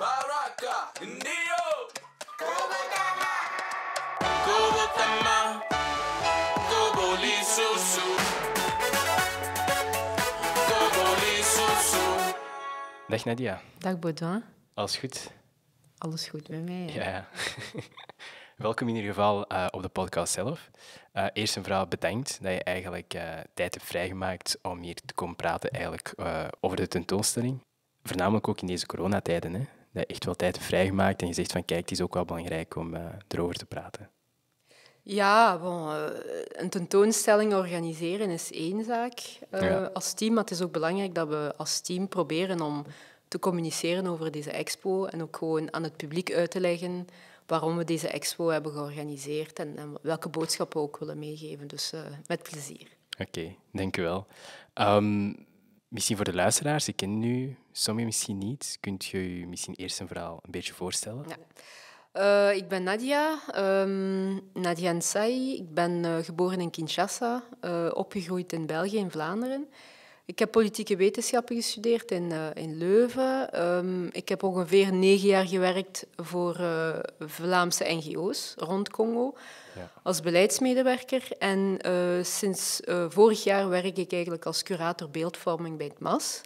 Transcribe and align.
Baraka, 0.00 0.90
Ndio, 1.00 1.64
Kobotama, 2.40 3.32
Kobotama, 4.46 5.62
Koboli 6.70 7.34
Susu, 7.54 8.06
Koboli 10.68 11.42
Susu. 11.42 12.34
Dag 13.08 13.24
Nadia, 13.24 13.60
Dag 13.78 13.98
Baudouin. 13.98 14.44
alles 14.74 14.96
goed? 14.96 15.30
Alles 15.98 16.28
goed 16.28 16.48
met 16.48 16.64
mij? 16.64 16.88
hè? 16.90 17.10
Ja. 17.10 17.28
Welkom 18.56 18.88
in 18.88 18.94
ieder 18.94 19.10
geval 19.10 19.46
eh, 19.46 19.66
op 19.70 19.82
de 19.82 19.88
podcast 19.88 20.32
zelf. 20.32 20.70
Eh, 21.12 21.26
eerst 21.32 21.56
en 21.56 21.62
vooral 21.64 21.86
bedankt 21.86 22.38
dat 22.42 22.52
je 22.52 22.64
eigenlijk 22.64 23.14
eh, 23.14 23.22
tijd 23.54 23.74
hebt 23.74 23.86
vrijgemaakt 23.86 24.58
om 24.62 24.78
hier 24.82 24.94
te 24.94 25.14
komen 25.14 25.36
praten 25.36 25.70
eigenlijk, 25.70 26.12
eh, 26.16 26.44
over 26.60 26.76
de 26.76 26.88
tentoonstelling. 26.88 27.60
Voornamelijk 28.02 28.48
ook 28.48 28.60
in 28.60 28.66
deze 28.66 28.86
coronatijden. 28.86 29.54
Hè, 29.54 29.64
dat 29.92 30.06
echt 30.06 30.24
wel 30.24 30.34
tijd 30.34 30.54
hebt 30.54 30.66
vrijgemaakt 30.68 31.20
en 31.20 31.26
je 31.28 31.34
zegt 31.34 31.52
van 31.52 31.64
kijk, 31.64 31.80
het 31.80 31.90
is 31.90 32.00
ook 32.00 32.14
wel 32.14 32.24
belangrijk 32.24 32.76
om 32.76 32.94
eh, 32.94 33.04
erover 33.28 33.54
te 33.54 33.66
praten. 33.66 34.10
Ja, 35.02 35.58
bon, 35.58 35.90
eh, 35.92 36.04
een 36.48 36.68
tentoonstelling 36.70 37.54
organiseren 37.54 38.30
is 38.30 38.52
één 38.52 38.84
zaak 38.84 39.38
eh, 39.50 39.62
Ja. 39.62 39.90
als 39.92 40.12
team. 40.12 40.32
Maar 40.34 40.42
het 40.42 40.52
is 40.52 40.62
ook 40.62 40.72
belangrijk 40.72 41.14
dat 41.14 41.28
we 41.28 41.52
als 41.56 41.80
team 41.80 42.08
proberen 42.08 42.60
om 42.60 42.84
te 43.28 43.38
communiceren 43.38 44.06
over 44.06 44.30
deze 44.30 44.50
expo 44.50 45.04
en 45.04 45.22
ook 45.22 45.36
gewoon 45.36 45.74
aan 45.74 45.82
het 45.82 45.96
publiek 45.96 46.32
uit 46.32 46.50
te 46.50 46.60
leggen 46.60 47.06
waarom 47.46 47.76
we 47.76 47.84
deze 47.84 48.08
expo 48.08 48.48
hebben 48.48 48.72
georganiseerd 48.72 49.58
en, 49.58 49.76
en 49.76 49.94
welke 50.02 50.28
boodschap 50.28 50.72
we 50.72 50.78
ook 50.78 50.98
willen 50.98 51.18
meegeven. 51.18 51.66
Dus 51.66 51.92
met 52.26 52.42
plezier. 52.42 52.88
Oké, 53.18 53.54
dank 53.72 53.96
u 53.96 54.02
wel. 54.02 54.26
Ehm, 54.72 55.32
misschien 55.88 56.16
voor 56.16 56.24
de 56.24 56.34
luisteraars, 56.34 56.88
ik 56.88 56.96
ken 56.96 57.22
u, 57.22 57.56
sommigen 57.80 58.08
misschien 58.08 58.38
niet. 58.38 58.76
Kunt 58.80 59.04
je 59.04 59.18
u 59.18 59.46
misschien 59.46 59.74
eerst 59.74 60.00
en 60.00 60.06
vooral 60.06 60.38
een 60.42 60.50
beetje 60.50 60.74
voorstellen? 60.74 61.24
Ja. 61.28 61.36
Eh, 62.12 62.56
ik 62.56 62.68
ben 62.68 62.82
Nadia, 62.82 63.38
ehm, 63.52 64.34
Nadia 64.52 64.92
Nsai. 64.92 65.54
Ik 65.56 65.74
ben 65.74 66.04
eh, 66.04 66.16
geboren 66.24 66.60
in 66.60 66.70
Kinshasa, 66.70 67.42
eh, 67.60 67.90
opgegroeid 67.92 68.52
in 68.52 68.66
België, 68.66 68.96
in 68.96 69.10
Vlaanderen. 69.10 69.68
Ik 70.24 70.38
heb 70.38 70.50
politieke 70.50 70.96
wetenschappen 70.96 71.56
gestudeerd 71.56 72.10
in, 72.10 72.32
in 72.54 72.78
Leuven. 72.78 73.52
Ehm, 73.52 74.06
ik 74.06 74.28
heb 74.28 74.42
ongeveer 74.42 74.92
negen 74.92 75.28
jaar 75.28 75.46
gewerkt 75.46 76.06
voor 76.16 76.60
Vlaamse 77.18 77.84
NGO's 77.84 78.54
rond 78.56 78.90
Congo 78.90 79.34
Ja. 79.74 79.90
als 80.02 80.20
beleidsmedewerker. 80.20 81.28
En 81.38 81.78
sinds 82.22 82.80
vorig 83.08 83.44
jaar 83.44 83.68
werk 83.68 83.96
ik 83.96 84.12
eigenlijk 84.12 84.46
als 84.46 84.62
curator 84.62 85.10
beeldvorming 85.10 85.76
bij 85.76 85.86
het 85.86 85.98
MAS. 85.98 86.40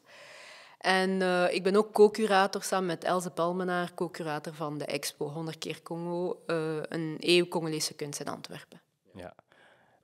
En 0.84 1.22
eh, 1.22 1.54
ik 1.54 1.62
ben 1.62 1.76
ook 1.76 1.92
co-curator 1.92 2.62
samen 2.62 2.86
met 2.86 3.04
Else 3.04 3.30
Palmenaar, 3.30 3.94
co-curator 3.94 4.54
van 4.54 4.78
de 4.78 4.84
expo 4.84 5.28
100 5.28 5.58
keer 5.58 5.82
Congo, 5.82 6.42
eh, 6.46 6.76
een 6.82 7.16
eeuw 7.18 7.48
Congolese 7.48 7.94
kunst 7.94 8.20
in 8.20 8.28
Antwerpen. 8.28 8.80
Ja. 9.14 9.34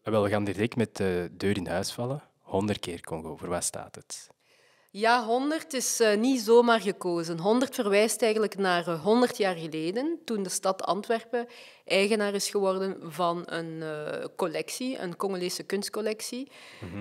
Wel, 0.02 0.22
we 0.22 0.28
gaan 0.28 0.44
direct 0.44 0.76
met 0.76 0.96
de 0.96 1.28
deur 1.32 1.56
in 1.56 1.66
huis 1.66 1.92
vallen. 1.92 2.22
100 2.40 2.78
keer 2.78 3.00
Congo, 3.00 3.36
voor 3.36 3.48
wat 3.48 3.64
staat 3.64 3.94
het? 3.94 4.28
Ja, 4.92 5.24
100 5.24 5.72
is 5.72 6.00
eh, 6.00 6.16
niet 6.16 6.40
zomaar 6.40 6.80
gekozen. 6.80 7.38
100 7.38 7.74
verwijst 7.74 8.22
eigenlijk 8.22 8.56
naar 8.56 8.88
eh, 8.88 9.02
100 9.02 9.36
jaar 9.36 9.56
geleden, 9.56 10.18
toen 10.24 10.42
de 10.42 10.48
stad 10.48 10.82
Antwerpen 10.82 11.46
eigenaar 11.84 12.34
is 12.34 12.50
geworden 12.50 12.96
van 13.12 13.42
een 13.46 13.82
eh, 13.82 14.24
collectie, 14.36 14.98
een 14.98 15.16
Congolese 15.16 15.62
kunstcollectie, 15.62 16.50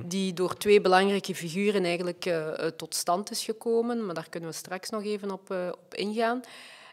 die 0.06 0.34
door 0.34 0.58
twee 0.58 0.82
belangrijke 0.82 1.36
figuren 1.36 1.84
eigenlijk 1.84 2.26
eh, 2.26 2.66
eh, 2.66 2.72
tot 2.72 2.96
stand 2.96 3.32
is 3.32 3.44
gekomen. 3.44 4.06
Maar 4.06 4.16
daar 4.16 4.30
kunnen 4.30 4.50
we 4.50 4.56
straks 4.56 4.90
nog 4.90 5.04
even 5.04 5.32
op, 5.32 5.52
eh, 5.52 5.68
op 5.72 5.94
ingaan. 5.94 6.42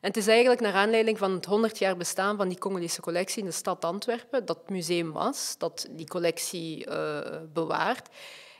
En 0.01 0.13
het 0.13 0.17
is 0.17 0.27
eigenlijk 0.27 0.61
naar 0.61 0.75
aanleiding 0.75 1.19
van 1.19 1.33
het 1.33 1.45
100 1.45 1.79
jaar 1.79 1.97
bestaan 1.97 2.37
van 2.37 2.49
die 2.49 2.59
Congolese 2.59 3.01
collectie 3.01 3.41
in 3.41 3.49
de 3.49 3.55
stad 3.55 3.85
Antwerpen, 3.85 4.45
dat 4.45 4.57
het 4.57 4.71
museum 4.71 5.13
was, 5.13 5.55
dat 5.59 5.87
die 5.91 6.07
collectie 6.07 6.87
eh, 6.87 7.41
bewaart, 7.53 8.09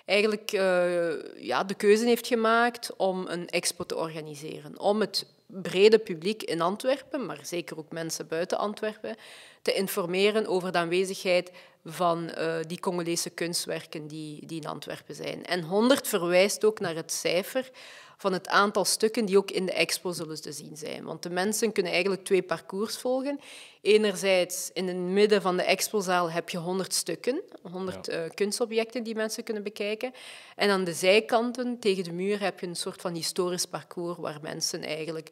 eigenlijk 0.07 0.53
eh, 0.53 1.45
ja, 1.45 1.65
de 1.65 1.75
keuze 1.75 2.05
heeft 2.05 2.27
gemaakt 2.27 2.97
om 2.97 3.27
een 3.29 3.49
expo 3.49 3.85
te 3.85 3.97
organiseren. 3.97 4.79
Om 4.79 5.01
het 5.01 5.27
brede 5.47 5.99
publiek 5.99 6.43
in 6.43 6.61
Antwerpen, 6.61 7.27
maar 7.27 7.39
zeker 7.43 7.79
ook 7.79 7.93
mensen 7.93 8.29
buiten 8.29 8.59
Antwerpen, 8.59 9.17
te 9.63 9.73
informeren 9.73 10.47
over 10.47 10.73
de 10.73 10.79
aanwezigheid 10.79 11.51
van 11.85 12.31
eh, 12.31 12.57
die 12.67 12.81
Congolese 12.81 13.31
kunstwerken 13.31 14.07
die, 14.07 14.47
die 14.47 14.61
in 14.61 14.69
Antwerpen 14.69 15.15
zijn. 15.15 15.45
En 15.45 15.63
100 15.63 16.09
verwijst 16.09 16.65
ook 16.65 16.81
naar 16.81 16.95
het 16.95 17.13
cijfer 17.13 17.71
van 18.17 18.33
het 18.33 18.49
aantal 18.49 18.85
stukken 18.85 19.25
die 19.25 19.37
ook 19.37 19.51
in 19.51 19.67
de 19.67 19.73
expo 19.73 20.13
zullen 20.13 20.43
te 20.43 20.53
zien 20.53 20.77
zijn. 20.77 21.05
Want 21.05 21.23
de 21.23 21.31
mensen 21.31 21.73
kunnen 21.73 21.93
eigenlijk 21.93 22.25
twee 22.25 22.43
parcours 22.43 22.97
volgen. 22.97 23.41
Enerzijds, 23.81 24.71
in 24.73 24.89
het 24.89 24.97
midden 24.97 25.43
van 25.43 25.57
de 25.57 25.63
expozaal 25.63 26.31
heb 26.31 26.49
je 26.49 26.59
100 26.59 26.95
stukken, 26.95 27.43
100 27.63 28.09
eh, 28.09 28.21
kunstobjecten 28.35 29.03
die 29.03 29.15
mensen 29.15 29.45
kunnen 29.45 29.63
bekijken. 29.63 30.13
En 30.57 30.71
aan 30.71 30.85
de 30.85 30.93
zijkanten, 30.93 31.79
tegen 31.79 32.05
de 32.05 32.13
muur, 32.13 32.41
heb 32.41 32.61
je 32.61 32.67
een 32.67 32.77
soort 32.77 33.01
van 33.01 33.15
historisch 33.15 33.67
parcours 33.67 34.19
waar 34.19 34.39
mensen 34.43 34.83
eigenlijk 34.83 35.31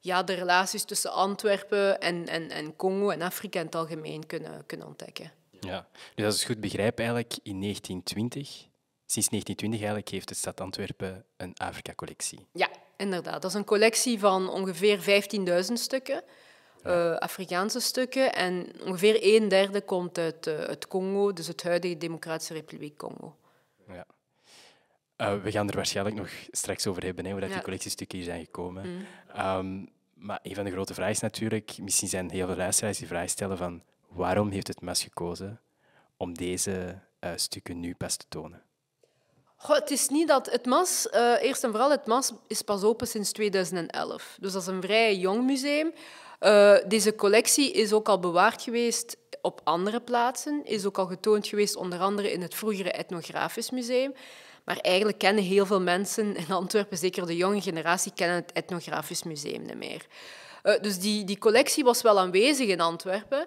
ja, 0.00 0.22
de 0.22 0.34
relaties 0.34 0.84
tussen 0.84 1.12
Antwerpen 1.12 2.00
en, 2.00 2.28
en, 2.28 2.50
en 2.50 2.76
Congo 2.76 3.10
en 3.10 3.22
Afrika 3.22 3.58
in 3.58 3.66
het 3.66 3.74
algemeen 3.74 4.26
kunnen, 4.26 4.66
kunnen 4.66 4.86
ontdekken. 4.86 5.32
Ja. 5.60 5.86
Dus 6.14 6.24
als 6.24 6.34
ik 6.34 6.40
het 6.40 6.50
goed 6.50 6.60
begrijp, 6.60 6.98
eigenlijk 6.98 7.32
in 7.42 7.60
1920, 7.60 8.66
sinds 9.06 9.28
1920 9.28 9.80
eigenlijk, 9.80 10.08
heeft 10.08 10.28
de 10.28 10.34
stad 10.34 10.60
Antwerpen 10.60 11.24
een 11.36 11.54
Afrika-collectie. 11.56 12.46
Ja, 12.52 12.70
inderdaad. 12.96 13.42
Dat 13.42 13.50
is 13.50 13.56
een 13.56 13.64
collectie 13.64 14.18
van 14.18 14.48
ongeveer 14.48 15.00
15.000 15.00 15.72
stukken, 15.72 16.22
eh, 16.82 17.14
Afrikaanse 17.14 17.80
stukken. 17.80 18.34
En 18.34 18.66
ongeveer 18.84 19.18
een 19.20 19.48
derde 19.48 19.80
komt 19.80 20.18
uit 20.18 20.46
eh, 20.46 20.58
het 20.58 20.88
Congo, 20.88 21.32
dus 21.32 21.46
het 21.46 21.62
huidige 21.62 21.96
Democratische 21.98 22.54
Republiek 22.54 22.96
Congo. 22.96 23.36
Ja. 23.88 24.06
Eh, 25.16 25.42
we 25.42 25.50
gaan 25.50 25.68
er 25.68 25.76
waarschijnlijk 25.76 26.16
nog 26.16 26.28
straks 26.50 26.86
over 26.86 27.04
hebben, 27.04 27.24
hè, 27.24 27.30
hoe 27.30 27.40
dat 27.40 27.48
die 27.48 27.58
Ja. 27.58 27.64
collectiestukken 27.64 28.18
hier 28.18 28.26
zijn 28.26 28.44
gekomen. 28.44 29.06
Ehm, 29.32 29.84
maar 30.14 30.38
een 30.42 30.54
van 30.54 30.64
de 30.64 30.70
grote 30.70 30.94
vragen 30.94 31.12
is 31.12 31.20
natuurlijk, 31.20 31.78
misschien 31.78 32.08
zijn 32.08 32.30
heel 32.30 32.46
veel 32.46 32.56
luisteraars 32.56 32.98
die 32.98 33.06
vraag 33.06 33.28
stellen 33.28 33.56
van 33.56 33.82
waarom 34.08 34.50
heeft 34.50 34.66
het 34.68 34.80
MAS 34.80 35.02
gekozen 35.02 35.60
om 36.16 36.34
deze 36.34 36.98
stukken 37.36 37.80
nu 37.80 37.94
pas 37.94 38.16
te 38.16 38.24
tonen? 38.28 38.62
Het 39.56 39.90
is 39.90 40.08
niet 40.08 40.28
dat 40.28 40.50
het 40.50 40.66
MAS, 40.66 41.08
eh, 41.08 41.42
eerst 41.42 41.64
en 41.64 41.70
vooral, 41.70 41.90
het 41.90 42.06
MAS 42.06 42.32
is 42.46 42.62
pas 42.62 42.82
open 42.82 43.06
sinds 43.06 43.32
2011. 43.32 44.36
Dus 44.40 44.52
dat 44.52 44.62
is 44.62 44.68
een 44.68 44.82
vrij 44.82 45.16
jong 45.16 45.44
museum. 45.44 45.92
Eh, 46.38 46.76
deze 46.86 47.14
collectie 47.14 47.72
is 47.72 47.92
ook 47.92 48.08
al 48.08 48.18
bewaard 48.18 48.62
geweest 48.62 49.16
op 49.42 49.60
andere 49.64 50.00
plaatsen, 50.00 50.64
is 50.64 50.86
ook 50.86 50.98
al 50.98 51.06
getoond 51.06 51.46
geweest 51.46 51.76
onder 51.76 52.00
andere 52.00 52.32
in 52.32 52.42
het 52.42 52.54
vroegere 52.54 52.90
etnografisch 52.90 53.70
museum. 53.70 54.14
Maar 54.64 54.76
eigenlijk 54.76 55.18
kennen 55.18 55.44
heel 55.44 55.66
veel 55.66 55.80
mensen 55.80 56.36
in 56.46 56.50
Antwerpen, 56.50 56.98
zeker 56.98 57.26
de 57.26 57.36
jonge 57.36 57.60
generatie, 57.60 58.12
kennen 58.14 58.36
het 58.36 58.52
etnografisch 58.52 59.22
museum 59.22 59.62
niet 59.62 59.76
meer. 59.76 60.06
Eh, 60.62 60.80
dus 60.80 60.98
die, 60.98 61.24
die 61.24 61.38
collectie 61.38 61.84
was 61.84 62.02
wel 62.02 62.18
aanwezig 62.18 62.68
in 62.68 62.80
Antwerpen, 62.80 63.46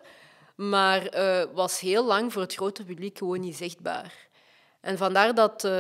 maar 0.56 1.10
was 1.54 1.80
heel 1.80 2.06
lang 2.06 2.34
voor 2.34 2.42
het 2.42 2.56
grote 2.56 2.84
publiek 2.84 3.18
gewoon 3.18 3.40
niet 3.40 3.56
zichtbaar. 3.56 4.27
En 4.82 4.98
vandaar 4.98 5.34
dat 5.36 5.64
eh, 5.64 5.72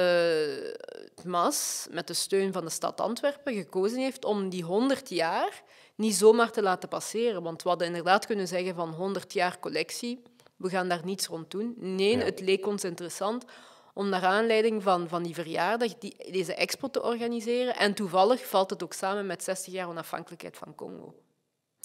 het 1.15 1.23
MAS 1.23 1.87
met 1.91 2.07
de 2.07 2.13
steun 2.13 2.53
van 2.53 2.65
de 2.65 2.71
stad 2.71 3.01
Antwerpen 3.01 3.53
gekozen 3.53 3.99
heeft 3.99 4.25
om 4.25 4.49
die 4.49 4.63
100 4.63 5.09
jaar 5.09 5.63
niet 5.95 6.15
zomaar 6.15 6.51
te 6.51 6.61
laten 6.61 6.89
passeren. 6.89 7.43
Want 7.43 7.63
we 7.63 7.69
hadden 7.69 7.87
inderdaad 7.87 8.25
kunnen 8.25 8.47
zeggen 8.47 8.75
van 8.75 8.89
100 8.89 9.33
jaar 9.33 9.59
collectie, 9.59 10.21
we 10.55 10.69
gaan 10.69 10.89
daar 10.89 11.05
niets 11.05 11.27
rond 11.27 11.51
doen. 11.51 11.73
Nee, 11.77 12.17
Ja. 12.17 12.23
het 12.23 12.39
leek 12.39 12.65
ons 12.67 12.83
interessant 12.83 13.45
om 13.93 14.09
naar 14.09 14.25
aanleiding 14.25 14.83
van, 14.83 15.07
van 15.09 15.23
die 15.23 15.33
verjaardag 15.33 15.97
die, 15.97 16.31
deze 16.31 16.53
expo 16.55 16.89
te 16.89 17.03
organiseren. 17.03 17.75
En 17.75 17.93
toevallig 17.93 18.45
valt 18.47 18.69
het 18.69 18.83
ook 18.83 18.93
samen 18.93 19.25
met 19.25 19.43
60 19.43 19.73
jaar 19.73 19.87
onafhankelijkheid 19.87 20.57
van 20.57 20.75
Congo. 20.75 21.15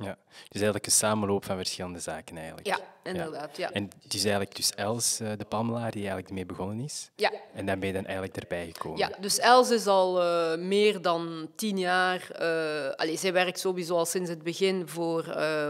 Ja. 0.02 0.16
Dus 0.26 0.60
eigenlijk 0.60 0.86
een 0.86 0.92
samenloop 0.92 1.44
van 1.44 1.56
verschillende 1.56 1.98
zaken 1.98 2.36
eigenlijk. 2.36 2.66
Ja, 2.66 2.78
inderdaad. 3.02 3.56
Ja. 3.56 3.70
En 3.70 3.90
het 4.02 4.14
is 4.14 4.20
eigenlijk 4.22 4.56
dus 4.56 4.70
Els 4.74 5.20
eh, 5.20 5.28
de 5.38 5.44
Palmelaar 5.44 5.90
die 5.90 6.00
eigenlijk 6.00 6.28
ermee 6.28 6.46
begonnen 6.46 6.80
is. 6.84 7.10
Ja. 7.16 7.32
En 7.54 7.66
dan 7.66 7.78
ben 7.78 7.88
je 7.88 7.94
dan 7.94 8.04
eigenlijk 8.04 8.36
erbij 8.36 8.66
gekomen. 8.72 8.98
Ja, 8.98 9.10
dus 9.20 9.38
Els 9.38 9.70
is 9.70 9.86
al 9.86 10.22
eh, 10.22 10.58
meer 10.58 11.02
dan 11.02 11.50
tien 11.56 11.78
jaar. 11.78 12.30
eh 12.30 12.90
allee, 12.96 13.16
zij 13.16 13.32
werkt 13.32 13.58
sowieso 13.58 13.96
al 13.96 14.06
sinds 14.06 14.30
het 14.30 14.42
begin 14.42 14.88
voor, 14.88 15.24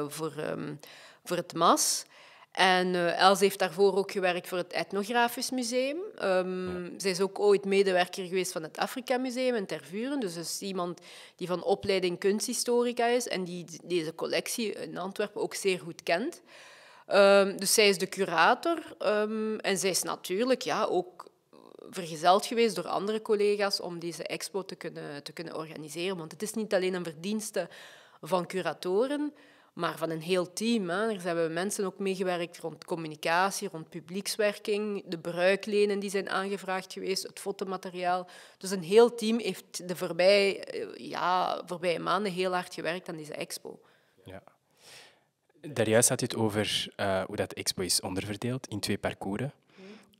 voor, 0.08 0.32
ehm, 0.36 0.74
voor 1.24 1.36
het 1.36 1.54
MAS. 1.54 2.04
En 2.52 2.94
eh, 2.94 3.20
Els 3.20 3.40
heeft 3.40 3.58
daarvoor 3.58 3.96
ook 3.96 4.10
gewerkt 4.10 4.48
voor 4.48 4.58
het 4.58 4.72
Etnografisch 4.72 5.50
Museum. 5.50 5.98
Ehm, 6.16 6.88
Zij 6.96 7.10
is 7.10 7.20
ook 7.20 7.38
ooit 7.38 7.64
medewerker 7.64 8.26
geweest 8.26 8.52
van 8.52 8.62
het 8.62 8.78
Afrika 8.78 9.18
Museum 9.18 9.54
in 9.54 9.66
Tervuren. 9.66 10.20
Dus 10.20 10.36
is 10.36 10.60
iemand 10.60 11.00
die 11.36 11.46
van 11.46 11.64
opleiding 11.64 12.18
kunsthistorica 12.18 13.06
is 13.06 13.28
en 13.28 13.44
die 13.44 13.66
deze 13.84 14.14
collectie 14.14 14.72
in 14.72 14.98
Antwerpen 14.98 15.40
ook 15.40 15.54
zeer 15.54 15.78
goed 15.78 16.02
kent. 16.02 16.42
Ehm, 17.06 17.56
dus 17.56 17.74
zij 17.74 17.88
is 17.88 17.98
de 17.98 18.08
curator 18.08 18.78
ehm, 18.98 19.56
en 19.56 19.78
zij 19.78 19.90
is 19.90 20.02
natuurlijk 20.02 20.62
ja, 20.62 20.84
ook 20.84 21.30
vergezeld 21.90 22.46
geweest 22.46 22.74
door 22.74 22.88
andere 22.88 23.22
collega's 23.22 23.80
om 23.80 23.98
deze 23.98 24.26
expo 24.26 24.64
te 24.64 24.74
kunnen, 24.74 25.22
te 25.22 25.32
kunnen 25.32 25.56
organiseren. 25.56 26.16
Want 26.16 26.32
het 26.32 26.42
is 26.42 26.52
niet 26.52 26.74
alleen 26.74 26.94
een 26.94 27.04
verdienste 27.04 27.68
van 28.20 28.46
curatoren, 28.46 29.32
maar 29.72 29.98
van 29.98 30.10
een 30.10 30.20
heel 30.20 30.52
team. 30.52 30.90
Hè. 30.90 31.10
Er 31.10 31.22
hebben 31.22 31.52
mensen 31.52 31.84
ook 31.84 31.98
meegewerkt 31.98 32.58
rond 32.58 32.84
communicatie, 32.84 33.68
rond 33.68 33.88
publiekswerking, 33.88 35.04
de 35.06 35.18
bruiklenen 35.18 35.98
die 35.98 36.10
zijn 36.10 36.30
aangevraagd 36.30 36.92
geweest, 36.92 37.22
het 37.22 37.40
fotomateriaal. 37.40 38.28
Dus 38.58 38.70
een 38.70 38.82
heel 38.82 39.14
team 39.14 39.38
heeft 39.38 39.88
de 39.88 39.96
voorbije, 39.96 40.64
eh, 40.64 41.08
ja, 41.08 41.62
voorbije 41.66 41.98
maanden 41.98 42.32
heel 42.32 42.52
hard 42.52 42.74
gewerkt 42.74 43.08
aan 43.08 43.16
deze 43.16 43.34
expo. 43.34 43.80
Ja. 44.24 44.42
Daarjuist 45.60 46.08
had 46.08 46.20
je 46.20 46.26
het 46.26 46.36
over 46.36 46.92
uh, 46.96 47.24
hoe 47.24 47.36
dat 47.36 47.52
expo 47.52 47.82
is 47.82 48.00
onderverdeeld 48.00 48.66
in 48.66 48.80
twee 48.80 48.98
parcours. 48.98 49.42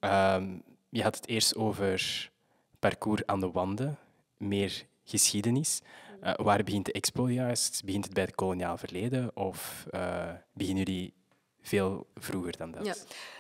Um, 0.01 0.63
je 0.89 1.03
had 1.03 1.17
het 1.17 1.27
eerst 1.29 1.57
over 1.57 2.31
parcours 2.79 3.27
aan 3.27 3.41
de 3.41 3.51
wanden, 3.51 3.99
meer 4.37 4.85
geschiedenis. 5.05 5.81
Uh, 6.25 6.33
waar 6.37 6.63
begint 6.63 6.87
de 6.87 6.93
expo 6.93 7.29
juist? 7.29 7.83
Begint 7.85 8.05
het 8.05 8.15
bij 8.15 8.23
het 8.23 8.35
koloniaal 8.35 8.77
verleden 8.77 9.31
of 9.37 9.87
uh, 9.91 10.31
beginnen 10.53 10.85
jullie 10.85 11.15
veel 11.61 12.07
vroeger 12.15 12.57
dan 12.57 12.71
dat? 12.71 12.87
Ja. 12.87 12.95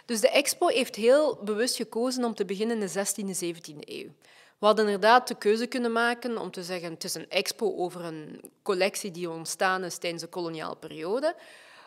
Dus 0.07 0.21
de 0.21 0.31
expo 0.31 0.67
heeft 0.67 0.97
heel 0.97 1.39
bewust 1.45 1.77
gekozen 1.77 2.25
om 2.25 2.35
te 2.35 2.45
beginnen 2.45 2.81
in 2.81 2.87
de 2.87 3.07
16e, 3.07 3.45
17e 3.45 3.79
eeuw. 3.79 4.11
We 4.59 4.69
hadden 4.69 4.85
inderdaad 4.85 5.29
de 5.29 5.35
keuze 5.35 5.67
kunnen 5.67 5.93
maken 5.93 6.39
om 6.39 6.51
te 6.51 6.63
zeggen 6.63 6.91
het 6.91 7.05
is 7.05 7.15
een 7.15 7.31
expo 7.31 7.77
over 7.77 8.05
een 8.05 8.41
collectie 8.63 9.11
die 9.11 9.31
ontstaan 9.31 9.85
is 9.85 9.99
tijdens 9.99 10.23
de 10.23 10.29
koloniale 10.29 10.77
periode. 10.77 11.35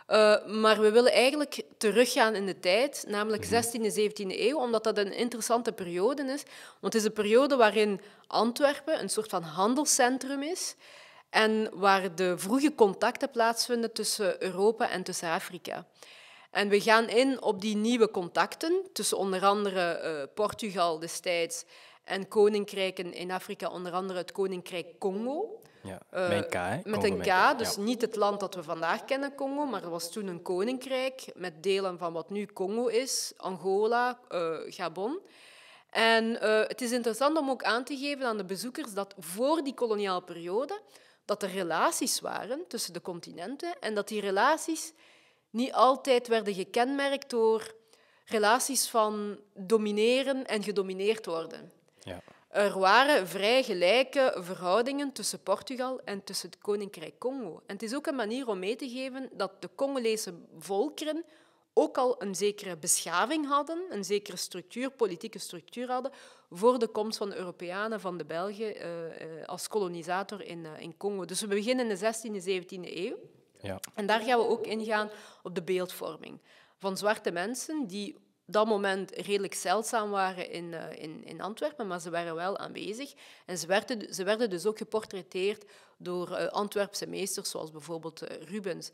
Uh, 0.08 0.46
maar 0.46 0.80
we 0.80 0.92
willen 0.92 1.12
eigenlijk 1.12 1.62
teruggaan 1.78 2.36
in 2.36 2.46
de 2.46 2.60
tijd, 2.60 3.06
namelijk 3.08 3.46
16e, 3.46 3.50
mhm. 3.50 4.00
17e 4.00 4.40
eeuw, 4.40 4.58
omdat 4.58 4.84
dat 4.84 4.98
een 4.98 5.14
interessante 5.14 5.72
periode 5.72 6.24
is. 6.24 6.44
Want 6.80 6.94
het 6.94 6.96
is 6.96 7.04
een 7.04 7.14
periode 7.14 7.56
waarin 7.56 8.02
Antwerpen 8.28 9.00
een 9.00 9.10
soort 9.10 9.30
van 9.30 9.44
handelscentrum 9.44 10.42
is 10.42 10.76
en 11.30 11.70
waar 11.74 12.16
de 12.16 12.38
vroege 12.38 12.76
contacten 12.76 13.32
plaatsvinden 13.32 13.94
tussen 13.94 14.44
Europa 14.44 14.90
en 14.90 15.04
tussen 15.04 15.30
Afrika. 15.30 15.86
En 16.52 16.70
we 16.70 16.82
gaan 16.82 17.10
in 17.10 17.42
op 17.42 17.62
die 17.62 17.76
nieuwe 17.76 18.12
contacten 18.12 18.82
tussen 18.94 19.18
onder 19.18 19.46
andere 19.46 20.02
uh, 20.04 20.34
Portugal 20.34 21.00
destijds 21.00 21.66
en 22.04 22.28
koninkrijken 22.28 23.14
in 23.14 23.32
Afrika, 23.32 23.70
onder 23.70 23.92
andere 23.92 24.20
het 24.20 24.32
koninkrijk 24.32 25.00
Congo. 25.00 25.60
Ja, 25.86 26.02
met 26.10 26.32
een 26.32 26.50
K, 26.50 26.54
hè? 26.54 26.80
Met 26.84 27.04
een 27.04 27.22
K, 27.22 27.58
dus 27.58 27.78
niet 27.78 28.02
het 28.02 28.16
land 28.16 28.40
dat 28.40 28.56
we 28.56 28.64
vandaag 28.64 29.06
kennen, 29.06 29.36
Congo, 29.36 29.66
maar 29.66 29.84
er 29.84 29.90
was 29.90 30.12
toen 30.12 30.28
een 30.28 30.42
koninkrijk 30.42 31.32
met 31.36 31.64
delen 31.64 31.98
van 31.98 32.14
wat 32.14 32.30
nu 32.30 32.46
Congo 32.46 32.88
is, 32.88 33.34
Angola, 33.38 34.20
uh, 34.30 34.58
Gabon. 34.66 35.20
En 35.90 36.26
uh, 36.26 36.60
het 36.68 36.82
is 36.82 36.92
interessant 36.92 37.38
om 37.38 37.50
ook 37.50 37.64
aan 37.64 37.84
te 37.84 37.98
geven 37.98 38.26
aan 38.26 38.38
de 38.38 38.46
bezoekers 38.46 38.94
dat 38.94 39.14
voor 39.20 39.64
die 39.64 39.74
koloniale 39.74 40.24
periode 40.24 40.82
dat 41.26 41.44
er 41.44 41.50
relaties 41.50 42.20
waren 42.20 42.68
tussen 42.68 42.94
de 42.94 43.02
continenten 43.02 43.80
en 43.80 43.96
dat 43.96 44.08
die 44.08 44.22
relaties 44.22 44.94
niet 45.50 45.74
altijd 45.74 46.28
werden 46.28 46.54
gekenmerkt 46.54 47.30
door 47.30 47.74
relaties 48.26 48.88
van 48.88 49.40
domineren 49.54 50.46
en 50.46 50.64
gedomineerd 50.64 51.26
worden. 51.26 51.72
Ja. 52.00 52.22
Er 52.56 52.80
waren 52.80 53.28
vrij 53.28 53.64
gelijke 53.64 54.34
verhoudingen 54.38 55.12
tussen 55.12 55.44
Portugal 55.44 56.02
en 56.04 56.24
tussen 56.24 56.50
het 56.50 56.58
Koninkrijk 56.58 57.20
Congo. 57.20 57.62
En 57.66 57.74
het 57.74 57.84
is 57.84 57.96
ook 57.96 58.08
een 58.08 58.16
manier 58.16 58.48
om 58.48 58.60
mee 58.60 58.76
te 58.76 58.90
geven 58.90 59.30
dat 59.34 59.62
de 59.62 59.70
Congolese 59.76 60.34
volkeren 60.60 61.24
ook 61.74 61.98
al 61.98 62.22
een 62.22 62.36
zekere 62.36 62.78
beschaving 62.78 63.48
hadden, 63.48 63.84
een 63.90 64.06
zekere 64.06 64.38
structuur, 64.38 64.92
politieke 64.92 65.40
structuur 65.40 65.92
hadden, 65.92 66.12
voor 66.52 66.80
de 66.80 66.88
komst 66.88 67.18
van 67.18 67.30
de 67.30 67.36
Europeanen, 67.36 68.00
van 68.00 68.18
de 68.18 68.26
Belgen, 68.26 68.76
uh, 68.78 69.46
als 69.46 69.68
kolonisator 69.68 70.42
in, 70.42 70.60
uh, 70.60 70.80
in 70.80 70.98
Congo. 70.98 71.26
Dus 71.26 71.42
we 71.42 71.48
beginnen 71.48 71.90
in 71.90 71.96
de 71.96 72.14
16e, 72.14 72.44
17e 72.44 72.98
eeuw. 72.98 73.18
Ja. 73.62 73.80
En 73.94 74.06
daar 74.06 74.22
gaan 74.22 74.40
we 74.40 74.48
ook 74.48 74.66
ingaan 74.66 75.10
op 75.44 75.56
de 75.56 75.64
beeldvorming 75.64 76.40
van 76.78 76.98
zwarte 76.98 77.32
mensen 77.32 77.88
die 77.88 78.16
dat 78.46 78.68
moment 78.68 79.12
redelijk 79.12 79.54
zeldzaam 79.54 80.10
waren 80.10 80.52
in, 80.52 80.66
uh, 80.66 80.84
in, 80.96 81.24
in 81.24 81.42
Antwerpen, 81.42 81.88
maar 81.88 82.00
ze 82.00 82.10
waren 82.10 82.36
wel 82.36 82.58
aanwezig. 82.58 83.14
En 83.46 83.58
ze 83.58 83.68
werden, 83.68 84.14
ze 84.14 84.24
werden 84.24 84.50
dus 84.50 84.66
ook 84.66 84.78
geportretteerd 84.78 85.66
door 85.98 86.30
uh, 86.30 86.48
Antwerpse 86.48 87.08
meesters, 87.08 87.50
zoals 87.50 87.72
bijvoorbeeld 87.72 88.24
uh, 88.24 88.38
Rubens. 88.42 88.92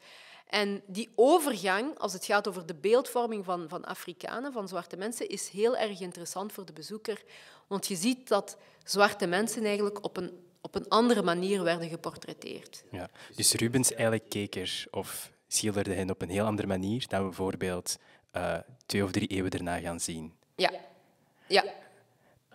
En 0.47 0.81
die 0.87 1.09
overgang, 1.15 1.97
als 1.97 2.13
het 2.13 2.25
gaat 2.25 2.47
over 2.47 2.65
de 2.65 2.75
beeldvorming 2.75 3.45
van, 3.45 3.69
van 3.69 3.85
Afrikanen, 3.85 4.53
van 4.53 4.67
zwarte 4.67 4.97
mensen, 4.97 5.29
is 5.29 5.49
heel 5.49 5.77
erg 5.77 5.99
interessant 5.99 6.51
voor 6.51 6.65
de 6.65 6.73
bezoeker. 6.73 7.23
Want 7.67 7.87
je 7.87 7.95
ziet 7.95 8.27
dat 8.27 8.57
zwarte 8.83 9.27
mensen 9.27 9.65
eigenlijk 9.65 10.03
op 10.03 10.17
een, 10.17 10.31
op 10.61 10.75
een 10.75 10.87
andere 10.87 11.21
manier 11.21 11.63
werden 11.63 11.89
geportretteerd. 11.89 12.83
Ja, 12.91 13.09
dus 13.35 13.53
Rubens 13.53 13.93
eigenlijk 13.93 14.29
keek 14.29 14.55
er 14.55 14.87
of 14.91 15.31
schilderde 15.47 15.93
hen 15.93 16.09
op 16.09 16.21
een 16.21 16.29
heel 16.29 16.45
andere 16.45 16.67
manier 16.67 17.07
dan 17.07 17.23
bijvoorbeeld 17.23 17.97
uh, 18.37 18.57
twee 18.85 19.03
of 19.03 19.11
drie 19.11 19.27
eeuwen 19.27 19.51
daarna 19.51 19.79
gaan 19.79 19.99
zien. 19.99 20.33
Ja. 20.55 20.71
ja. 21.47 21.63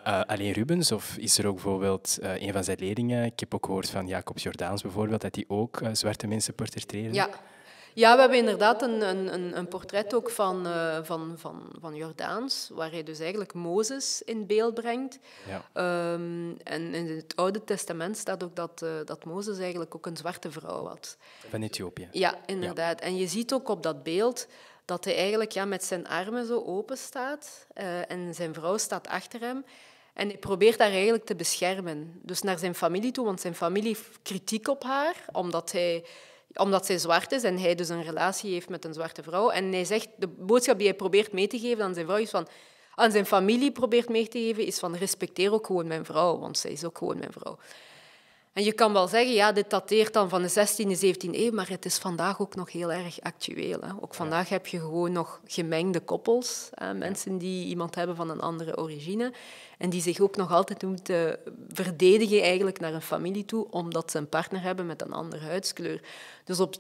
Uh, 0.07 0.21
alleen 0.21 0.53
Rubens, 0.53 0.93
of 0.93 1.17
is 1.17 1.39
er 1.39 1.47
ook 1.47 1.55
bijvoorbeeld 1.55 2.19
uh, 2.23 2.43
een 2.43 2.53
van 2.53 2.65
zijn 2.65 2.79
leerlingen, 2.81 3.25
ik 3.25 3.41
heb 3.41 3.55
ook 3.55 3.65
gehoord 3.65 3.91
van 3.91 4.07
Jacob 4.07 4.39
Jordaans 4.39 4.83
bijvoorbeeld, 4.83 5.21
dat 5.21 5.35
hij 5.35 5.45
ook 5.49 5.81
zwarte 5.93 6.27
mensen 6.27 6.55
portretteerde? 6.55 7.15
Ja. 7.15 7.29
Ja, 7.97 8.15
we 8.15 8.21
hebben 8.21 8.39
inderdaad 8.39 8.83
een, 8.83 9.01
een, 9.35 9.59
een 9.59 9.69
portret 9.69 10.15
ook 10.15 10.31
van, 10.31 10.67
uh, 10.67 10.99
van, 11.03 11.35
van, 11.37 11.63
van 11.81 11.95
Jordaans, 11.95 12.71
waar 12.73 12.91
hij 12.91 13.03
dus 13.03 13.19
eigenlijk 13.19 13.55
Mozes 13.55 14.23
in 14.23 14.47
beeld 14.47 14.75
brengt. 14.75 15.19
Ja. 15.49 16.13
Um, 16.13 16.57
en 16.63 16.95
in 16.95 17.17
het 17.17 17.37
Oude 17.37 17.65
Testament 17.65 18.17
staat 18.17 18.45
ook 18.45 18.57
dat, 18.57 18.83
uh, 18.85 18.91
dat 19.05 19.25
Mozes 19.25 19.59
eigenlijk 19.59 19.95
ook 19.95 20.07
een 20.07 20.17
zwarte 20.17 20.51
vrouw 20.51 20.87
had. 20.87 21.17
Van 21.49 21.63
Ethiopië. 21.63 22.09
Ja, 22.13 22.39
inderdaad. 22.47 23.01
Ja. 23.01 23.07
En 23.07 23.17
je 23.17 23.27
ziet 23.27 23.53
ook 23.53 23.69
op 23.69 23.83
dat 23.83 24.03
beeld 24.03 24.47
dat 24.87 25.05
hij 25.05 25.17
eigenlijk 25.17 25.53
ja, 25.53 25.65
met 25.65 25.85
zijn 25.85 26.09
armen 26.09 26.47
zo 26.47 26.63
open 26.67 26.97
staat 26.97 27.67
uh, 27.75 28.11
en 28.11 28.35
zijn 28.35 28.55
vrouw 28.55 28.77
staat 28.77 29.09
achter 29.09 29.41
hem. 29.41 29.65
En 30.13 30.29
hij 30.29 30.39
probeert 30.39 30.79
haar 30.79 30.91
eigenlijk 30.91 31.25
te 31.25 31.37
beschermen. 31.37 32.21
Dus 32.23 32.43
naar 32.43 32.59
zijn 32.59 32.75
familie 32.75 33.13
toe, 33.13 33.25
want 33.25 33.41
zijn 33.41 33.55
familie 33.55 33.89
heeft 33.89 34.19
kritiek 34.23 34.69
op 34.69 34.83
haar, 34.83 35.25
omdat, 35.33 35.73
hij, 35.73 36.05
omdat 36.55 36.87
zij 36.87 36.99
zwart 36.99 37.33
is 37.33 37.43
en 37.43 37.59
hij 37.59 37.75
dus 37.75 37.89
een 37.89 38.05
relatie 38.05 38.53
heeft 38.53 38.69
met 38.69 38.85
een 38.85 38.95
zwarte 38.95 39.23
vrouw. 39.23 39.51
En 39.51 39.73
hij 39.73 39.85
zegt, 39.85 40.09
de 40.17 40.29
boodschap 40.29 40.79
die 40.79 40.87
hij 40.87 40.97
probeert 40.97 41.33
mee 41.33 41.47
te 41.47 41.59
geven 41.59 41.85
aan 41.85 41.95
zijn 41.95 42.07
vrouw 42.07 42.19
is 42.19 42.31
van... 42.31 42.49
Aan 42.99 43.11
zijn 43.11 43.27
familie 43.27 43.73
probeert 43.73 44.09
mee 44.09 44.29
te 44.29 44.39
geven, 44.39 44.67
is 44.67 44.79
van 44.79 44.97
respecteer 44.97 45.53
ook 45.53 45.67
gewoon 45.67 45.87
mijn 45.87 46.05
vrouw, 46.05 46.39
want 46.39 46.59
zij 46.59 46.71
is 46.71 46.85
ook 46.85 46.99
gewoon 46.99 47.19
mijn 47.19 47.33
vrouw. 47.33 47.59
En 48.57 48.65
je 48.65 48.73
kan 48.73 48.93
wel 48.93 49.09
zeggen, 49.09 49.33
ja, 49.35 49.53
dit 49.53 49.71
dateert 49.71 50.13
dan 50.13 50.29
van 50.29 50.43
de 50.43 50.51
16e, 50.51 51.05
17e 51.05 51.31
eeuw, 51.31 51.53
maar 51.53 51.69
het 51.69 51.85
is 51.85 51.99
vandaag 51.99 52.41
ook 52.41 52.55
nog 52.55 52.73
heel 52.73 52.93
erg 52.93 53.21
actueel. 53.21 53.81
Hè. 53.81 53.89
Ook 54.01 54.15
vandaag 54.15 54.49
heb 54.49 54.67
je 54.67 54.81
gewoon 54.81 55.13
nog 55.13 55.41
gemengde 55.47 56.01
koppels, 56.01 56.69
hè. 56.75 56.95
mensen 56.95 57.39
die 57.39 57.67
iemand 57.67 57.95
hebben 57.95 58.17
van 58.17 58.31
een 58.31 58.41
andere 58.41 58.77
origine 58.77 59.33
en 59.79 59.91
die 59.91 60.01
zich 60.01 60.21
ook 60.21 60.37
nog 60.37 60.53
altijd 60.53 60.83
moeten 60.83 61.39
verdedigen 61.69 62.43
eigenlijk 62.43 62.81
naar 62.81 62.95
een 62.95 63.03
familie 63.03 63.45
toe, 63.45 63.71
omdat 63.71 64.11
ze 64.11 64.19
een 64.19 64.29
partner 64.29 64.63
hebben 64.63 64.87
met 64.87 65.03
een 65.03 65.13
andere 65.13 65.47
huidskleur. 65.47 66.01
Dus 66.45 66.61
op 66.61 66.77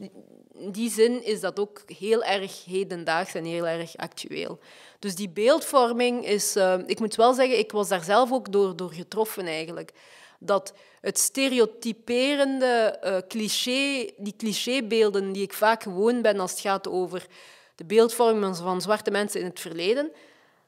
die 0.71 0.90
zin 0.90 1.25
is 1.25 1.40
dat 1.40 1.59
ook 1.59 1.83
heel 1.99 2.25
erg 2.25 2.64
hedendaags 2.64 3.35
en 3.35 3.45
heel 3.45 3.66
erg 3.66 3.97
actueel. 3.97 4.59
Dus 4.99 5.14
die 5.14 5.28
beeldvorming 5.28 6.26
is... 6.26 6.56
Uh, 6.56 6.78
ik 6.87 6.99
moet 6.99 7.14
wel 7.14 7.35
zeggen, 7.35 7.59
ik 7.59 7.73
was 7.73 7.88
daar 7.88 8.04
zelf 8.04 8.33
ook 8.33 8.52
door, 8.52 8.76
door 8.76 8.92
getroffen 8.92 9.47
eigenlijk 9.47 9.92
dat 10.38 10.75
het 11.00 11.19
stereotyperende 11.19 13.00
uh, 13.05 13.16
cliché, 13.28 14.11
die 14.16 14.35
clichébeelden 14.37 15.33
die 15.33 15.43
ik 15.43 15.52
vaak 15.52 15.83
gewoon 15.83 16.23
ben 16.23 16.40
als 16.40 16.50
het 16.50 16.61
gaat 16.61 16.88
over 16.88 17.26
de 17.75 17.85
beeldvorming 17.85 18.57
van 18.57 18.81
zwarte 18.81 19.11
mensen 19.11 19.40
in 19.40 19.47
het 19.47 19.61
verleden, 19.61 20.12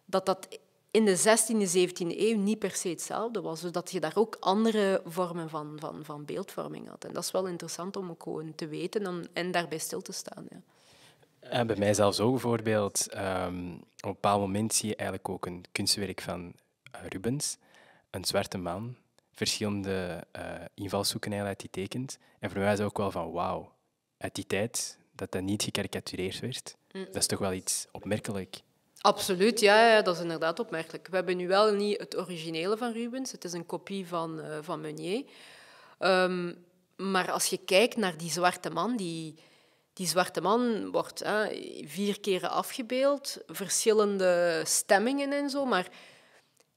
dat 0.05 0.27
dat 0.27 0.49
in 0.91 1.05
de 1.05 1.19
16e, 1.19 1.79
17e 1.79 2.19
eeuw 2.19 2.39
niet 2.39 2.59
per 2.59 2.71
se 2.71 2.89
hetzelfde 2.89 3.41
was. 3.41 3.61
Dus 3.61 3.73
dat 3.73 3.91
je 3.91 4.01
daar 4.01 4.17
ook 4.17 4.37
andere 4.41 5.03
vormen 5.05 5.49
van, 5.49 5.77
van, 5.81 6.05
van 6.05 6.25
beeldvorming 6.25 6.89
had. 6.89 7.05
En 7.05 7.13
dat 7.13 7.25
is 7.25 7.31
wel 7.31 7.47
interessant 7.47 7.97
om 7.97 8.11
ook 8.11 8.23
gewoon 8.23 8.55
te 8.55 8.67
weten 8.67 9.07
en, 9.07 9.29
en 9.33 9.51
daarbij 9.51 9.79
stil 9.79 10.01
te 10.01 10.13
staan. 10.13 10.47
Ja. 10.51 10.61
En 11.41 11.67
bij 11.67 11.77
mij 11.77 11.95
zelfs 11.95 12.21
ook 12.21 12.31
bijvoorbeeld, 12.31 13.07
um, 13.17 13.73
op 13.75 14.05
een 14.05 14.13
bepaald 14.13 14.41
moment 14.41 14.75
zie 14.75 14.89
je 14.89 14.97
eigenlijk 14.97 15.29
ook 15.29 15.47
een 15.47 15.65
kunstwerk 15.73 16.21
van 16.21 16.53
Rubens, 17.09 17.57
een 18.11 18.25
zwarte 18.25 18.59
man, 18.59 18.97
verschillende 19.39 20.25
uh, 20.37 20.43
invalshoeken 20.75 21.33
uit 21.33 21.61
die 21.61 21.71
tekent. 21.71 22.19
En 22.39 22.51
voor 22.51 22.59
mij 22.59 22.73
is 22.73 22.79
het 22.79 22.89
ook 22.89 22.97
wel 22.97 23.11
van 23.11 23.33
wauw, 23.33 23.73
uit 24.19 24.35
die 24.35 24.47
tijd 24.47 24.99
dat 25.13 25.33
dat 25.33 25.43
niet 25.43 25.63
gekarikatureerd 25.63 26.41
werd, 26.41 26.77
mm. 26.93 27.05
dat 27.05 27.17
is 27.17 27.27
toch 27.27 27.39
wel 27.39 27.53
iets 27.53 27.87
opmerkelijk. 27.93 28.61
Absoluut, 29.01 29.61
ja, 29.61 29.91
ja, 29.91 30.03
dat 30.03 30.15
is 30.15 30.23
inderdaad 30.23 30.59
opmerkelijk. 30.59 31.09
We 31.09 31.17
hebben 31.17 31.37
nu 31.37 31.49
wel 31.49 31.75
niet 31.75 31.99
het 31.99 32.17
originele 32.17 32.77
van 32.77 32.93
Rubens, 32.93 33.33
het 33.33 33.45
is 33.45 33.53
een 33.53 33.67
kopie 33.67 34.07
van, 34.07 34.39
uh, 34.39 34.59
van 34.61 34.81
Meunier. 34.81 35.25
Um, 35.99 36.65
maar 36.97 37.31
als 37.31 37.47
je 37.47 37.59
kijkt 37.59 37.97
naar 37.97 38.17
die 38.17 38.31
zwarte 38.31 38.71
man, 38.71 38.97
die, 38.97 39.35
die 39.93 40.07
zwarte 40.07 40.41
man 40.41 40.91
wordt 40.91 41.23
vier 41.85 42.21
keren 42.21 42.51
afgebeeld, 42.51 43.39
verschillende 43.47 44.63
stemmingen 44.65 45.33
en 45.33 45.51
zo, 45.51 45.65
maar 45.65 45.89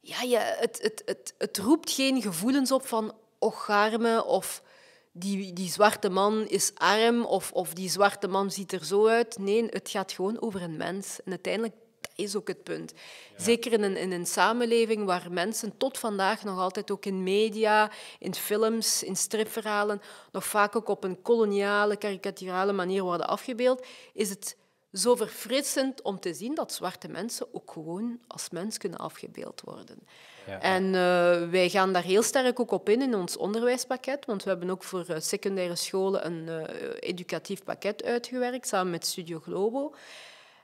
ja, 0.01 0.21
ja, 0.21 0.41
het, 0.41 0.81
het, 0.81 1.01
het, 1.05 1.33
het 1.37 1.57
roept 1.57 1.91
geen 1.91 2.21
gevoelens 2.21 2.71
op 2.71 2.87
van 2.87 3.13
ocharme 3.39 4.25
of 4.25 4.63
die, 5.11 5.53
die 5.53 5.69
zwarte 5.69 6.09
man 6.09 6.47
is 6.47 6.71
arm 6.75 7.25
of, 7.25 7.51
of 7.51 7.73
die 7.73 7.89
zwarte 7.89 8.27
man 8.27 8.51
ziet 8.51 8.71
er 8.71 8.85
zo 8.85 9.07
uit. 9.07 9.37
Nee, 9.37 9.65
het 9.69 9.89
gaat 9.89 10.11
gewoon 10.11 10.41
over 10.41 10.61
een 10.61 10.77
mens. 10.77 11.19
En 11.25 11.31
uiteindelijk 11.31 11.73
dat 12.01 12.11
is 12.15 12.35
ook 12.35 12.47
het 12.47 12.63
punt. 12.63 12.93
Zeker 13.37 13.73
in 13.73 13.83
een, 13.83 13.97
in 13.97 14.11
een 14.11 14.25
samenleving 14.25 15.05
waar 15.05 15.31
mensen 15.31 15.77
tot 15.77 15.97
vandaag 15.97 16.43
nog 16.43 16.59
altijd 16.59 16.91
ook 16.91 17.05
in 17.05 17.23
media, 17.23 17.91
in 18.19 18.35
films, 18.35 19.03
in 19.03 19.15
stripverhalen, 19.15 20.01
nog 20.31 20.45
vaak 20.45 20.75
ook 20.75 20.87
op 20.87 21.03
een 21.03 21.21
koloniale, 21.21 21.95
karikaturale 21.95 22.73
manier 22.73 23.03
worden 23.03 23.27
afgebeeld, 23.27 23.85
is 24.13 24.29
het 24.29 24.55
zo 24.93 25.15
verfrissend 25.15 26.01
om 26.01 26.19
te 26.19 26.33
zien 26.33 26.55
dat 26.55 26.73
zwarte 26.73 27.07
mensen 27.07 27.47
ook 27.53 27.71
gewoon 27.71 28.19
als 28.27 28.49
mens 28.49 28.77
kunnen 28.77 28.99
afgebeeld 28.99 29.61
worden. 29.61 29.99
Ja. 30.47 30.61
En 30.61 30.85
eh, 30.85 31.49
wij 31.49 31.69
gaan 31.69 31.93
daar 31.93 32.03
heel 32.03 32.23
sterk 32.23 32.59
ook 32.59 32.71
op 32.71 32.89
in 32.89 33.01
in 33.01 33.15
ons 33.15 33.37
onderwijspakket, 33.37 34.25
want 34.25 34.43
we 34.43 34.49
hebben 34.49 34.69
ook 34.69 34.83
voor 34.83 35.05
eh, 35.07 35.19
secundaire 35.19 35.75
scholen 35.75 36.25
een 36.25 36.49
eh, 36.49 36.95
educatief 36.99 37.63
pakket 37.63 38.03
uitgewerkt 38.03 38.67
samen 38.67 38.91
met 38.91 39.05
Studio 39.05 39.39
Globo. 39.39 39.93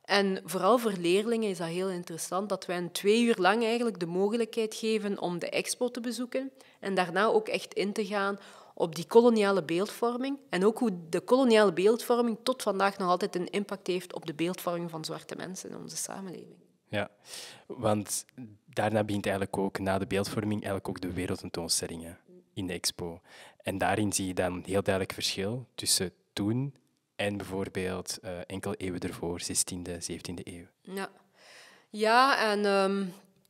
En 0.05 0.41
vooral 0.45 0.77
voor 0.77 0.93
leerlingen 0.99 1.49
is 1.49 1.57
dat 1.57 1.67
heel 1.67 1.89
interessant 1.89 2.49
dat 2.49 2.65
wij 2.65 2.77
een 2.77 2.91
twee 2.91 3.23
uur 3.23 3.35
lang 3.37 3.63
eigenlijk 3.63 3.99
de 3.99 4.05
mogelijkheid 4.05 4.75
geven 4.75 5.19
om 5.19 5.39
de 5.39 5.49
expo 5.49 5.91
te 5.91 5.99
bezoeken 5.99 6.51
en 6.79 6.95
daarna 6.95 7.25
ook 7.25 7.47
echt 7.47 7.73
in 7.73 7.93
te 7.93 8.05
gaan 8.05 8.39
op 8.79 8.95
die 8.95 9.07
koloniale 9.07 9.63
beeldvorming 9.63 10.37
en 10.49 10.65
ook 10.65 10.77
hoe 10.79 10.91
de 11.09 11.19
koloniale 11.19 11.73
beeldvorming 11.73 12.37
tot 12.43 12.63
vandaag 12.63 12.97
nog 12.97 13.09
altijd 13.09 13.35
een 13.35 13.49
impact 13.49 13.87
heeft 13.87 14.13
op 14.13 14.25
de 14.25 14.33
beeldvorming 14.33 14.89
van 14.89 15.05
zwarte 15.05 15.35
mensen 15.35 15.69
in 15.69 15.77
onze 15.77 15.97
samenleving. 15.97 16.57
Ja, 16.87 17.09
want 17.67 18.25
daarna 18.65 19.03
begint 19.03 19.25
eigenlijk 19.25 19.57
ook, 19.57 19.79
na 19.79 19.97
de 19.97 20.07
beeldvorming, 20.07 20.63
eigenlijk 20.63 20.87
ook 20.87 21.01
de 21.01 21.13
wereldtentoonstellingen 21.13 22.17
in 22.53 22.67
de 22.67 22.73
expo. 22.73 23.21
En 23.61 23.77
daarin 23.77 24.13
zie 24.13 24.27
je 24.27 24.33
dan 24.33 24.63
heel 24.65 24.83
duidelijk 24.83 25.13
verschil 25.13 25.67
tussen 25.75 26.11
toen 26.33 26.75
en 27.15 27.37
bijvoorbeeld 27.37 28.17
eh, 28.21 28.31
enkele 28.47 28.75
eeuwen 28.75 28.99
ervoor, 28.99 29.41
16e, 29.41 29.91
17e 29.91 30.43
eeuw. 30.43 30.65
Ja, 30.81 31.09
ja 31.89 32.51
en 32.51 32.65
ehm, 32.65 33.05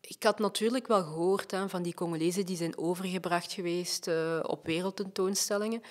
ik 0.08 0.24
had 0.24 0.40
natuurlijk 0.40 0.88
wel 0.88 1.04
gehoord 1.04 1.52
hè, 1.52 1.70
van 1.70 1.84
die 1.84 1.94
Congolezen 1.94 2.46
die 2.46 2.58
zijn 2.58 2.78
overgebracht 2.78 3.52
geweest 3.52 4.08
uh, 4.08 4.40
op 4.42 4.66
wereldtentoonstellingen. 4.66 5.82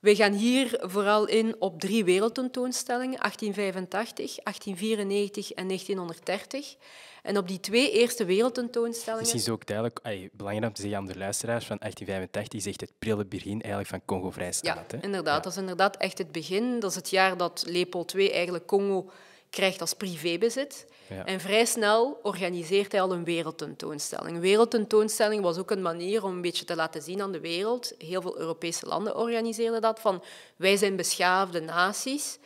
We 0.00 0.16
gaan 0.16 0.32
hier 0.32 0.78
vooral 0.80 1.26
in 1.26 1.56
op 1.58 1.80
drie 1.80 2.04
wereldtentoonstellingen, 2.04 3.18
1885, 3.18 4.36
1894 4.36 5.52
en 5.52 5.66
1930. 5.66 6.76
En 7.22 7.36
op 7.36 7.48
die 7.48 7.60
twee 7.60 7.90
eerste 7.90 8.24
wereldtentoonstellingen... 8.24 9.20
Misschien 9.20 9.40
is 9.40 9.48
ook 9.48 9.66
duidelijk, 9.66 9.98
ay, 10.02 10.30
belangrijk 10.32 10.68
om 10.68 10.74
te 10.74 10.80
zeggen 10.82 11.00
aan 11.00 11.06
de 11.06 11.18
luisteraars, 11.18 11.66
van 11.66 11.76
1885 11.78 12.62
zegt 12.62 12.80
het 12.80 12.98
prille 12.98 13.26
begin 13.26 13.60
eigenlijk 13.62 13.88
van 13.88 14.04
Congo 14.04 14.30
vrijstaat. 14.30 14.90
Ja, 14.90 14.96
hè? 14.96 15.02
inderdaad. 15.02 15.42
Dat 15.42 15.52
is 15.52 15.58
inderdaad 15.58 15.96
echt 15.96 16.18
het 16.18 16.32
begin. 16.32 16.80
Dat 16.80 16.90
is 16.90 16.96
het 16.96 17.10
jaar 17.10 17.36
dat 17.36 17.64
Leopold 17.66 18.14
II 18.14 18.30
eigenlijk 18.30 18.66
Congo 18.66 19.10
krijgt 19.50 19.80
als 19.80 19.94
privébezit. 19.94 20.86
Ja. 21.08 21.24
En 21.24 21.40
vrij 21.40 21.64
snel 21.64 22.18
organiseert 22.22 22.92
hij 22.92 23.00
al 23.00 23.12
een 23.12 23.24
wereldtentoonstelling. 23.24 24.34
Een 24.34 24.40
wereldtentoonstelling 24.40 25.42
was 25.42 25.58
ook 25.58 25.70
een 25.70 25.82
manier 25.82 26.24
om 26.24 26.30
een 26.30 26.40
beetje 26.40 26.64
te 26.64 26.76
laten 26.76 27.02
zien 27.02 27.22
aan 27.22 27.32
de 27.32 27.40
wereld. 27.40 27.94
Heel 27.98 28.22
veel 28.22 28.38
Europese 28.38 28.86
landen 28.86 29.16
organiseerden 29.16 29.80
dat, 29.80 30.00
van 30.00 30.22
wij 30.56 30.76
zijn 30.76 30.96
beschaafde 30.96 31.60
naties 31.60 32.38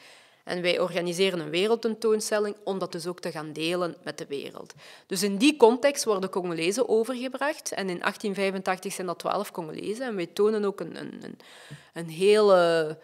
en 0.44 0.62
wij 0.62 0.80
organiseren 0.80 1.40
een 1.40 1.50
wereldtentoonstelling 1.50 2.56
om 2.64 2.78
dat 2.78 2.92
dus 2.92 3.06
ook 3.06 3.20
te 3.20 3.30
gaan 3.30 3.52
delen 3.52 3.96
met 4.02 4.18
de 4.18 4.26
wereld. 4.26 4.74
Dus 5.06 5.22
in 5.22 5.36
die 5.36 5.56
context 5.56 6.04
worden 6.04 6.30
Congolezen 6.30 6.88
overgebracht. 6.88 7.72
En 7.72 7.88
in 7.88 7.98
1885 7.98 8.92
zijn 8.92 9.06
dat 9.06 9.18
twaalf 9.18 9.50
Congolezen. 9.50 10.06
En 10.06 10.16
wij 10.16 10.26
tonen 10.26 10.64
ook 10.64 10.80
een, 10.80 10.96
een, 10.96 11.20
een, 11.22 11.38
een 11.92 12.08
hele 12.08 12.98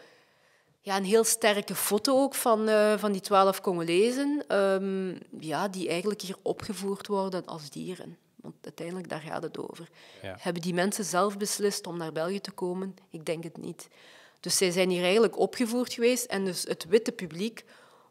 ja, 0.88 0.97
een 0.97 1.04
heel 1.04 1.25
sterke 1.25 1.75
foto 1.75 2.23
ook 2.23 2.35
van, 2.35 2.68
uh, 2.68 2.99
van 2.99 3.12
die 3.12 3.21
twaalf 3.21 3.61
Congolezen, 3.61 4.57
um, 4.57 5.18
ja, 5.40 5.68
die 5.68 5.88
eigenlijk 5.88 6.21
hier 6.21 6.37
opgevoerd 6.42 7.07
worden 7.07 7.47
als 7.47 7.71
dieren. 7.71 8.16
Want 8.37 8.54
uiteindelijk, 8.62 9.09
daar 9.09 9.21
gaat 9.21 9.42
het 9.42 9.59
over. 9.59 9.88
Ja. 10.23 10.37
Hebben 10.40 10.62
die 10.62 10.75
mensen 10.75 11.04
zelf 11.04 11.37
beslist 11.37 11.87
om 11.87 11.97
naar 11.97 12.12
België 12.12 12.40
te 12.40 12.50
komen? 12.50 12.95
Ik 13.11 13.25
denk 13.25 13.45
het 13.45 13.57
niet. 13.57 13.88
Dus 14.40 14.57
zij 14.57 14.71
zijn 14.71 14.90
hier 14.90 15.02
eigenlijk 15.02 15.38
opgevoerd 15.38 15.92
geweest 15.92 16.25
en 16.25 16.45
dus 16.45 16.62
het 16.62 16.85
witte 16.85 17.12
publiek 17.12 17.64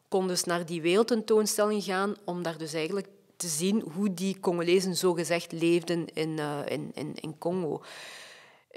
kon 0.07 0.27
dus 0.27 0.43
naar 0.43 0.65
die 0.65 0.81
wereldtentoonstelling 0.81 1.83
gaan 1.83 2.15
om 2.25 2.43
daar 2.43 2.57
dus 2.57 2.73
eigenlijk 2.73 3.07
te 3.35 3.47
zien 3.47 3.81
hoe 3.93 4.13
die 4.13 4.39
Congolezen 4.39 4.95
zogezegd 4.95 5.51
leefden 5.51 6.05
in, 6.13 6.29
uh, 6.29 6.59
in, 6.65 6.91
in, 6.93 7.15
in 7.15 7.37
Congo. 7.37 7.81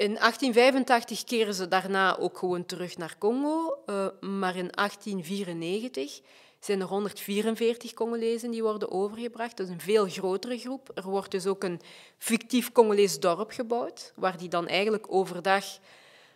In 0.00 0.14
1885 0.14 1.24
keren 1.24 1.54
ze 1.54 1.68
daarna 1.68 2.18
ook 2.18 2.38
gewoon 2.38 2.66
terug 2.66 2.96
naar 2.96 3.14
Congo, 3.18 3.78
uh, 3.86 4.06
maar 4.20 4.56
in 4.56 4.70
1894 4.70 6.20
zijn 6.60 6.80
er 6.80 6.86
144 6.86 7.94
Congolezen 7.94 8.50
die 8.50 8.62
worden 8.62 8.90
overgebracht. 8.90 9.56
Dat 9.56 9.66
is 9.66 9.72
een 9.72 9.80
veel 9.80 10.06
grotere 10.08 10.58
groep. 10.58 10.90
Er 10.94 11.02
wordt 11.02 11.30
dus 11.30 11.46
ook 11.46 11.64
een 11.64 11.80
fictief 12.18 12.72
Congolees 12.72 13.20
dorp 13.20 13.50
gebouwd, 13.50 14.12
waar 14.16 14.38
die 14.38 14.48
dan 14.48 14.68
eigenlijk 14.68 15.06
overdag 15.08 15.64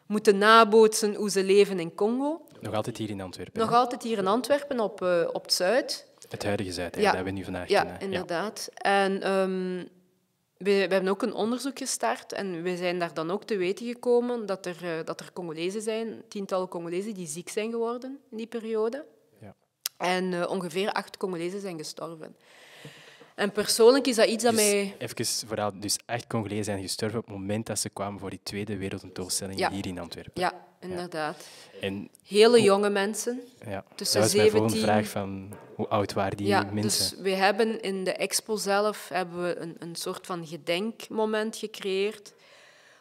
moeten 0.06 0.38
nabootsen 0.38 1.14
hoe 1.14 1.30
ze 1.30 1.44
leven 1.44 1.80
in 1.80 1.94
Congo. 1.94 2.40
Nog 2.61 2.75
altijd 2.75 2.97
hier 2.97 3.11
in 3.11 3.21
Antwerpen. 3.21 3.61
Nog 3.61 3.71
hè? 3.71 3.76
altijd 3.76 4.02
hier 4.02 4.18
in 4.18 4.26
Antwerpen, 4.26 4.80
op, 4.80 5.02
uh, 5.02 5.28
op 5.33 5.42
het 5.42 5.52
Zuid. 5.52 6.06
Het 6.28 6.44
huidige 6.44 6.73
Zuid, 6.73 6.94
hè, 6.94 7.00
Ja. 7.00 7.12
dat 7.12 7.25
we 7.25 7.30
nu 7.30 7.44
vandaag 7.44 7.68
Ja, 7.68 7.83
kennen. 7.83 8.00
inderdaad. 8.00 8.68
En 8.75 9.23
ehm, 9.23 9.85
we, 10.64 10.87
we 10.88 10.94
hebben 10.94 11.09
ook 11.09 11.23
een 11.23 11.35
onderzoek 11.35 11.78
gestart 11.78 12.33
en 12.33 12.62
we 12.62 12.76
zijn 12.76 12.99
daar 12.99 13.14
dan 13.14 13.30
ook 13.30 13.44
te 13.44 13.56
weten 13.56 13.87
gekomen 13.87 14.47
dat 14.47 14.66
er, 14.66 14.76
eh, 14.83 15.04
dat 15.04 15.21
er 15.21 15.33
Congolezen 15.33 15.83
zijn, 15.83 16.23
tientallen 16.28 16.68
Congolezen, 16.68 17.14
die 17.14 17.26
ziek 17.26 17.49
zijn 17.49 17.71
geworden 17.71 18.18
in 18.30 18.37
die 18.37 18.47
periode. 18.47 19.04
Ja. 19.40 19.54
En 19.97 20.33
eh, 20.33 20.50
ongeveer 20.50 20.92
acht 20.92 21.16
Congolezen 21.16 21.61
zijn 21.61 21.78
gestorven. 21.78 22.37
En 23.35 23.52
persoonlijk 23.52 24.06
is 24.06 24.16
dat 24.16 24.28
iets 24.28 24.44
dat 24.44 24.52
Dus 24.54 24.62
mij... 24.62 24.94
even 24.99 25.26
vooral, 25.47 25.80
dus 25.80 25.99
echt 26.06 26.26
Congolezen 26.26 26.64
zijn 26.64 26.80
gestorven 26.80 27.18
op 27.18 27.25
het 27.25 27.35
moment 27.35 27.66
dat 27.66 27.78
ze 27.78 27.88
kwamen 27.88 28.21
voor 28.21 28.30
die 28.30 28.40
tweede 28.42 28.76
wereldtentoonstelling 28.76 29.59
Ja. 29.59 29.71
hier 29.71 29.87
in 29.87 29.99
Antwerpen. 29.99 30.42
Ja, 30.42 30.66
inderdaad. 30.84 31.46
En 31.80 32.08
Hele 32.26 32.62
jonge 32.62 32.90
mensen. 32.90 33.40
ja, 33.66 33.84
Tussen 33.94 34.20
dat 34.20 34.30
volgende 34.30 34.58
17 34.58 34.80
vraag 34.80 35.08
van 35.08 35.52
hoe 35.74 35.88
oud 35.88 36.12
waren 36.12 36.36
die 36.36 36.46
ja, 36.46 36.62
mensen? 36.62 36.82
dus 36.82 37.14
we 37.22 37.30
hebben 37.30 37.80
in 37.80 38.04
de 38.04 38.12
expo 38.12 38.56
zelf 38.56 39.08
hebben 39.08 39.42
we 39.42 39.56
een, 39.56 39.76
een 39.78 39.94
soort 39.96 40.26
van 40.26 40.46
gedenkmoment 40.46 41.56
gecreëerd 41.56 42.34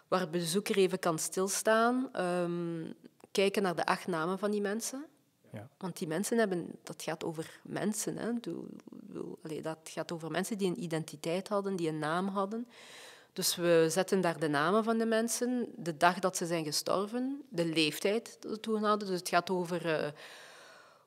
waar 0.07 0.19
de 0.19 0.27
bezoeker 0.27 0.77
even 0.77 0.99
kan 0.99 1.19
stilstaan, 1.19 2.09
ehm, 2.13 2.91
kijken 3.31 3.61
naar 3.63 3.75
de 3.75 3.85
acht 3.85 4.07
namen 4.07 4.39
van 4.39 4.51
die 4.51 4.61
mensen. 4.61 5.05
Ja. 5.51 5.69
Want 5.77 5.97
die 5.97 6.07
mensen 6.07 6.37
hebben, 6.37 6.71
dat 6.83 7.01
gaat 7.03 7.23
over 7.23 7.59
mensen. 7.63 8.17
Hè. 8.17 8.29
Doe- 8.41 8.65
doe- 8.91 9.37
allee, 9.43 9.61
dat 9.61 9.77
gaat 9.83 10.11
over 10.11 10.31
mensen 10.31 10.57
die 10.57 10.67
een 10.67 10.83
identiteit 10.83 11.47
hadden, 11.47 11.75
die 11.75 11.87
een 11.87 11.99
naam 11.99 12.27
hadden. 12.27 12.67
Dus 13.33 13.55
we 13.55 13.85
zetten 13.89 14.21
daar 14.21 14.39
de 14.39 14.47
namen 14.47 14.83
van 14.83 14.97
de 14.97 15.05
mensen, 15.05 15.67
de 15.75 15.97
dag 15.97 16.19
dat 16.19 16.37
ze 16.37 16.45
zijn 16.45 16.63
gestorven, 16.63 17.41
de 17.49 17.65
leeftijd 17.65 18.37
dat 18.39 18.51
ze 18.51 18.59
toen 18.59 18.83
hadden. 18.83 19.07
Dus 19.07 19.19
het 19.19 19.29
gaat 19.29 19.49
over 19.49 19.95
eh, 19.99 20.11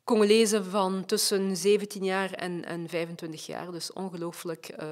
Congolezen 0.05 0.65
van 0.65 1.05
tussen 1.05 1.57
17 1.57 2.05
jaar 2.05 2.33
en, 2.33 2.65
en 2.65 2.89
25 2.89 3.47
jaar. 3.47 3.73
Dus 3.73 3.93
ongelooflijk 3.93 4.69
eh, 4.69 4.89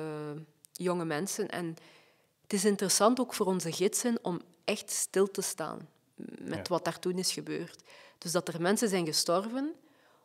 jonge 0.73 1.05
mensen. 1.05 1.49
En 1.49 1.77
het 2.43 2.53
is 2.53 2.65
interessant 2.65 3.21
ook 3.21 3.35
voor 3.35 3.47
onze 3.47 3.73
gidsen 3.73 4.19
om 4.23 4.41
echt 4.65 4.91
stil 4.91 5.31
te 5.31 5.43
staan 5.43 5.89
met 6.41 6.57
Ja. 6.57 6.63
wat 6.69 6.85
daar 6.85 6.99
toen 6.99 7.19
is 7.19 7.33
gebeurd. 7.33 7.83
Dus 8.19 8.33
dat 8.33 8.49
er 8.49 8.61
mensen 8.61 8.89
zijn 8.89 9.07
gestorven 9.07 9.75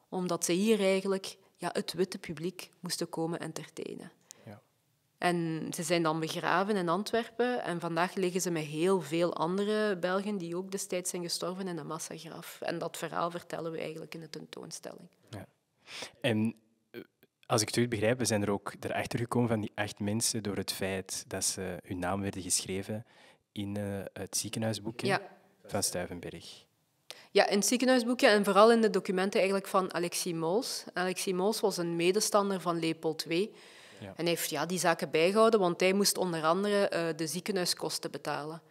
omdat 0.10 0.46
ze 0.46 0.52
hier 0.52 0.80
eigenlijk 0.80 1.38
ja, 1.56 1.70
het 1.74 1.94
witte 1.94 2.18
publiek 2.18 2.70
moesten 2.80 3.10
komen 3.10 3.40
entertainen. 3.40 4.12
Ja. 5.20 5.28
En 5.28 5.68
ze 5.76 5.84
zijn 5.84 6.04
dan 6.04 6.20
begraven 6.20 6.76
in 6.76 6.90
Antwerpen 6.90 7.64
en 7.64 7.80
vandaag 7.80 8.16
liggen 8.16 8.42
ze 8.42 8.52
met 8.52 8.64
heel 8.64 9.02
veel 9.02 9.36
andere 9.36 9.98
Belgen 9.98 10.38
die 10.38 10.56
ook 10.56 10.72
destijds 10.72 11.10
zijn 11.10 11.22
gestorven 11.24 11.68
in 11.68 11.78
een 11.78 11.88
massagraf. 11.88 12.62
En 12.62 12.80
dat 12.80 12.98
verhaal 12.98 13.32
vertellen 13.32 13.72
we 13.72 13.80
eigenlijk 13.80 14.14
in 14.14 14.20
de 14.20 14.30
tentoonstelling. 14.30 15.08
En 16.22 16.56
eh, 16.92 17.02
als 17.46 17.62
ik 17.62 17.68
het 17.68 17.78
goed 17.78 17.90
begrijp, 17.90 18.18
we 18.20 18.26
zijn 18.26 18.42
er 18.42 18.52
ook 18.52 18.74
erachter 18.80 19.20
gekomen 19.20 19.50
van 19.50 19.60
die 19.60 19.72
acht 19.76 20.00
mensen 20.00 20.44
door 20.44 20.56
het 20.56 20.72
feit 20.72 21.24
dat 21.28 21.44
ze 21.46 21.78
hun 21.86 22.00
naam 22.00 22.22
werden 22.22 22.42
geschreven 22.42 23.06
in 23.52 23.78
eh, 23.78 23.84
het 24.14 24.38
ziekenhuisboekje 24.38 25.08
Ja. 25.08 25.22
van 25.66 25.84
Stuyvenberg. 25.84 26.66
Ja, 27.32 27.48
in 27.48 27.58
het 27.58 27.68
ziekenhuisboekje 27.68 28.28
en 28.28 28.44
vooral 28.44 28.72
in 28.72 28.82
de 28.82 28.90
documenten 28.90 29.40
eigenlijk 29.40 29.70
van 29.70 29.94
Alexis 29.94 30.34
Mols. 30.34 30.84
Alexis 30.94 31.34
Mols 31.34 31.60
was 31.60 31.78
een 31.78 31.96
medestander 31.96 32.62
van 32.62 32.80
Leopold 32.80 33.26
II. 33.30 33.54
Ja. 34.00 34.08
En 34.08 34.14
hij 34.16 34.28
heeft 34.28 34.50
ja, 34.50 34.66
die 34.66 34.80
zaken 34.80 35.12
bijgehouden, 35.12 35.60
want 35.60 35.80
hij 35.80 35.94
moest 35.94 36.18
onder 36.18 36.44
andere 36.44 36.88
eh, 36.88 37.08
de 37.16 37.28
ziekenhuiskosten 37.28 38.12
betalen. 38.12 38.62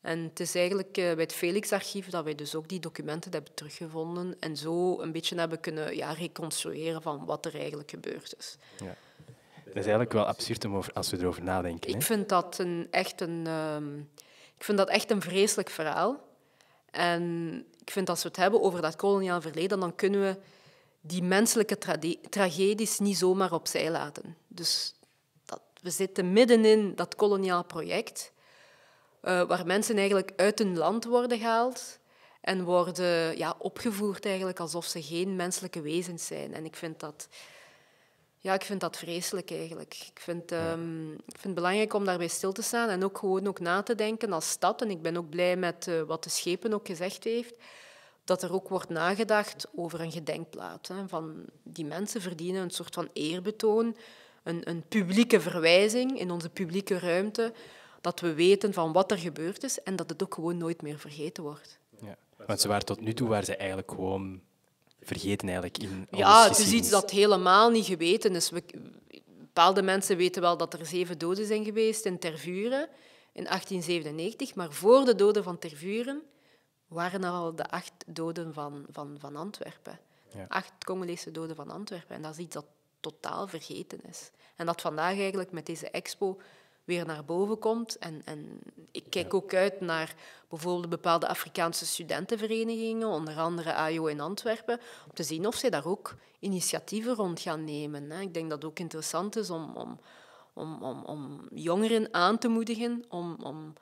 En 0.00 0.22
het 0.22 0.40
is 0.40 0.54
eigenlijk 0.54 0.96
eh, 0.96 1.04
bij 1.04 1.22
het 1.22 1.32
Felix-archief 1.32 2.08
dat 2.08 2.24
wij 2.24 2.34
dus 2.34 2.54
ook 2.54 2.68
die 2.68 2.80
documenten 2.80 3.32
hebben 3.32 3.54
teruggevonden 3.54 4.36
en 4.40 4.56
zo 4.56 5.00
een 5.00 5.12
beetje 5.12 5.38
hebben 5.38 5.60
kunnen 5.60 5.96
ja, 5.96 6.12
reconstrueren 6.12 7.02
van 7.02 7.24
wat 7.24 7.46
er 7.46 7.54
eigenlijk 7.54 7.90
gebeurd 7.90 8.34
is. 8.38 8.56
Ja. 8.78 8.96
Dat 9.64 9.74
is 9.74 9.90
eigenlijk 9.90 10.12
wel 10.12 10.26
absurd 10.26 10.64
om 10.64 10.76
over, 10.76 10.92
als 10.92 11.10
we 11.10 11.18
erover 11.18 11.42
nadenken. 11.42 11.90
Hè? 11.90 11.96
Ik 11.96 12.02
vind 12.02 12.28
dat 12.28 12.58
een, 12.58 12.88
echt 12.90 13.20
een, 13.20 13.46
ehm, 13.46 13.98
ik 14.56 14.64
vind 14.64 14.78
dat 14.78 14.88
echt 14.88 15.10
een 15.10 15.22
vreselijk 15.22 15.70
verhaal. 15.70 16.20
En 16.90 17.54
ik 17.80 17.90
vind 17.90 18.08
als 18.08 18.22
we 18.22 18.28
het 18.28 18.36
hebben 18.36 18.62
over 18.62 18.82
dat 18.82 18.96
koloniaal 18.96 19.40
verleden, 19.40 19.80
dan 19.80 19.94
kunnen 19.94 20.20
we 20.20 20.36
die 21.06 21.22
menselijke 21.22 21.78
trade- 21.78 22.20
tragedies 22.28 22.98
niet 22.98 23.16
zomaar 23.16 23.52
opzij 23.52 23.90
laten. 23.90 24.36
Dus 24.48 24.94
dat, 25.44 25.60
we 25.82 25.90
zitten 25.90 26.32
middenin 26.32 26.94
dat 26.94 27.14
koloniaal 27.14 27.64
project, 27.64 28.32
eh, 29.20 29.42
waar 29.42 29.66
mensen 29.66 29.96
eigenlijk 29.96 30.32
uit 30.36 30.58
hun 30.58 30.76
land 30.76 31.04
worden 31.04 31.38
gehaald 31.38 31.98
en 32.40 32.64
worden 32.64 33.38
ja, 33.38 33.54
opgevoerd 33.58 34.26
eigenlijk 34.26 34.60
alsof 34.60 34.84
ze 34.84 35.02
geen 35.02 35.36
menselijke 35.36 35.80
wezens 35.80 36.26
zijn. 36.26 36.54
En 36.54 36.64
ik 36.64 36.76
vind 36.76 37.00
dat, 37.00 37.28
ja, 38.38 38.54
ik 38.54 38.64
vind 38.64 38.80
dat 38.80 38.96
vreselijk 38.96 39.50
eigenlijk. 39.50 39.94
Ik 40.12 40.20
vind, 40.20 40.52
ehm, 40.52 41.12
ik 41.12 41.18
vind 41.24 41.44
het 41.44 41.54
belangrijk 41.54 41.94
om 41.94 42.04
daarbij 42.04 42.28
stil 42.28 42.52
te 42.52 42.62
staan 42.62 42.88
en 42.88 43.04
ook 43.04 43.18
gewoon 43.18 43.46
ook 43.46 43.60
na 43.60 43.82
te 43.82 43.94
denken 43.94 44.32
als 44.32 44.50
stad. 44.50 44.82
En 44.82 44.90
ik 44.90 45.02
ben 45.02 45.16
ook 45.16 45.28
blij 45.28 45.56
met 45.56 45.88
eh, 45.88 46.02
wat 46.02 46.24
de 46.24 46.30
schepen 46.30 46.72
ook 46.72 46.86
gezegd 46.86 47.24
heeft, 47.24 47.54
dat 48.24 48.42
er 48.42 48.52
ook 48.52 48.68
wordt 48.68 48.88
nagedacht 48.88 49.66
over 49.74 50.00
een 50.00 50.12
gedenkplaat. 50.12 50.88
Hè, 50.88 51.08
van 51.08 51.44
die 51.62 51.84
mensen 51.84 52.20
verdienen 52.20 52.62
een 52.62 52.70
soort 52.70 52.94
van 52.94 53.08
eerbetoon, 53.12 53.96
een, 54.42 54.68
een 54.68 54.84
publieke 54.88 55.40
verwijzing 55.40 56.18
in 56.18 56.30
onze 56.30 56.48
publieke 56.48 56.98
ruimte, 56.98 57.52
dat 58.00 58.20
we 58.20 58.34
weten 58.34 58.72
van 58.72 58.92
wat 58.92 59.10
er 59.10 59.18
gebeurd 59.18 59.62
is 59.62 59.82
en 59.82 59.96
dat 59.96 60.10
het 60.10 60.22
ook 60.22 60.34
gewoon 60.34 60.56
nooit 60.56 60.82
meer 60.82 60.98
vergeten 60.98 61.42
wordt. 61.42 61.78
Ja. 62.00 62.16
Want 62.46 62.60
ze 62.60 62.68
waren 62.68 62.86
tot 62.86 63.00
nu 63.00 63.14
toe 63.14 63.28
waren 63.28 63.44
ze 63.44 63.56
eigenlijk 63.56 63.90
gewoon 63.90 64.40
vergeten 65.02 65.48
eigenlijk 65.48 65.78
in 65.78 66.06
Ja, 66.10 66.48
het 66.48 66.58
is 66.58 66.72
iets 66.72 66.90
dat 66.90 67.10
helemaal 67.10 67.70
niet 67.70 67.86
geweten 67.86 68.34
is. 68.34 68.50
We, 68.50 68.62
bepaalde 69.54 69.82
mensen 69.82 70.16
weten 70.16 70.42
wel 70.42 70.56
dat 70.56 70.74
er 70.74 70.86
zeven 70.86 71.18
doden 71.18 71.46
zijn 71.46 71.64
geweest 71.64 72.04
in 72.04 72.18
Tervuren 72.18 72.88
in 73.32 73.44
1897, 73.44 74.54
maar 74.54 74.72
voor 74.72 75.04
de 75.04 75.14
doden 75.14 75.42
van 75.42 75.58
Tervuren 75.58 76.22
waren 76.94 77.24
er 77.24 77.30
al 77.30 77.54
de 77.54 77.70
acht 77.70 77.92
doden 78.06 78.54
van, 78.54 78.84
van, 78.90 79.16
van 79.18 79.36
Antwerpen. 79.36 79.98
Ja. 80.34 80.44
Acht 80.48 80.72
Congolese 80.84 81.30
doden 81.30 81.56
van 81.56 81.70
Antwerpen. 81.70 82.16
En 82.16 82.22
dat 82.22 82.32
is 82.32 82.38
iets 82.38 82.54
dat 82.54 82.66
totaal 83.00 83.46
vergeten 83.46 84.00
is. 84.08 84.30
En 84.56 84.66
dat 84.66 84.80
vandaag 84.80 85.16
eigenlijk 85.18 85.52
met 85.52 85.66
deze 85.66 85.90
expo 85.90 86.40
weer 86.84 87.06
naar 87.06 87.24
boven 87.24 87.58
komt. 87.58 87.98
En, 87.98 88.22
en 88.24 88.60
ik 88.90 89.04
kijk 89.10 89.34
ook 89.34 89.54
uit 89.54 89.80
naar 89.80 90.14
bijvoorbeeld 90.48 90.88
bepaalde 90.88 91.28
Afrikaanse 91.28 91.86
studentenverenigingen, 91.86 93.08
onder 93.08 93.36
andere 93.36 93.74
AIO 93.74 94.06
in 94.06 94.20
Antwerpen, 94.20 94.80
om 95.06 95.14
te 95.14 95.22
zien 95.22 95.46
of 95.46 95.54
zij 95.54 95.70
daar 95.70 95.86
ook 95.86 96.14
initiatieven 96.38 97.14
rond 97.14 97.40
gaan 97.40 97.64
nemen. 97.64 98.12
Ik 98.12 98.34
denk 98.34 98.50
dat 98.50 98.62
het 98.62 98.70
ook 98.70 98.78
interessant 98.78 99.36
is 99.36 99.50
om, 99.50 99.76
om, 99.76 100.00
om, 100.52 100.82
om, 100.82 101.04
om 101.04 101.48
jongeren 101.50 102.08
aan 102.10 102.38
te 102.38 102.48
moedigen 102.48 103.04
om, 103.08 103.36
om 103.42 103.74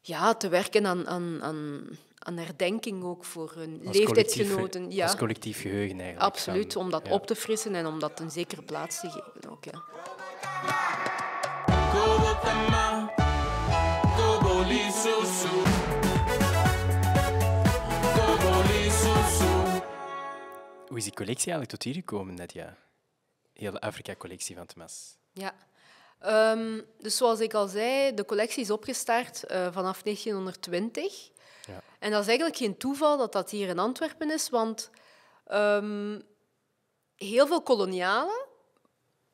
ja, 0.00 0.34
te 0.34 0.48
werken 0.48 0.86
aan, 0.86 1.06
aan, 1.08 1.42
aan, 1.42 1.88
aan 2.24 2.36
herdenking 2.36 3.04
ook 3.04 3.24
voor 3.24 3.52
hun 3.54 3.80
Als 3.86 3.96
leeftijdsgenoten. 3.96 4.90
Ja, 4.90 5.04
Als 5.06 5.16
collectief 5.16 5.60
geheugen 5.60 5.96
eigenlijk. 6.00 6.20
absoluut, 6.32 6.72
van- 6.72 6.82
om 6.82 6.90
dat 6.90 7.06
ja. 7.06 7.12
op 7.12 7.26
te 7.26 7.34
frissen 7.34 7.74
en 7.74 7.86
om 7.86 7.98
dat 7.98 8.20
een 8.20 8.30
zekere 8.30 8.62
plaats 8.62 9.00
te 9.00 9.08
geven 9.10 9.50
ook. 9.50 9.64
Ja. 9.64 9.82
Hoe 20.88 20.96
is 20.98 21.04
die 21.04 21.12
collectie 21.14 21.52
eigenlijk 21.52 21.70
tot 21.70 21.82
hier 21.82 21.94
gekomen, 21.94 22.34
Nadia? 22.34 22.76
Heel 23.52 23.72
de 23.72 23.80
Afrika-collectie 23.80 24.56
van 24.56 24.66
Thomas. 24.66 25.16
Ja. 25.32 25.54
Ehm, 26.18 26.80
dus 26.98 27.16
zoals 27.16 27.40
ik 27.40 27.54
al 27.54 27.66
zei, 27.66 28.14
de 28.14 28.24
collectie 28.24 28.62
is 28.62 28.70
opgestart 28.70 29.44
eh, 29.44 29.72
vanaf 29.72 30.02
1920. 30.02 31.30
Ja. 31.66 31.80
En 31.98 32.10
dat 32.10 32.20
is 32.20 32.26
eigenlijk 32.26 32.58
geen 32.58 32.76
toeval 32.76 33.18
dat 33.18 33.32
dat 33.32 33.50
hier 33.50 33.68
in 33.68 33.78
Antwerpen 33.78 34.30
is, 34.30 34.48
want 34.48 34.90
ehm, 35.46 36.20
heel 37.16 37.46
veel 37.46 37.62
kolonialen 37.62 38.46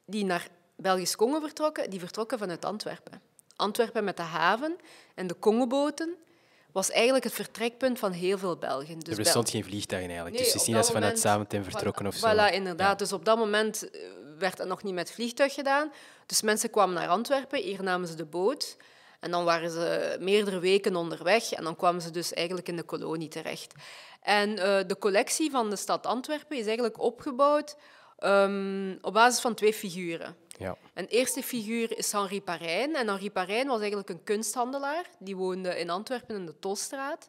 die 0.05 0.25
naar 0.25 0.49
Belgisch-Congo 0.77 1.41
vertrokken, 1.41 1.91
die 1.91 2.01
vertrokken 2.01 2.39
vanuit 2.39 2.65
Antwerpen. 2.65 3.23
Antwerpen 3.57 4.05
met 4.05 4.17
de 4.17 4.23
haven 4.23 4.77
en 5.15 5.27
de 5.27 5.39
Congoboten 5.39 6.17
was 6.73 6.91
eigenlijk 6.91 7.25
het 7.25 7.33
vertrekpunt 7.33 7.99
van 7.99 8.13
heel 8.13 8.39
veel 8.39 8.57
Belgen. 8.57 8.99
Dus 8.99 9.17
er 9.17 9.23
bestond 9.23 9.51
geen 9.51 9.65
vliegtuig 9.65 10.03
eigenlijk, 10.03 10.35
Nee, 10.35 10.45
dus 10.45 10.53
het 10.53 10.61
is 10.61 10.67
niet 10.67 10.77
dat 10.77 10.87
ze 10.87 10.93
vanuit 10.93 11.19
Zaventem 11.19 11.65
vertrokken 11.65 12.07
of 12.07 12.15
zo. 12.15 12.29
Voilà, 12.29 12.53
inderdaad. 12.53 12.91
Ja. 12.91 12.95
Dus 12.95 13.13
op 13.13 13.25
dat 13.25 13.39
moment 13.39 13.91
eh, 13.91 14.01
werd 14.39 14.57
dat 14.57 14.67
nog 14.67 14.83
niet 14.83 14.95
met 14.95 15.11
vliegtuig 15.11 15.55
gedaan. 15.55 15.93
Dus 16.27 16.43
mensen 16.43 16.71
kwamen 16.71 16.95
naar 16.95 17.09
Antwerpen, 17.09 17.63
hier 17.63 17.83
namen 17.83 18.09
ze 18.09 18.15
de 18.15 18.25
boot. 18.25 18.77
En 19.21 19.31
dan 19.31 19.45
waren 19.45 19.71
ze 19.71 20.17
meerdere 20.21 20.59
weken 20.59 20.97
onderweg 20.97 21.53
en 21.53 21.65
dan 21.65 21.77
kwamen 21.77 22.03
ze 22.03 22.11
dus 22.11 22.33
eigenlijk 22.33 22.69
in 22.69 22.77
de 22.77 22.83
kolonie 22.83 23.29
terecht. 23.29 23.75
En 24.21 24.59
eh, 24.59 24.87
de 24.87 24.99
collectie 24.99 25.51
van 25.51 25.71
de 25.71 25.77
stad 25.77 26.07
Antwerpen 26.07 26.57
is 26.57 26.65
eigenlijk 26.65 27.01
opgebouwd 27.01 27.77
ehm, 28.19 28.97
op 29.01 29.13
basis 29.13 29.41
van 29.41 29.55
twee 29.55 29.73
figuren. 29.73 30.37
Ja. 30.59 30.77
Een 30.95 31.07
eerste 31.07 31.43
figuur 31.43 31.99
is 31.99 32.13
Henri 32.13 32.43
Parijn. 32.43 32.95
En 32.97 33.09
Henri 33.09 33.31
Parijn 33.31 33.67
was 33.67 33.79
eigenlijk 33.79 34.09
een 34.09 34.25
kunsthandelaar. 34.25 35.05
Die 35.19 35.37
woonde 35.37 35.79
in 35.79 35.91
Antwerpen 35.91 36.37
in 36.37 36.47
de 36.47 36.59
Tolstraat. 36.59 37.29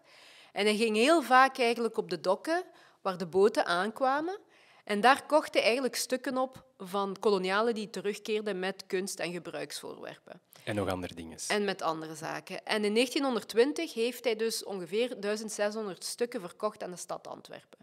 En 0.51 0.65
hij 0.65 0.75
ging 0.75 0.95
heel 0.95 1.21
vaak 1.21 1.58
eigenlijk 1.58 1.97
op 1.97 2.10
de 2.10 2.19
dokken 2.19 2.63
waar 3.01 3.17
de 3.17 3.25
boten 3.25 3.65
aankwamen. 3.65 4.39
En 4.84 5.02
daar 5.02 5.26
kocht 5.26 5.54
hij 5.54 5.63
eigenlijk 5.63 5.96
stukken 5.96 6.38
op 6.38 6.65
van 6.78 7.15
kolonialen 7.20 7.74
die 7.74 7.89
terugkeerden 7.89 8.60
met 8.60 8.86
kunst- 8.88 9.20
en 9.20 9.32
gebruiksvoorwerpen. 9.32 10.41
En 10.63 10.76
nog 10.76 10.89
andere 10.89 11.13
dingen. 11.13 11.38
En 11.48 11.65
met 11.65 11.82
andere 11.82 12.15
zaken. 12.15 12.65
En 12.65 12.86
in 12.86 12.94
1920 12.94 13.94
heeft 13.94 14.24
hij 14.24 14.36
dus 14.36 14.63
ongeveer 14.63 15.20
1600 15.20 16.04
stukken 16.04 16.41
verkocht 16.41 16.84
aan 16.84 16.91
de 16.91 16.98
stad 16.98 17.28
Antwerpen. 17.28 17.80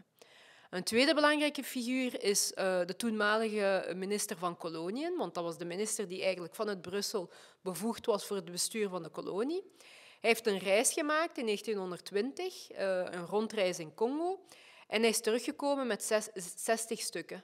Een 0.69 0.83
tweede 0.83 1.13
belangrijke 1.13 1.63
figuur 1.63 2.23
is 2.23 2.53
eh, 2.53 2.79
de 2.85 2.95
toenmalige 2.95 3.93
minister 3.95 4.37
van 4.37 4.57
Koloniën, 4.57 5.17
want 5.17 5.33
dat 5.33 5.43
was 5.43 5.57
de 5.57 5.65
minister 5.65 6.07
die 6.07 6.23
eigenlijk 6.23 6.55
vanuit 6.55 6.81
Brussel 6.81 7.29
bevoegd 7.61 8.05
was 8.05 8.25
voor 8.25 8.35
het 8.35 8.51
bestuur 8.51 8.89
van 8.89 9.03
de 9.03 9.09
kolonie. 9.09 9.63
Hij 10.19 10.29
heeft 10.29 10.47
een 10.47 10.57
reis 10.57 10.93
gemaakt 10.93 11.37
in 11.37 11.45
1920, 11.45 12.71
eh, 12.71 13.03
een 13.11 13.25
rondreis 13.25 13.79
in 13.79 13.93
Congo, 13.93 14.39
en 14.89 15.01
hij 15.01 15.09
is 15.09 15.21
teruggekomen 15.21 15.87
met 15.87 16.03
zes- 16.03 16.29
60 16.55 16.99
stukken. 16.99 17.43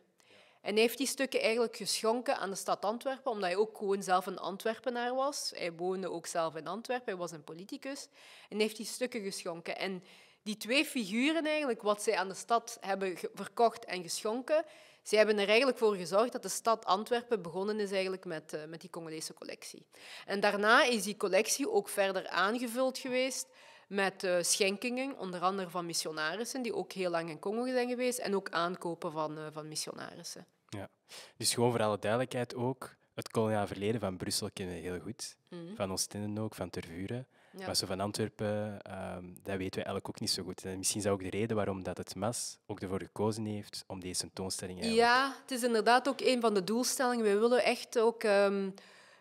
En 0.62 0.73
hij 0.73 0.81
heeft 0.81 0.97
die 0.97 1.08
stukken 1.08 1.41
eigenlijk 1.41 1.75
geschonken 1.75 2.38
aan 2.38 2.49
de 2.49 2.55
stad 2.55 2.86
Antwerpen, 2.86 3.31
omdat 3.31 3.49
hij 3.49 3.58
ook 3.58 3.77
gewoon 3.77 4.03
zelf 4.03 4.25
een 4.25 4.38
Antwerpenaar 4.38 5.15
was. 5.15 5.51
Hij 5.55 5.73
woonde 5.73 6.12
ook 6.12 6.25
zelf 6.25 6.55
in 6.55 6.67
Antwerpen, 6.67 7.05
hij 7.05 7.15
was 7.15 7.31
een 7.31 7.43
politicus. 7.43 8.08
En 8.49 8.60
heeft 8.60 8.77
die 8.77 8.86
stukken 8.86 9.21
geschonken. 9.21 9.77
En 9.77 10.03
die 10.43 10.58
twee 10.58 10.86
figuren 10.86 11.45
eigenlijk, 11.45 11.81
wat 11.81 12.01
zij 12.01 12.15
aan 12.17 12.27
de 12.27 12.34
stad 12.34 12.77
hebben 12.81 13.17
verkocht 13.34 13.86
en 13.86 14.01
geschonken, 14.01 14.65
zij 15.03 15.17
hebben 15.17 15.39
er 15.39 15.47
eigenlijk 15.47 15.77
voor 15.77 15.95
gezorgd 15.95 16.31
dat 16.31 16.43
de 16.43 16.49
stad 16.49 16.86
Antwerpen 16.86 17.41
begonnen 17.41 17.79
is 17.79 17.91
eigenlijk 17.91 18.25
met, 18.25 18.53
eh, 18.53 18.63
met 18.65 18.81
die 18.81 18.89
Congolese 18.89 19.34
collectie. 19.34 19.86
En 20.25 20.39
daarna 20.39 20.84
is 20.84 21.03
die 21.03 21.17
collectie 21.17 21.69
ook 21.69 21.89
verder 21.89 22.27
aangevuld 22.27 22.97
geweest 22.97 23.47
met 23.88 24.24
eh, 24.24 24.36
schenkingen, 24.41 25.17
onder 25.17 25.39
andere 25.39 25.69
van 25.69 25.86
missionarissen, 25.86 26.62
die 26.62 26.76
ook 26.76 26.91
heel 26.91 27.10
lang 27.10 27.30
in 27.30 27.39
Congo 27.39 27.65
zijn 27.65 27.89
geweest, 27.89 28.19
en 28.19 28.36
ook 28.36 28.50
aankopen 28.50 29.12
van, 29.12 29.38
eh, 29.38 29.43
van 29.52 29.67
missionarissen. 29.67 30.45
Ja. 30.69 30.89
Dus 31.38 31.54
gewoon 31.54 31.71
voor 31.71 31.84
alle 31.84 32.00
duidelijkheid 32.00 32.56
ook, 32.56 32.95
het 33.13 33.30
koloniaal 33.30 33.67
verleden 33.67 34.00
van 34.00 34.17
Brussel 34.17 34.50
kennen 34.54 34.76
we 34.76 34.82
heel 34.82 35.00
goed. 35.00 35.36
Van 35.76 35.91
Oostende 35.91 36.41
ook, 36.41 36.56
van 36.56 36.69
Tervuren. 36.69 37.28
Ja. 37.58 37.65
Maar 37.65 37.76
zo 37.76 37.86
van 37.86 38.00
Antwerpen, 38.00 38.82
ehm, 38.82 39.24
dat 39.43 39.58
weten 39.58 39.80
we 39.80 39.86
eigenlijk 39.86 40.08
ook 40.08 40.19
niet 40.19 40.30
zo 40.30 40.43
goed. 40.43 40.65
En 40.65 40.78
misschien 40.78 41.00
is 41.00 41.06
dat 41.06 41.13
ook 41.13 41.24
de 41.24 41.30
reden 41.30 41.56
waarom 41.56 41.84
dat 41.84 41.98
het 41.98 42.15
MAS 42.15 42.58
ook 42.65 42.82
ervoor 42.82 43.02
gekozen 43.02 43.45
heeft 43.45 43.84
om 43.88 44.00
deze 44.00 44.19
tentoonstelling 44.19 44.82
eigenlijk... 44.82 45.10
Ja, 45.10 45.36
het 45.41 45.52
is 45.52 45.63
inderdaad 45.63 46.08
ook 46.08 46.21
een 46.21 46.41
van 46.41 46.54
de 46.54 46.63
doelstellingen. 46.63 47.26
We 47.26 47.38
willen 47.38 47.63
echt 47.63 48.00
ook 48.00 48.24
ehm, 48.24 48.69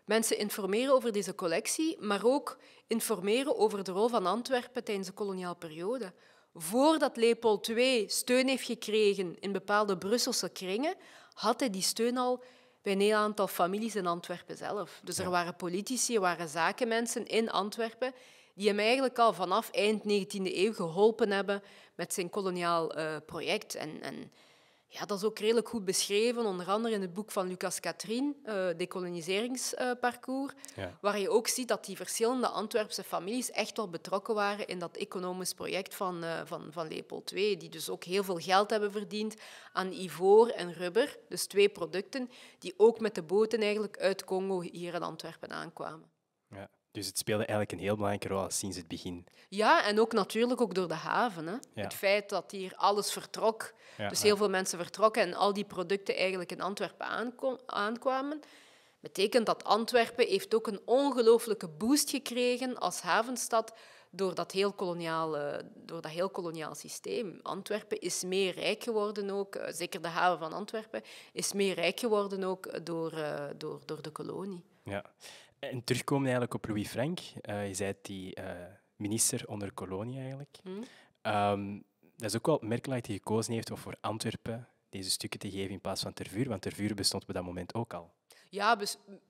mensen 0.04 0.38
informeren 0.38 0.94
over 0.94 1.12
deze 1.12 1.34
collectie, 1.34 1.96
maar 2.00 2.24
ook 2.24 2.58
informeren 2.86 3.56
over 3.58 3.84
de 3.84 3.92
rol 3.92 4.08
van 4.08 4.26
Antwerpen 4.26 4.84
tijdens 4.84 5.06
de 5.06 5.12
koloniale 5.12 5.54
periode. 5.54 6.12
Voordat 6.54 7.16
Leopold 7.16 7.68
II 7.68 8.08
steun 8.08 8.48
heeft 8.48 8.64
gekregen 8.64 9.36
in 9.40 9.52
bepaalde 9.52 9.98
Brusselse 9.98 10.48
kringen, 10.48 10.94
had 11.32 11.60
hij 11.60 11.70
die 11.70 11.82
steun 11.82 12.16
al 12.16 12.42
bij 12.82 12.92
een 12.92 13.00
heel 13.00 13.16
aantal 13.16 13.46
families 13.46 13.96
in 13.96 14.06
Antwerpen 14.06 14.56
zelf. 14.56 15.00
Dus 15.04 15.18
er 15.18 15.30
waren 15.30 15.56
politici, 15.56 16.14
er 16.14 16.20
waren 16.20 16.48
zakenmensen 16.48 17.26
in 17.26 17.50
Antwerpen 17.50 18.14
die 18.54 18.68
hem 18.68 18.78
eigenlijk 18.78 19.18
al 19.18 19.32
vanaf 19.32 19.70
eind 19.70 20.02
19e 20.02 20.42
eeuw 20.42 20.72
geholpen 20.72 21.30
hebben 21.30 21.62
met 21.94 22.14
zijn 22.14 22.30
koloniaal 22.30 22.94
eh, 22.94 23.16
project. 23.26 23.74
En, 23.74 24.02
en 24.02 24.32
ja, 24.94 25.06
dat 25.06 25.18
is 25.18 25.24
ook 25.24 25.38
redelijk 25.38 25.68
goed 25.68 25.84
beschreven, 25.84 26.44
onder 26.44 26.66
andere 26.66 26.94
in 26.94 27.00
het 27.00 27.12
boek 27.12 27.30
van 27.30 27.46
Lucas 27.46 27.80
Katrien, 27.80 28.36
eh 28.44 28.66
Decoloniseringsparcours, 28.76 30.52
Ja. 30.76 30.98
waar 31.00 31.18
je 31.18 31.30
ook 31.30 31.48
ziet 31.48 31.68
dat 31.68 31.84
die 31.84 31.96
verschillende 31.96 32.48
Antwerpse 32.48 33.02
families 33.04 33.50
echt 33.50 33.76
wel 33.76 33.88
betrokken 33.88 34.34
waren 34.34 34.66
in 34.66 34.78
dat 34.78 34.96
economisch 34.96 35.54
project 35.54 35.94
van, 35.94 36.24
eh, 36.24 36.40
van, 36.44 36.66
van 36.70 36.88
Leopold 36.88 37.32
II, 37.32 37.56
die 37.56 37.68
dus 37.68 37.90
ook 37.90 38.04
heel 38.04 38.24
veel 38.24 38.38
geld 38.38 38.70
hebben 38.70 38.92
verdiend 38.92 39.34
aan 39.72 39.92
ivoor 39.92 40.48
en 40.48 40.72
rubber, 40.72 41.18
dus 41.28 41.46
twee 41.46 41.68
producten 41.68 42.30
die 42.58 42.74
ook 42.76 43.00
met 43.00 43.14
de 43.14 43.22
boten 43.22 43.60
eigenlijk 43.60 43.98
uit 43.98 44.24
Congo 44.24 44.60
hier 44.60 44.94
in 44.94 45.02
Antwerpen 45.02 45.50
aankwamen. 45.50 46.10
Ja. 46.50 46.68
Dus 46.94 47.06
het 47.06 47.18
speelde 47.18 47.44
eigenlijk 47.44 47.72
een 47.72 47.84
heel 47.86 47.94
belangrijke 47.94 48.28
rol 48.28 48.50
sinds 48.50 48.76
het 48.76 48.88
begin. 48.88 49.26
Ja, 49.48 49.84
en 49.84 50.00
ook 50.00 50.12
natuurlijk 50.12 50.60
ook 50.60 50.74
door 50.74 50.88
de 50.88 50.94
haven. 50.94 51.46
Hè. 51.46 51.52
Ja. 51.52 51.82
Het 51.82 51.94
feit 51.94 52.28
dat 52.28 52.50
hier 52.50 52.72
alles 52.76 53.12
vertrok, 53.12 53.74
Ja, 53.96 54.08
dus 54.08 54.18
ja. 54.18 54.24
heel 54.24 54.36
veel 54.36 54.48
mensen 54.48 54.78
vertrokken 54.78 55.22
en 55.22 55.34
al 55.34 55.52
die 55.52 55.64
producten 55.64 56.16
eigenlijk 56.16 56.52
in 56.52 56.60
Antwerpen 56.60 57.32
aankwamen, 57.66 58.40
betekent 59.00 59.46
dat 59.46 59.64
Antwerpen 59.64 60.26
heeft 60.26 60.54
ook 60.54 60.66
een 60.66 60.80
ongelooflijke 60.84 61.68
boost 61.68 62.10
gekregen 62.10 62.78
als 62.78 63.00
havenstad 63.00 63.72
door 64.10 64.34
dat 64.34 64.52
heel 64.52 64.72
koloniaal, 64.72 65.30
door 65.74 66.00
dat 66.00 66.10
heel 66.10 66.30
koloniaal 66.30 66.74
systeem. 66.74 67.38
Antwerpen 67.42 68.00
is 68.00 68.22
meer 68.24 68.54
rijk 68.54 68.82
geworden 68.82 69.30
ook, 69.30 69.54
eh, 69.54 69.72
zeker 69.72 70.02
de 70.02 70.08
haven 70.08 70.38
van 70.38 70.52
Antwerpen, 70.52 71.02
is 71.32 71.52
meer 71.52 71.74
rijk 71.74 72.00
geworden 72.00 72.44
ook 72.44 72.84
door, 72.86 73.12
eh, 73.12 73.44
door, 73.56 73.80
door 73.84 74.02
de 74.02 74.10
kolonie. 74.10 74.64
Ja. 74.84 75.04
En 75.70 75.84
terugkomen 75.84 76.22
eigenlijk 76.22 76.54
op 76.54 76.66
Louis 76.66 76.88
Frank. 76.88 77.18
Eh, 77.40 77.68
je 77.68 77.74
zei 77.74 77.94
die 78.02 78.34
eh, 78.34 78.50
minister 78.96 79.48
onder 79.48 79.72
kolonie 79.72 80.18
eigenlijk. 80.18 80.56
Hm? 80.62 80.70
Ehm, 81.22 81.78
dat 82.16 82.30
is 82.30 82.36
ook 82.36 82.46
wel 82.46 82.54
opmerkelijk 82.54 83.00
dat 83.00 83.06
hij 83.06 83.16
gekozen 83.16 83.52
heeft 83.52 83.70
om 83.70 83.76
voor 83.76 83.96
Antwerpen 84.00 84.68
deze 84.88 85.10
stukken 85.10 85.40
te 85.40 85.50
geven 85.50 85.70
in 85.70 85.80
plaats 85.80 86.02
van 86.02 86.12
Tervuur, 86.12 86.48
want 86.48 86.62
Tervuur 86.62 86.94
bestond 86.94 87.22
op 87.28 87.34
dat 87.34 87.44
moment 87.44 87.74
ook 87.74 87.94
al. 87.94 88.10
Ja, 88.48 88.78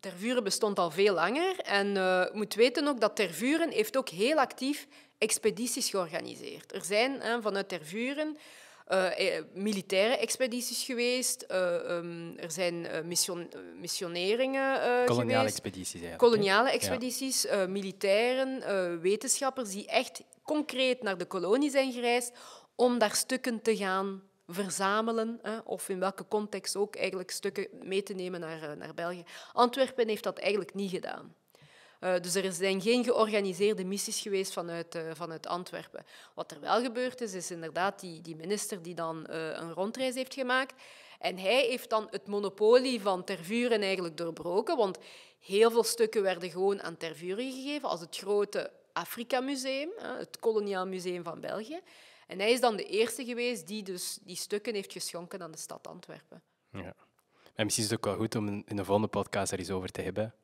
Tervuren 0.01 0.45
bestond 0.45 0.79
al 0.79 0.91
veel 0.91 1.15
langer. 1.15 1.59
En 1.59 1.87
je 1.87 2.31
moet 2.33 2.55
weten 2.55 2.89
ook 2.89 3.01
dat 3.01 3.17
Tervuren 3.17 3.71
heeft 3.71 3.97
ook 3.97 4.09
heel 4.09 4.39
actief 4.39 4.87
expedities 5.19 5.91
georganiseerd. 5.91 6.75
Er 6.75 6.85
zijn 6.85 7.21
hè, 7.21 7.43
vanuit 7.43 7.69
Tervuren 7.69 8.37
eh, 8.85 9.43
militaire 9.55 10.17
expedities 10.17 10.85
geweest. 10.85 11.43
eh, 11.43 11.97
ehm, 11.97 12.37
er 12.37 12.51
zijn 12.51 12.87
mission, 13.07 13.51
missioneringen 13.81 14.81
Koloniale 15.07 15.37
geweest. 15.37 15.59
expedities 15.59 16.01
eigenlijk. 16.01 16.19
Koloniale 16.19 16.71
expedities, 16.71 17.47
militairen, 17.69 19.01
wetenschappers 19.01 19.71
die 19.71 19.87
echt 19.87 20.23
concreet 20.43 21.03
naar 21.03 21.19
de 21.19 21.25
kolonie 21.27 21.71
zijn 21.71 21.93
gereisd 21.93 22.33
om 22.75 22.99
daar 22.99 23.15
stukken 23.15 23.63
te 23.63 23.77
gaan 23.77 24.23
verzamelen, 24.47 25.39
hè, 25.43 25.59
of 25.59 25.89
in 25.89 25.99
welke 25.99 26.29
context 26.29 26.77
ook 26.77 26.97
eigenlijk 26.97 27.31
stukken 27.31 27.69
mee 27.83 28.03
te 28.03 28.15
nemen 28.15 28.41
naar, 28.41 28.77
naar 28.77 28.95
België. 28.95 29.25
Antwerpen 29.53 30.09
heeft 30.09 30.23
dat 30.25 30.39
eigenlijk 30.39 30.75
niet 30.75 30.91
gedaan. 30.91 31.35
Eh, 32.05 32.21
dus 32.21 32.35
er 32.35 32.53
zijn 32.53 32.81
geen 32.81 33.05
georganiseerde 33.05 33.85
missies 33.85 34.21
geweest 34.21 34.53
vanuit, 34.53 34.95
eh, 34.95 35.11
vanuit 35.13 35.47
Antwerpen. 35.47 36.05
Wat 36.35 36.51
er 36.51 36.61
wel 36.61 36.83
gebeurd 36.83 37.21
is, 37.21 37.35
is 37.35 37.51
inderdaad 37.51 38.01
die, 38.01 38.21
die 38.21 38.37
minister 38.37 38.83
die 38.83 38.95
dan 38.95 39.27
eh, 39.27 39.49
een 39.49 39.73
rondreis 39.73 40.15
heeft 40.15 40.35
gemaakt. 40.35 40.83
En 41.19 41.39
hij 41.39 41.67
heeft 41.67 41.91
dan 41.91 42.07
het 42.11 42.27
monopolie 42.27 43.01
van 43.01 43.25
Tervuren 43.25 43.81
eigenlijk 43.81 44.17
doorbroken, 44.17 44.77
want 44.77 44.99
heel 45.39 45.71
veel 45.71 45.85
stukken 45.85 46.23
werden 46.23 46.51
gewoon 46.51 46.83
aan 46.83 46.97
Tervuren 46.97 47.53
gegeven, 47.53 47.89
als 47.89 48.01
het 48.01 48.17
grote 48.17 48.73
Afrika-museum, 48.93 49.91
het 49.97 50.39
koloniaal 50.39 50.87
museum 50.87 51.25
van 51.25 51.41
België. 51.41 51.81
En 52.27 52.39
hij 52.39 52.51
is 52.51 52.61
dan 52.61 52.77
de 52.77 52.87
eerste 52.87 53.25
geweest 53.25 53.67
die 53.67 53.83
dus 53.83 54.19
die 54.23 54.37
stukken 54.37 54.75
heeft 54.75 54.93
geschonken 54.93 55.43
aan 55.43 55.53
de 55.53 55.59
stad 55.59 55.87
Antwerpen. 55.87 56.43
Ja. 56.73 56.95
Misschien 57.57 57.85
is 57.85 57.91
het 57.91 57.99
ook 57.99 58.05
wel 58.05 58.17
goed 58.17 58.35
om 58.35 58.63
in 58.67 58.77
de 58.77 58.85
volgende 58.85 59.09
podcast 59.09 59.53
er 59.53 59.59
eens 59.59 59.71
over 59.71 59.91
te 59.91 60.03
hebben. 60.03 60.35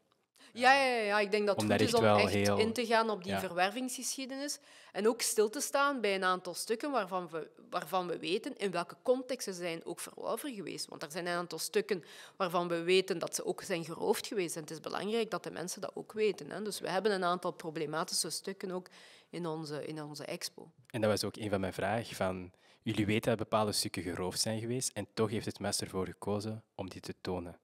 Ja, 0.52 0.72
ja, 0.84 1.00
ja, 1.00 1.20
ik 1.20 1.30
denk 1.30 1.46
dat 1.46 1.54
het 1.60 1.64
Om 1.64 1.70
goed 1.78 1.80
is 1.86 1.94
om 1.94 2.04
echt 2.04 2.32
heel- 2.32 2.58
in 2.58 2.72
te 2.72 2.86
gaan 2.86 3.10
op 3.10 3.22
die 3.24 3.32
Ja. 3.32 3.40
verwervingsgeschiedenis. 3.40 4.58
En 4.92 5.08
ook 5.08 5.20
stil 5.20 5.50
te 5.50 5.60
staan 5.60 6.00
bij 6.00 6.14
een 6.14 6.24
aantal 6.24 6.54
stukken 6.54 6.90
waarvan 6.90 7.28
we, 7.28 7.50
waarvan 7.70 8.06
we 8.06 8.18
weten 8.18 8.56
in 8.56 8.70
welke 8.70 8.96
context 9.02 9.44
ze 9.44 9.52
zijn 9.52 9.84
ook 9.84 10.00
verworven 10.00 10.54
geweest. 10.54 10.86
Want 10.88 11.02
er 11.02 11.10
zijn 11.10 11.26
een 11.26 11.36
aantal 11.36 11.58
stukken 11.58 12.04
waarvan 12.36 12.68
we 12.68 12.82
weten 12.82 13.18
dat 13.18 13.34
ze 13.34 13.44
ook 13.44 13.62
zijn 13.62 13.84
geroofd 13.84 14.26
geweest. 14.26 14.54
En 14.56 14.60
het 14.62 14.70
is 14.70 14.80
belangrijk 14.80 15.30
dat 15.30 15.42
de 15.44 15.50
mensen 15.50 15.80
dat 15.80 15.90
ook 15.94 16.12
weten. 16.12 16.50
Hè. 16.50 16.62
Dus 16.62 16.80
we 16.80 16.90
hebben 16.90 17.12
een 17.12 17.24
aantal 17.24 17.50
problematische 17.52 18.30
stukken 18.30 18.70
ook 18.70 18.88
in 19.30 19.46
onze, 19.46 19.86
in 19.86 20.02
onze 20.02 20.24
expo. 20.24 20.70
En 20.86 21.00
dat 21.00 21.10
was 21.10 21.24
ook 21.24 21.36
een 21.36 21.50
van 21.50 21.60
mijn 21.60 21.72
vragen. 21.72 22.16
Van, 22.16 22.52
jullie 22.82 23.06
weten 23.06 23.28
dat 23.30 23.38
bepaalde 23.38 23.72
stukken 23.72 24.02
geroofd 24.02 24.40
zijn 24.40 24.60
geweest 24.60 24.90
en 24.94 25.06
toch 25.14 25.30
heeft 25.30 25.46
het 25.46 25.58
mes 25.58 25.80
ervoor 25.80 26.06
gekozen 26.06 26.64
om 26.74 26.88
die 26.88 27.00
te 27.00 27.14
tonen 27.20 27.58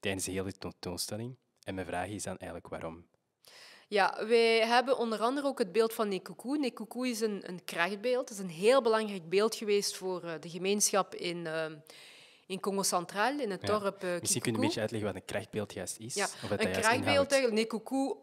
tijdens 0.00 0.24
de 0.24 0.30
hele 0.30 0.52
tentoonstelling. 0.52 1.36
En 1.70 1.76
mijn 1.76 1.86
vraag 1.86 2.08
is 2.08 2.22
dan 2.22 2.36
eigenlijk 2.36 2.68
waarom. 2.68 3.04
Ja, 3.88 4.26
wij 4.26 4.66
hebben 4.66 4.98
onder 4.98 5.18
andere 5.20 5.46
ook 5.46 5.58
het 5.58 5.72
beeld 5.72 5.92
van 5.94 6.08
Nekuku. 6.08 6.58
Nekuku 6.58 7.08
is 7.08 7.20
een, 7.20 7.42
een 7.46 7.64
krachtbeeld. 7.64 8.28
Het 8.28 8.38
is 8.38 8.44
een 8.44 8.50
heel 8.50 8.82
belangrijk 8.82 9.28
beeld 9.28 9.54
geweest 9.54 9.96
voor 9.96 10.22
eh, 10.22 10.32
de 10.40 10.48
gemeenschap 10.50 11.14
in, 11.14 11.46
eh, 11.46 11.64
in 12.46 12.60
Congo 12.60 12.82
Centraal, 12.82 13.38
in 13.38 13.50
het 13.50 13.66
Ja. 13.66 13.78
dorp 13.78 14.02
eh 14.02 14.20
Misschien 14.20 14.42
kun 14.42 14.52
je 14.52 14.58
een 14.58 14.64
beetje 14.64 14.80
uitleggen 14.80 15.12
wat 15.12 15.20
een 15.20 15.26
krachtbeeld 15.26 15.72
juist 15.72 15.98
is? 15.98 16.14
Ja, 16.14 16.24
of 16.24 16.50
een 16.50 16.56
krachtbeeld 16.56 16.94
inhoudt. 16.94 17.32
eigenlijk. 17.32 17.62
Nekuku 17.72 18.14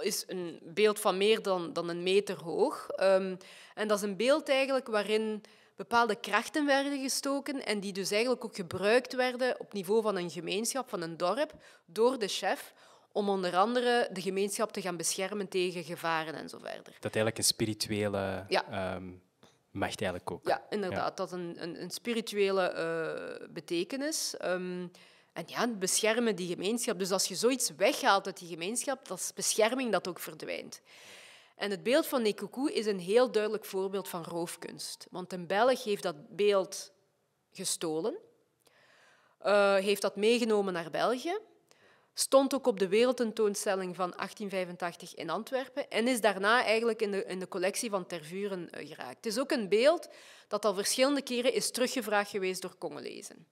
is 0.00 0.24
een 0.26 0.58
beeld 0.62 1.00
van 1.00 1.16
meer 1.16 1.42
dan, 1.42 1.72
dan 1.72 1.88
een 1.88 2.02
meter 2.02 2.42
hoog. 2.42 2.88
Ehm, 2.88 3.36
en 3.74 3.88
dat 3.88 3.98
is 3.98 4.04
een 4.04 4.16
beeld 4.16 4.48
eigenlijk 4.48 4.86
waarin 4.86 5.42
bepaalde 5.76 6.16
krachten 6.16 6.66
werden 6.66 7.00
gestoken 7.02 7.66
en 7.66 7.80
die 7.80 7.92
dus 7.92 8.10
eigenlijk 8.10 8.44
ook 8.44 8.56
gebruikt 8.56 9.14
werden 9.14 9.60
op 9.60 9.72
niveau 9.72 10.02
van 10.02 10.16
een 10.16 10.30
gemeenschap, 10.30 10.88
van 10.88 11.02
een 11.02 11.16
dorp, 11.16 11.52
door 11.86 12.18
de 12.18 12.28
chef, 12.28 12.72
om 13.12 13.28
onder 13.28 13.56
andere 13.56 14.08
de 14.12 14.20
gemeenschap 14.20 14.72
te 14.72 14.80
gaan 14.80 14.96
beschermen 14.96 15.48
tegen 15.48 15.84
gevaren 15.84 16.34
en 16.34 16.48
zo 16.48 16.58
verder. 16.58 16.84
Dat 16.84 17.02
eigenlijk 17.02 17.38
een 17.38 17.44
spirituele 17.44 18.44
Ja. 18.48 18.64
ehm, 18.70 19.10
macht 19.70 20.00
eigenlijk 20.00 20.30
ook. 20.30 20.46
Ja, 20.46 20.62
inderdaad. 20.70 21.16
Dat 21.16 21.26
is 21.26 21.32
een, 21.32 21.56
een, 21.58 21.82
een 21.82 21.90
spirituele 21.90 22.62
eh, 22.62 23.48
betekenis. 23.50 24.36
Ehm, 24.36 24.86
en 25.32 25.44
ja, 25.46 25.68
beschermen 25.68 26.36
die 26.36 26.48
gemeenschap. 26.48 26.98
Dus 26.98 27.10
als 27.10 27.26
je 27.26 27.34
zoiets 27.34 27.70
weghaalt 27.76 28.26
uit 28.26 28.38
die 28.38 28.48
gemeenschap, 28.48 29.08
dat 29.08 29.18
is 29.18 29.32
bescherming 29.34 29.92
dat 29.92 30.08
ook 30.08 30.18
verdwijnt. 30.18 30.80
En 31.62 31.70
het 31.70 31.82
beeld 31.82 32.06
van 32.06 32.22
Nekuku 32.22 32.72
is 32.72 32.86
een 32.86 32.98
heel 32.98 33.30
duidelijk 33.30 33.64
voorbeeld 33.64 34.08
van 34.08 34.24
roofkunst. 34.24 35.06
Want 35.10 35.32
een 35.32 35.46
Belg 35.46 35.84
heeft 35.84 36.02
dat 36.02 36.36
beeld 36.36 36.92
gestolen, 37.52 38.18
eh, 39.38 39.74
heeft 39.74 40.02
dat 40.02 40.16
meegenomen 40.16 40.72
naar 40.72 40.90
België, 40.90 41.38
stond 42.14 42.54
ook 42.54 42.66
op 42.66 42.78
de 42.78 42.88
wereldtentoonstelling 42.88 43.96
van 43.96 44.12
1885 44.16 45.14
in 45.14 45.30
Antwerpen 45.30 45.90
en 45.90 46.08
is 46.08 46.20
daarna 46.20 46.64
eigenlijk 46.64 47.02
in 47.02 47.10
de, 47.10 47.24
in 47.24 47.38
de 47.38 47.48
collectie 47.48 47.90
van 47.90 48.06
Tervuren 48.06 48.70
eh, 48.70 48.88
geraakt. 48.88 49.16
Het 49.16 49.26
is 49.26 49.38
ook 49.38 49.50
een 49.50 49.68
beeld 49.68 50.08
dat 50.48 50.64
al 50.64 50.74
verschillende 50.74 51.22
keren 51.22 51.52
is 51.52 51.70
teruggevraagd 51.70 52.30
geweest 52.30 52.62
door 52.62 52.78
Congolezen. 52.78 53.46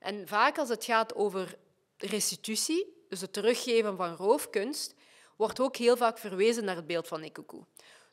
En 0.00 0.28
vaak 0.28 0.58
als 0.58 0.68
het 0.68 0.84
gaat 0.84 1.14
over 1.14 1.58
restitutie, 1.96 3.04
dus 3.08 3.20
het 3.20 3.32
teruggeven 3.32 3.96
van 3.96 4.16
roofkunst, 4.16 4.94
wordt 5.36 5.60
ook 5.60 5.76
heel 5.76 5.96
vaak 5.96 6.18
verwezen 6.18 6.64
naar 6.64 6.76
het 6.76 6.86
beeld 6.86 7.08
van 7.08 7.20
Nekuku. 7.20 7.62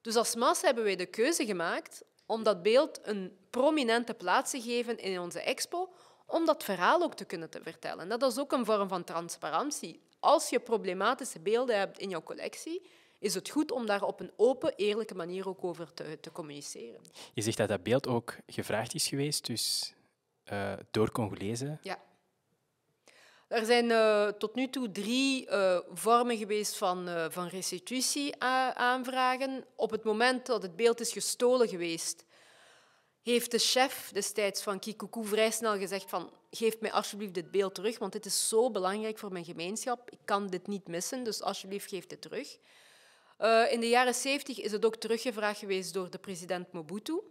Dus 0.02 0.16
als 0.16 0.36
MAS 0.36 0.62
hebben 0.62 0.84
wij 0.84 0.96
de 0.96 1.06
keuze 1.06 1.46
gemaakt 1.46 2.04
om 2.26 2.44
dat 2.44 2.64
beeld 2.64 3.00
een 3.04 3.38
prominente 3.50 4.14
plaats 4.14 4.52
te 4.52 4.62
geven 4.62 4.98
in 4.98 5.20
onze 5.20 5.42
expo, 5.42 5.94
om 6.26 6.46
dat 6.46 6.64
verhaal 6.64 7.02
ook 7.02 7.16
te 7.16 7.26
kunnen 7.26 7.50
te 7.50 7.60
vertellen. 7.64 8.12
En 8.12 8.20
dat 8.20 8.32
is 8.32 8.40
ook 8.40 8.52
een 8.52 8.66
vorm 8.66 8.88
van 8.88 9.04
transparantie. 9.04 10.02
Als 10.20 10.50
je 10.50 10.60
problematische 10.60 11.40
beelden 11.40 11.80
hebt 11.80 12.00
in 12.00 12.10
jouw 12.10 12.24
collectie, 12.24 12.90
is 13.20 13.34
het 13.34 13.50
goed 13.50 13.72
om 13.72 13.86
daar 13.86 14.04
op 14.04 14.20
een 14.20 14.32
open, 14.36 14.74
eerlijke 14.76 15.16
manier 15.16 15.48
ook 15.48 15.64
over 15.64 15.94
te, 15.94 16.18
te 16.22 16.32
communiceren. 16.32 17.02
Je 17.34 17.42
zegt 17.42 17.58
dat 17.58 17.68
dat 17.68 17.84
beeld 17.84 18.08
ook 18.08 18.36
gevraagd 18.46 18.94
is 18.94 19.08
geweest, 19.08 19.46
dus 19.46 19.94
eh, 20.44 20.74
door 20.92 21.12
Congolezen. 21.12 21.80
Ja. 21.82 22.00
Er 23.52 23.66
zijn 23.66 23.92
eh, 23.92 24.28
tot 24.28 24.56
nu 24.56 24.70
toe 24.70 24.92
drie 24.92 25.48
eh, 25.48 25.80
vormen 25.94 26.38
geweest 26.38 26.78
van, 26.78 27.08
eh 27.08 27.26
van 27.30 27.48
restitutie-aanvragen. 27.48 29.66
Op 29.76 29.92
het 29.92 30.04
moment 30.04 30.46
dat 30.46 30.62
het 30.62 30.76
beeld 30.76 31.00
is 31.00 31.12
gestolen 31.12 31.68
geweest, 31.68 32.26
heeft 33.22 33.52
de 33.52 33.58
chef 33.58 34.10
destijds 34.14 34.62
van 34.62 34.80
Kikuku 34.80 35.26
vrij 35.26 35.52
snel 35.52 35.78
gezegd 35.78 36.10
van 36.10 36.32
geef 36.52 36.80
mij 36.80 36.92
alsjeblieft 36.92 37.34
dit 37.34 37.52
beeld 37.52 37.76
terug, 37.76 38.00
want 38.00 38.12
dit 38.12 38.26
is 38.26 38.50
zo 38.50 38.72
belangrijk 38.72 39.18
voor 39.18 39.32
mijn 39.32 39.46
gemeenschap. 39.46 40.12
Ik 40.12 40.20
kan 40.26 40.48
dit 40.48 40.68
niet 40.68 40.88
missen, 40.88 41.24
dus 41.24 41.42
alsjeblieft 41.42 41.90
geef 41.90 42.08
dit 42.08 42.22
terug. 42.22 42.58
In 43.70 43.80
de 43.80 43.90
jaren 43.90 44.16
70 44.16 44.60
is 44.60 44.72
het 44.72 44.86
ook 44.86 44.96
teruggevraagd 44.96 45.60
geweest 45.60 45.94
door 45.94 46.10
de 46.10 46.18
president 46.18 46.72
Mobutu. 46.72 47.22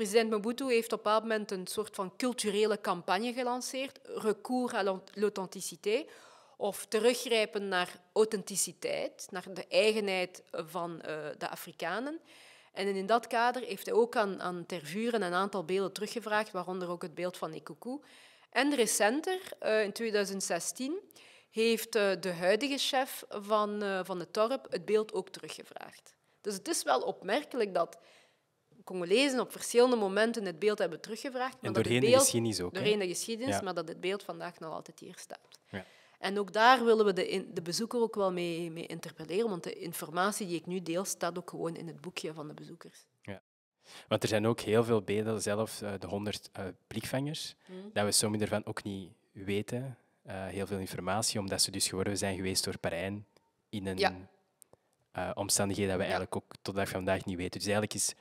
President 0.00 0.30
Mobutu 0.30 0.72
heeft 0.72 0.92
op 0.92 0.98
een 0.98 1.04
bepaald 1.04 1.22
moment 1.22 1.50
een 1.50 1.66
soort 1.66 1.94
van 1.94 2.16
culturele 2.16 2.80
campagne 2.80 3.32
gelanceerd, 3.32 3.98
recours 4.02 4.72
à 4.72 5.00
l'authenticité, 5.14 6.04
of 6.56 6.86
teruggrijpen 6.86 7.68
naar 7.68 8.00
authenticiteit, 8.12 9.26
naar 9.30 9.44
de 9.54 9.66
eigenheid 9.66 10.42
van 10.50 11.00
eh, 11.00 11.14
de 11.38 11.48
Afrikanen. 11.48 12.20
En 12.72 12.86
in 12.96 13.06
dat 13.06 13.26
kader 13.26 13.62
heeft 13.62 13.86
hij 13.86 13.94
ook 13.94 14.16
aan, 14.16 14.40
aan 14.40 14.66
Tervuren 14.66 15.22
een 15.22 15.32
aantal 15.32 15.64
beelden 15.64 15.92
teruggevraagd, 15.92 16.50
waaronder 16.50 16.88
ook 16.88 17.02
het 17.02 17.14
beeld 17.14 17.36
van 17.36 17.54
Ikuku. 17.54 17.98
En 18.50 18.74
recenter, 18.74 19.40
eh, 19.58 19.82
in 19.82 19.92
2016, 19.92 20.98
heeft 21.50 21.94
eh, 21.94 22.10
de 22.20 22.32
huidige 22.32 22.78
chef 22.78 23.24
van, 23.28 23.82
van 24.04 24.18
het 24.18 24.34
dorp 24.34 24.66
het 24.70 24.84
beeld 24.84 25.12
ook 25.12 25.28
teruggevraagd. 25.28 26.14
Dus 26.40 26.54
het 26.54 26.68
is 26.68 26.82
wel 26.82 27.00
opmerkelijk 27.00 27.74
dat 27.74 27.98
Congolezen 28.84 29.40
op 29.40 29.52
verschillende 29.52 29.96
momenten 29.96 30.44
het 30.44 30.58
beeld 30.58 30.78
hebben 30.78 31.00
teruggevraagd. 31.00 31.52
maar 31.54 31.62
En 31.62 31.72
doorheen 31.72 32.00
de 32.00 32.06
beeld- 32.06 32.20
geschiedenis 32.20 32.60
ook? 32.60 32.74
Doorheen 32.74 32.98
de 32.98 33.06
geschiedenis, 33.08 33.54
Ja. 33.54 33.62
maar 33.62 33.74
dat 33.74 33.88
het 33.88 34.00
beeld 34.00 34.22
vandaag 34.22 34.58
nog 34.58 34.72
altijd 34.72 34.98
hier 34.98 35.14
staat. 35.18 35.48
Ja. 35.70 35.84
En 36.18 36.38
ook 36.38 36.52
daar 36.52 36.84
willen 36.84 37.04
we 37.04 37.12
de, 37.12 37.28
in- 37.28 37.50
de 37.54 37.62
bezoeker 37.62 38.00
ook 38.00 38.14
wel 38.14 38.32
mee, 38.32 38.70
mee 38.70 38.86
interpelleren, 38.86 39.48
want 39.50 39.64
de 39.64 39.72
informatie 39.72 40.46
die 40.46 40.56
ik 40.56 40.66
nu 40.66 40.82
deel 40.82 41.04
staat 41.04 41.38
ook 41.38 41.50
gewoon 41.50 41.76
in 41.76 41.86
het 41.86 42.00
boekje 42.00 42.32
van 42.34 42.48
de 42.48 42.54
bezoekers. 42.54 43.04
Want 44.08 44.22
er 44.22 44.28
zijn 44.28 44.46
ook 44.46 44.60
heel 44.60 44.84
veel 44.84 45.02
beelden, 45.02 45.42
zelfs 45.42 45.80
eh, 45.82 45.92
de 45.98 46.06
100 46.06 46.48
eh, 46.52 46.64
blikvangers, 46.86 47.54
dat 47.92 48.04
we 48.04 48.12
sommige 48.12 48.42
ervan 48.42 48.64
ook 48.66 48.82
niet 48.82 49.10
weten. 49.32 49.98
Eh, 50.22 50.46
heel 50.46 50.66
veel 50.66 50.78
informatie, 50.78 51.40
omdat 51.40 51.62
ze 51.62 51.70
dus 51.70 51.88
geworden 51.88 52.18
zijn 52.18 52.36
geweest 52.36 52.64
door 52.64 52.78
Parijn 52.78 53.26
in 53.68 53.86
een 53.86 53.98
Ja. 53.98 54.14
omstandigheden 55.34 55.90
dat 55.90 55.98
we 56.00 56.04
Ja. 56.06 56.10
eigenlijk 56.18 56.36
ook 56.44 56.52
tot 56.62 56.74
de 56.74 56.80
dag 56.80 56.88
van 56.90 57.04
vandaag 57.04 57.24
niet 57.24 57.36
weten. 57.36 57.58
Dus 57.60 57.68
eigenlijk 57.68 57.94
is, 57.94 58.14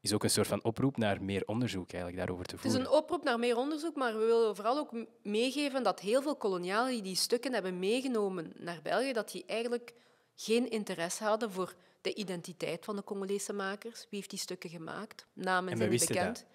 is 0.00 0.12
ook 0.12 0.24
een 0.24 0.30
soort 0.30 0.46
van 0.46 0.64
oproep 0.64 0.96
naar 0.96 1.22
meer 1.22 1.42
onderzoek 1.46 1.92
eigenlijk 1.92 2.16
daarover 2.16 2.46
te 2.46 2.54
Het 2.54 2.64
is 2.64 2.70
voeren. 2.70 2.90
een 2.90 2.98
oproep 2.98 3.24
naar 3.24 3.38
meer 3.38 3.56
onderzoek, 3.56 3.96
maar 3.96 4.18
we 4.18 4.24
willen 4.24 4.54
vooral 4.56 4.78
ook 4.78 4.92
meegeven 5.22 5.82
dat 5.82 6.00
heel 6.00 6.22
veel 6.22 6.36
kolonialen 6.36 6.92
die 6.92 7.02
die 7.02 7.16
stukken 7.16 7.52
hebben 7.52 7.78
meegenomen 7.78 8.52
naar 8.56 8.80
België, 8.82 9.12
dat 9.12 9.30
die 9.30 9.44
eigenlijk 9.46 9.92
geen 10.34 10.70
interesse 10.70 11.24
hadden 11.24 11.50
voor 11.50 11.74
de 12.00 12.14
identiteit 12.14 12.84
van 12.84 12.96
de 12.96 13.04
Congolese 13.04 13.52
makers. 13.52 14.00
Wie 14.00 14.18
heeft 14.18 14.30
die 14.30 14.38
stukken 14.38 14.70
gemaakt? 14.70 15.26
Namen 15.32 15.76
zijn 15.76 15.90
niet 15.90 16.06
bekend. 16.06 16.46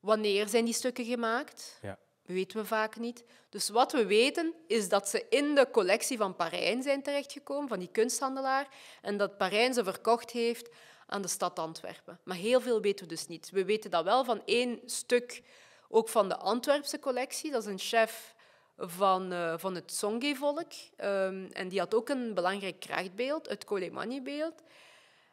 Wanneer 0.00 0.48
zijn 0.48 0.64
die 0.64 0.74
stukken 0.74 1.04
gemaakt? 1.04 1.78
Ja. 1.82 1.98
weten 2.22 2.58
we 2.58 2.64
vaak 2.64 2.96
niet. 2.96 3.24
Dus 3.48 3.68
wat 3.68 3.92
we 3.92 4.06
weten 4.06 4.54
is 4.66 4.88
dat 4.88 5.08
ze 5.08 5.26
in 5.28 5.54
de 5.54 5.68
collectie 5.70 6.16
van 6.16 6.36
Parijn 6.36 6.82
zijn 6.82 7.02
terechtgekomen, 7.02 7.68
van 7.68 7.78
die 7.78 7.88
kunsthandelaar, 7.92 8.68
en 9.02 9.16
dat 9.16 9.36
Parijn 9.36 9.74
ze 9.74 9.84
verkocht 9.84 10.30
heeft 10.30 10.68
aan 11.10 11.22
de 11.22 11.28
stad 11.28 11.58
Antwerpen. 11.58 12.18
Maar 12.22 12.36
heel 12.36 12.60
veel 12.60 12.80
weten 12.80 13.08
we 13.08 13.14
dus 13.14 13.26
niet. 13.26 13.50
We 13.50 13.64
weten 13.64 13.90
dat 13.90 14.04
wel 14.04 14.24
van 14.24 14.42
één 14.44 14.80
stuk, 14.84 15.42
ook 15.88 16.08
van 16.08 16.28
de 16.28 16.36
Antwerpse 16.36 16.98
collectie. 16.98 17.50
Dat 17.50 17.62
is 17.62 17.72
een 17.72 17.78
chef 17.78 18.34
van, 18.76 19.32
eh, 19.32 19.54
van 19.56 19.74
het 19.74 19.92
Songhe-volk. 19.92 20.72
Ehm, 20.96 21.46
en 21.52 21.68
die 21.68 21.78
had 21.78 21.94
ook 21.94 22.08
een 22.08 22.34
belangrijk 22.34 22.80
krachtbeeld, 22.80 23.48
het 23.48 23.64
Kolemani-beeld. 23.64 24.62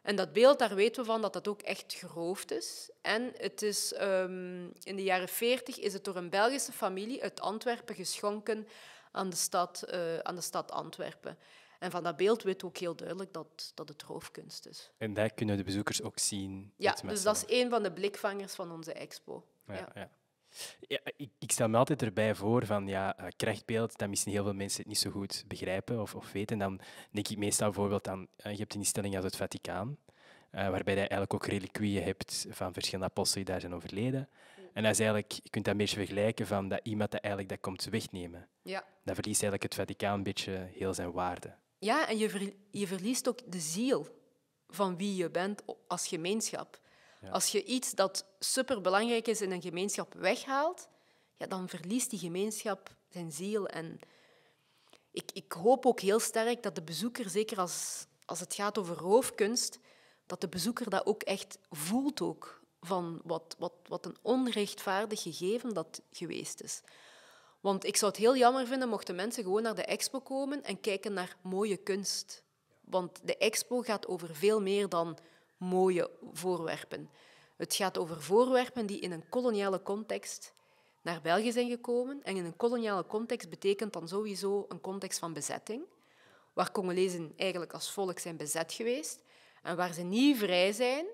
En 0.02 0.16
dat 0.16 0.32
beeld, 0.32 0.58
daar 0.58 0.74
weten 0.74 1.02
we 1.02 1.08
van 1.08 1.22
dat 1.22 1.32
dat 1.32 1.48
ook 1.48 1.62
echt 1.62 1.92
geroofd 1.92 2.50
is. 2.50 2.90
En 3.02 3.32
het 3.36 3.62
is, 3.62 3.92
ehm, 3.92 4.64
in 4.82 4.96
de 4.96 5.02
jaren 5.02 5.28
40 5.28 5.78
is 5.78 5.92
het 5.92 6.04
door 6.04 6.16
een 6.16 6.30
Belgische 6.30 6.72
familie 6.72 7.22
uit 7.22 7.40
Antwerpen 7.40 7.94
geschonken 7.94 8.68
aan 9.12 9.30
de 9.30 9.36
stad, 9.36 9.82
eh, 9.82 10.18
aan 10.18 10.34
de 10.34 10.40
stad 10.40 10.70
Antwerpen. 10.70 11.38
En 11.78 11.90
van 11.90 12.02
dat 12.02 12.16
beeld 12.16 12.42
weten 12.42 12.60
we 12.60 12.66
ook 12.66 12.76
heel 12.76 12.96
duidelijk 12.96 13.32
dat, 13.32 13.72
dat 13.74 13.88
het 13.88 14.02
roofkunst 14.02 14.66
is. 14.66 14.90
En 14.98 15.14
daar 15.14 15.34
kunnen 15.34 15.56
de 15.56 15.64
bezoekers 15.64 16.02
ook 16.02 16.18
zien. 16.18 16.72
Ja, 16.76 16.96
dus 17.06 17.22
dat 17.22 17.36
is 17.36 17.60
een 17.60 17.70
van 17.70 17.82
de 17.82 17.92
blikvangers 17.92 18.54
van 18.54 18.72
onze 18.72 18.92
expo. 18.92 19.44
Ja, 19.66 19.74
Ja. 19.74 19.90
ja. 19.94 20.10
Ja, 20.80 20.98
ik, 21.16 21.30
ik 21.38 21.52
stel 21.52 21.68
me 21.68 21.76
altijd 21.76 22.02
erbij 22.02 22.34
voor 22.34 22.66
van 22.66 22.86
ja, 22.86 23.16
eh, 23.16 23.26
krachtbeeld, 23.36 23.98
dat 23.98 24.08
misschien 24.08 24.32
heel 24.32 24.44
veel 24.44 24.54
mensen 24.54 24.78
het 24.78 24.88
niet 24.88 24.98
zo 24.98 25.10
goed 25.10 25.44
begrijpen 25.46 26.00
of, 26.00 26.14
of 26.14 26.32
weten. 26.32 26.58
Dan 26.58 26.80
denk 27.10 27.28
ik 27.28 27.38
meestal 27.38 27.66
bijvoorbeeld 27.66 28.08
aan, 28.08 28.26
eh, 28.36 28.52
je 28.52 28.58
hebt 28.58 28.74
een 28.74 28.80
instelling 28.80 29.16
als 29.16 29.24
het 29.24 29.36
Vaticaan, 29.36 29.96
eh, 30.50 30.68
waarbij 30.68 30.94
je 30.94 31.00
eigenlijk 31.00 31.34
ook 31.34 31.46
reliquieën 31.46 32.02
hebt 32.02 32.46
van 32.50 32.72
verschillende 32.72 33.10
apostelen 33.10 33.44
die 33.44 33.52
daar 33.52 33.62
zijn 33.62 33.74
overleden. 33.74 34.28
En 34.72 34.82
dat 34.82 34.92
is 34.92 34.98
eigenlijk, 34.98 35.32
je 35.32 35.50
kunt 35.50 35.64
dat 35.64 35.74
een 35.74 35.80
beetje 35.80 35.96
vergelijken 35.96 36.46
van 36.46 36.68
dat 36.68 36.80
iemand 36.82 37.10
dat 37.10 37.20
eigenlijk 37.20 37.52
dat 37.52 37.60
komt 37.60 37.84
wegnemen. 37.84 38.48
Ja. 38.62 38.84
Dan 39.04 39.14
verliest 39.14 39.42
eigenlijk 39.42 39.62
het 39.62 39.74
Vaticaan 39.74 40.14
een 40.14 40.22
beetje 40.22 40.68
heel 40.72 40.94
zijn 40.94 41.12
waarde. 41.12 41.54
Ja, 41.78 42.08
en 42.08 42.18
je, 42.18 42.30
ver- 42.30 42.54
je 42.70 42.86
verliest 42.86 43.28
ook 43.28 43.52
de 43.52 43.60
ziel 43.60 44.06
van 44.68 44.96
wie 44.96 45.16
je 45.16 45.30
bent 45.30 45.62
als 45.86 46.08
gemeenschap. 46.08 46.80
Als 47.30 47.48
je 47.48 47.64
iets 47.64 47.92
dat 47.92 48.24
superbelangrijk 48.38 49.26
is 49.26 49.40
in 49.40 49.50
een 49.52 49.62
gemeenschap 49.62 50.14
weghaalt, 50.14 50.88
ja, 51.36 51.46
dan 51.46 51.68
verliest 51.68 52.10
die 52.10 52.18
gemeenschap 52.18 52.94
zijn 53.08 53.32
ziel. 53.32 53.66
En 53.68 53.98
ik, 55.10 55.30
ik 55.32 55.52
hoop 55.52 55.86
ook 55.86 56.00
heel 56.00 56.20
sterk 56.20 56.62
dat 56.62 56.74
de 56.74 56.82
bezoeker, 56.82 57.30
zeker 57.30 57.58
als, 57.58 58.06
als 58.24 58.40
het 58.40 58.54
gaat 58.54 58.78
over 58.78 58.96
roofkunst, 58.96 59.78
dat 60.26 60.40
de 60.40 60.48
bezoeker 60.48 60.90
dat 60.90 61.06
ook 61.06 61.22
echt 61.22 61.58
voelt 61.70 62.20
ook, 62.20 62.62
van 62.80 63.20
wat, 63.24 63.56
wat, 63.58 63.72
wat 63.86 64.06
een 64.06 64.16
onrechtvaardig 64.22 65.22
gegeven 65.22 65.74
dat 65.74 66.02
geweest 66.12 66.60
is. 66.60 66.80
Want 67.60 67.84
ik 67.84 67.96
zou 67.96 68.10
het 68.10 68.20
heel 68.20 68.36
jammer 68.36 68.66
vinden 68.66 68.88
mochten 68.88 69.14
mensen 69.14 69.42
gewoon 69.42 69.62
naar 69.62 69.74
de 69.74 69.84
expo 69.84 70.20
komen 70.20 70.62
en 70.62 70.80
kijken 70.80 71.12
naar 71.12 71.36
mooie 71.42 71.76
kunst. 71.76 72.42
Want 72.80 73.20
de 73.22 73.36
expo 73.36 73.80
gaat 73.80 74.06
over 74.06 74.34
veel 74.34 74.60
meer 74.60 74.88
dan 74.88 75.18
mooie 75.56 76.10
voorwerpen. 76.32 77.10
Het 77.56 77.74
gaat 77.74 77.98
over 77.98 78.22
voorwerpen 78.22 78.86
die 78.86 79.00
in 79.00 79.12
een 79.12 79.28
koloniale 79.28 79.82
context 79.82 80.52
naar 81.02 81.20
België 81.20 81.52
zijn 81.52 81.68
gekomen. 81.68 82.22
En 82.22 82.36
in 82.36 82.44
een 82.44 82.56
koloniale 82.56 83.06
context 83.06 83.50
betekent 83.50 83.92
dan 83.92 84.08
sowieso 84.08 84.64
een 84.68 84.80
context 84.80 85.18
van 85.18 85.32
bezetting, 85.32 85.82
waar 86.52 86.72
Congolezen 86.72 87.32
eigenlijk 87.36 87.72
als 87.72 87.92
volk 87.92 88.18
zijn 88.18 88.36
bezet 88.36 88.72
geweest 88.72 89.22
en 89.62 89.76
waar 89.76 89.92
ze 89.92 90.02
niet 90.02 90.38
vrij 90.38 90.72
zijn 90.72 91.06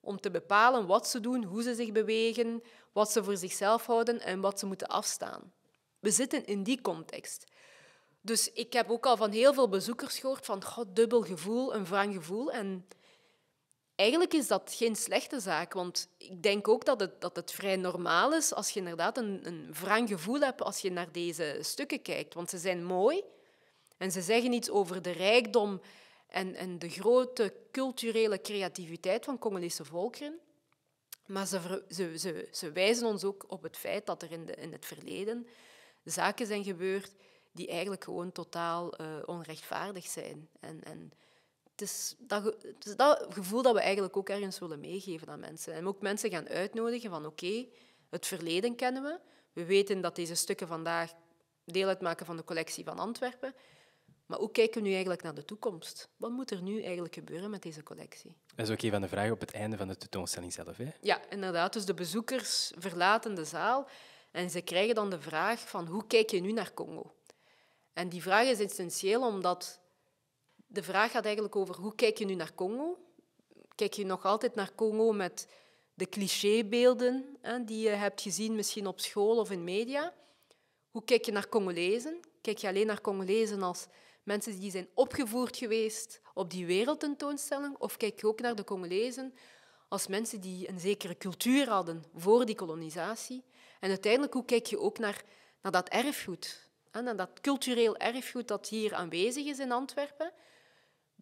om 0.00 0.20
te 0.20 0.30
bepalen 0.30 0.86
wat 0.86 1.08
ze 1.08 1.20
doen, 1.20 1.44
hoe 1.44 1.62
ze 1.62 1.74
zich 1.74 1.92
bewegen, 1.92 2.62
wat 2.92 3.12
ze 3.12 3.24
voor 3.24 3.36
zichzelf 3.36 3.86
houden 3.86 4.20
en 4.20 4.40
wat 4.40 4.58
ze 4.58 4.66
moeten 4.66 4.88
afstaan. 4.88 5.52
We 6.02 6.10
zitten 6.10 6.46
in 6.46 6.62
die 6.62 6.80
context. 6.80 7.44
Dus 8.20 8.52
ik 8.52 8.72
heb 8.72 8.90
ook 8.90 9.06
al 9.06 9.16
van 9.16 9.30
heel 9.30 9.54
veel 9.54 9.68
bezoekers 9.68 10.18
gehoord 10.18 10.44
van 10.44 10.64
god, 10.64 10.96
dubbel 10.96 11.22
gevoel, 11.22 11.74
een 11.74 11.84
wrang 11.84 12.14
gevoel. 12.14 12.52
En 12.52 12.86
eigenlijk 13.94 14.32
is 14.32 14.46
dat 14.46 14.74
geen 14.76 14.96
slechte 14.96 15.40
zaak, 15.40 15.72
want 15.72 16.08
ik 16.18 16.42
denk 16.42 16.68
ook 16.68 16.84
dat 16.84 17.00
het, 17.00 17.20
dat 17.20 17.36
het 17.36 17.52
vrij 17.52 17.76
normaal 17.76 18.34
is 18.34 18.54
als 18.54 18.70
je 18.70 18.78
inderdaad 18.78 19.18
een, 19.18 19.40
een 19.46 19.74
wrang 19.80 20.08
gevoel 20.08 20.40
hebt 20.40 20.62
als 20.62 20.78
je 20.78 20.90
naar 20.90 21.12
deze 21.12 21.58
stukken 21.60 22.02
kijkt. 22.02 22.34
Want 22.34 22.50
ze 22.50 22.58
zijn 22.58 22.84
mooi 22.84 23.22
en 23.96 24.12
ze 24.12 24.22
zeggen 24.22 24.52
iets 24.52 24.70
over 24.70 25.02
de 25.02 25.10
rijkdom 25.10 25.80
en, 26.26 26.54
en 26.54 26.78
de 26.78 26.88
grote 26.88 27.54
culturele 27.72 28.40
creativiteit 28.40 29.24
van 29.24 29.38
Congolese 29.38 29.84
volkeren. 29.84 30.38
Maar 31.26 31.46
ze, 31.46 31.84
ze, 31.88 32.18
ze, 32.18 32.48
ze 32.52 32.72
wijzen 32.72 33.06
ons 33.06 33.24
ook 33.24 33.44
op 33.48 33.62
het 33.62 33.76
feit 33.76 34.06
dat 34.06 34.22
er 34.22 34.32
in, 34.32 34.46
de, 34.46 34.54
in 34.54 34.72
het 34.72 34.86
verleden 34.86 35.46
zaken 36.10 36.46
zijn 36.46 36.64
gebeurd 36.64 37.12
die 37.52 37.68
eigenlijk 37.68 38.04
gewoon 38.04 38.32
totaal 38.32 38.94
eh, 38.96 39.06
onrechtvaardig 39.24 40.06
zijn. 40.06 40.48
En, 40.60 40.84
en 40.84 41.12
het, 41.70 41.80
is 41.80 42.14
dat, 42.18 42.44
het 42.44 42.86
is 42.86 42.96
dat 42.96 43.26
gevoel 43.28 43.62
dat 43.62 43.74
we 43.74 43.80
eigenlijk 43.80 44.16
ook 44.16 44.28
ergens 44.28 44.58
willen 44.58 44.80
meegeven 44.80 45.28
aan 45.28 45.40
mensen. 45.40 45.74
En 45.74 45.86
ook 45.86 46.00
mensen 46.00 46.30
gaan 46.30 46.48
uitnodigen 46.48 47.10
van 47.10 47.26
oké, 47.26 47.66
het 48.10 48.26
verleden 48.26 48.76
kennen 48.76 49.02
we. 49.02 49.20
We 49.52 49.64
weten 49.64 50.00
dat 50.00 50.16
deze 50.16 50.34
stukken 50.34 50.66
vandaag 50.66 51.12
deel 51.64 51.88
uitmaken 51.88 52.26
van 52.26 52.36
de 52.36 52.44
collectie 52.44 52.84
van 52.84 52.98
Antwerpen. 52.98 53.54
Maar 54.26 54.38
hoe 54.38 54.50
kijken 54.50 54.80
we 54.80 54.86
nu 54.86 54.92
eigenlijk 54.92 55.22
naar 55.22 55.34
de 55.34 55.44
toekomst? 55.44 56.08
Wat 56.16 56.30
moet 56.30 56.50
er 56.50 56.62
nu 56.62 56.82
eigenlijk 56.82 57.14
gebeuren 57.14 57.50
met 57.50 57.62
deze 57.62 57.82
collectie? 57.82 58.36
Dat 58.54 58.66
is 58.66 58.72
ook 58.72 58.82
een 58.82 58.90
van 58.90 59.00
de 59.00 59.08
vragen 59.08 59.32
op 59.32 59.40
het 59.40 59.52
einde 59.52 59.76
van 59.76 59.88
de 59.88 59.96
tentoonstelling 59.96 60.52
zelf. 60.52 60.76
Hè? 60.76 60.92
Ja, 61.00 61.20
inderdaad. 61.30 61.72
Dus 61.72 61.84
de 61.84 61.94
bezoekers 61.94 62.72
verlaten 62.78 63.34
de 63.34 63.44
zaal 63.44 63.88
en 64.32 64.50
ze 64.50 64.60
krijgen 64.60 64.94
dan 64.94 65.10
de 65.10 65.20
vraag 65.20 65.68
van 65.68 65.86
hoe 65.86 66.06
kijk 66.06 66.30
je 66.30 66.40
nu 66.40 66.52
naar 66.52 66.74
Congo? 66.74 67.14
En 67.92 68.08
die 68.08 68.22
vraag 68.22 68.46
is 68.46 68.60
essentieel 68.60 69.26
omdat 69.26 69.80
de 70.66 70.82
vraag 70.82 71.10
gaat 71.10 71.24
eigenlijk 71.24 71.56
over 71.56 71.76
hoe 71.76 71.94
kijk 71.94 72.18
je 72.18 72.24
nu 72.24 72.34
naar 72.34 72.54
Congo? 72.54 72.98
Kijk 73.74 73.94
je 73.94 74.04
nog 74.04 74.24
altijd 74.24 74.54
naar 74.54 74.74
Congo 74.74 75.12
met 75.12 75.46
de 75.94 76.08
clichébeelden 76.08 77.36
hè, 77.40 77.64
die 77.64 77.80
je 77.80 77.88
hebt 77.88 78.20
gezien 78.20 78.54
misschien 78.54 78.86
op 78.86 79.00
school 79.00 79.38
of 79.38 79.50
in 79.50 79.64
media? 79.64 80.14
Hoe 80.90 81.04
kijk 81.04 81.24
je 81.24 81.32
naar 81.32 81.48
Congolezen? 81.48 82.20
Kijk 82.40 82.58
je 82.58 82.68
alleen 82.68 82.86
naar 82.86 83.00
Congolezen 83.00 83.62
als 83.62 83.86
mensen 84.22 84.60
die 84.60 84.70
zijn 84.70 84.88
opgevoerd 84.94 85.56
geweest 85.56 86.20
op 86.34 86.50
die 86.50 86.66
wereldtentoonstelling? 86.66 87.76
Of 87.78 87.96
kijk 87.96 88.20
je 88.20 88.26
ook 88.26 88.40
naar 88.40 88.54
de 88.54 88.64
Congolezen 88.64 89.34
als 89.88 90.06
mensen 90.06 90.40
die 90.40 90.68
een 90.68 90.80
zekere 90.80 91.16
cultuur 91.16 91.68
hadden 91.68 92.04
voor 92.14 92.44
die 92.46 92.54
kolonisatie? 92.54 93.44
En 93.82 93.88
uiteindelijk, 93.88 94.32
hoe 94.32 94.44
kijk 94.44 94.66
je 94.66 94.78
ook 94.78 94.98
naar, 94.98 95.22
naar 95.62 95.72
dat 95.72 95.88
erfgoed? 95.88 96.70
hè, 96.90 97.02
Naar 97.02 97.16
dat 97.16 97.40
cultureel 97.40 97.96
erfgoed 97.96 98.48
dat 98.48 98.68
hier 98.68 98.94
aanwezig 98.94 99.46
is 99.46 99.58
in 99.58 99.72
Antwerpen? 99.72 100.32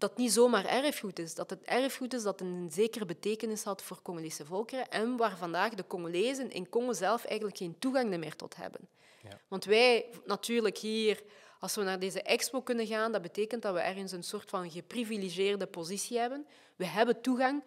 dat 0.01 0.17
niet 0.17 0.33
zomaar 0.33 0.65
erfgoed 0.65 1.19
is. 1.19 1.35
Dat 1.35 1.51
het 1.51 1.63
erfgoed 1.63 2.15
is 2.15 2.23
dat 2.23 2.41
een 2.41 2.69
zekere 2.73 3.05
betekenis 3.05 3.63
had 3.63 3.83
voor 3.83 4.03
Congolese 4.03 4.45
volkeren 4.45 4.89
en 4.89 5.17
waar 5.17 5.37
vandaag 5.37 5.75
de 5.75 5.87
Congolezen 5.87 6.51
in 6.51 6.69
Congo 6.69 6.93
zelf 6.93 7.25
eigenlijk 7.25 7.57
geen 7.59 7.79
toegang 7.79 8.17
meer 8.17 8.37
tot 8.37 8.57
hebben. 8.57 8.89
Ja. 9.23 9.41
Want 9.49 9.65
wij 9.65 10.07
natuurlijk 10.25 10.79
hier, 10.79 11.23
als 11.61 11.75
we 11.75 11.83
naar 11.83 11.99
deze 11.99 12.23
expo 12.23 12.63
kunnen 12.63 12.87
gaan, 12.87 13.13
dat 13.13 13.23
betekent 13.23 13.63
dat 13.63 13.75
we 13.75 13.81
ergens 13.81 14.13
een 14.13 14.23
soort 14.23 14.51
van 14.51 14.71
geprivilegeerde 14.71 15.67
positie 15.67 16.19
hebben. 16.19 16.47
We 16.77 16.87
hebben 16.87 17.21
toegang 17.21 17.63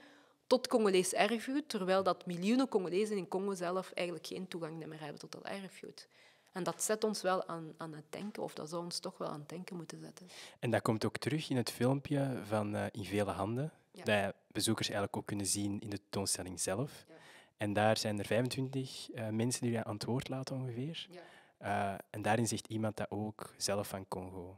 tot 0.48 0.68
Congolees 0.68 1.14
erfgoed, 1.14 1.70
terwijl 1.70 2.04
dat 2.04 2.26
miljoenen 2.26 2.68
Congolezen 2.68 3.18
in 3.18 3.28
Congo 3.28 3.54
zelf 3.54 3.92
eigenlijk 3.92 4.28
geen 4.28 4.48
toegang 4.48 4.86
meer 4.86 5.00
hebben 5.00 5.20
tot 5.20 5.32
dat 5.32 5.44
erfgoed. 5.44 6.08
En 6.52 6.64
dat 6.64 6.84
zet 6.84 7.04
ons 7.04 7.22
wel 7.22 7.48
aan, 7.48 7.74
aan 7.78 7.94
het 7.94 8.04
denken, 8.10 8.44
of 8.44 8.54
dat 8.54 8.70
zou 8.70 8.84
ons 8.84 9.00
toch 9.00 9.18
wel 9.18 9.28
aan 9.28 9.40
het 9.40 9.50
denken 9.50 9.76
moeten 9.76 10.00
zetten. 10.00 10.28
En 10.60 10.72
dat 10.72 10.82
komt 10.82 11.06
ook 11.06 11.18
terug 11.18 11.50
in 11.50 11.58
het 11.58 11.72
filmpje 11.72 12.38
van 12.48 12.76
eh, 12.76 12.86
In 12.92 13.06
Vele 13.06 13.32
Handen, 13.32 13.72
Ja. 13.92 14.04
dat 14.04 14.36
bezoekers 14.48 14.88
eigenlijk 14.88 15.18
ook 15.18 15.26
kunnen 15.26 15.46
zien 15.46 15.80
in 15.80 15.90
de 15.90 15.98
tentoonstelling 15.98 16.60
zelf. 16.62 17.06
Ja. 17.08 17.14
En 17.58 17.74
daar 17.74 17.98
zijn 17.98 18.20
er 18.20 18.26
25 18.26 19.10
eh, 19.12 19.28
mensen 19.30 19.62
die 19.62 19.72
je 19.72 19.84
aan 19.84 19.94
het 19.94 20.04
woord 20.06 20.30
laten 20.30 20.56
ongeveer. 20.56 21.08
Ja. 21.10 21.22
Eh, 21.58 22.00
en 22.10 22.22
daarin 22.22 22.48
zegt 22.48 22.68
iemand 22.68 22.98
dat 22.98 23.12
ook 23.12 23.54
zelf 23.58 23.88
van 23.88 24.08
Congo. 24.08 24.58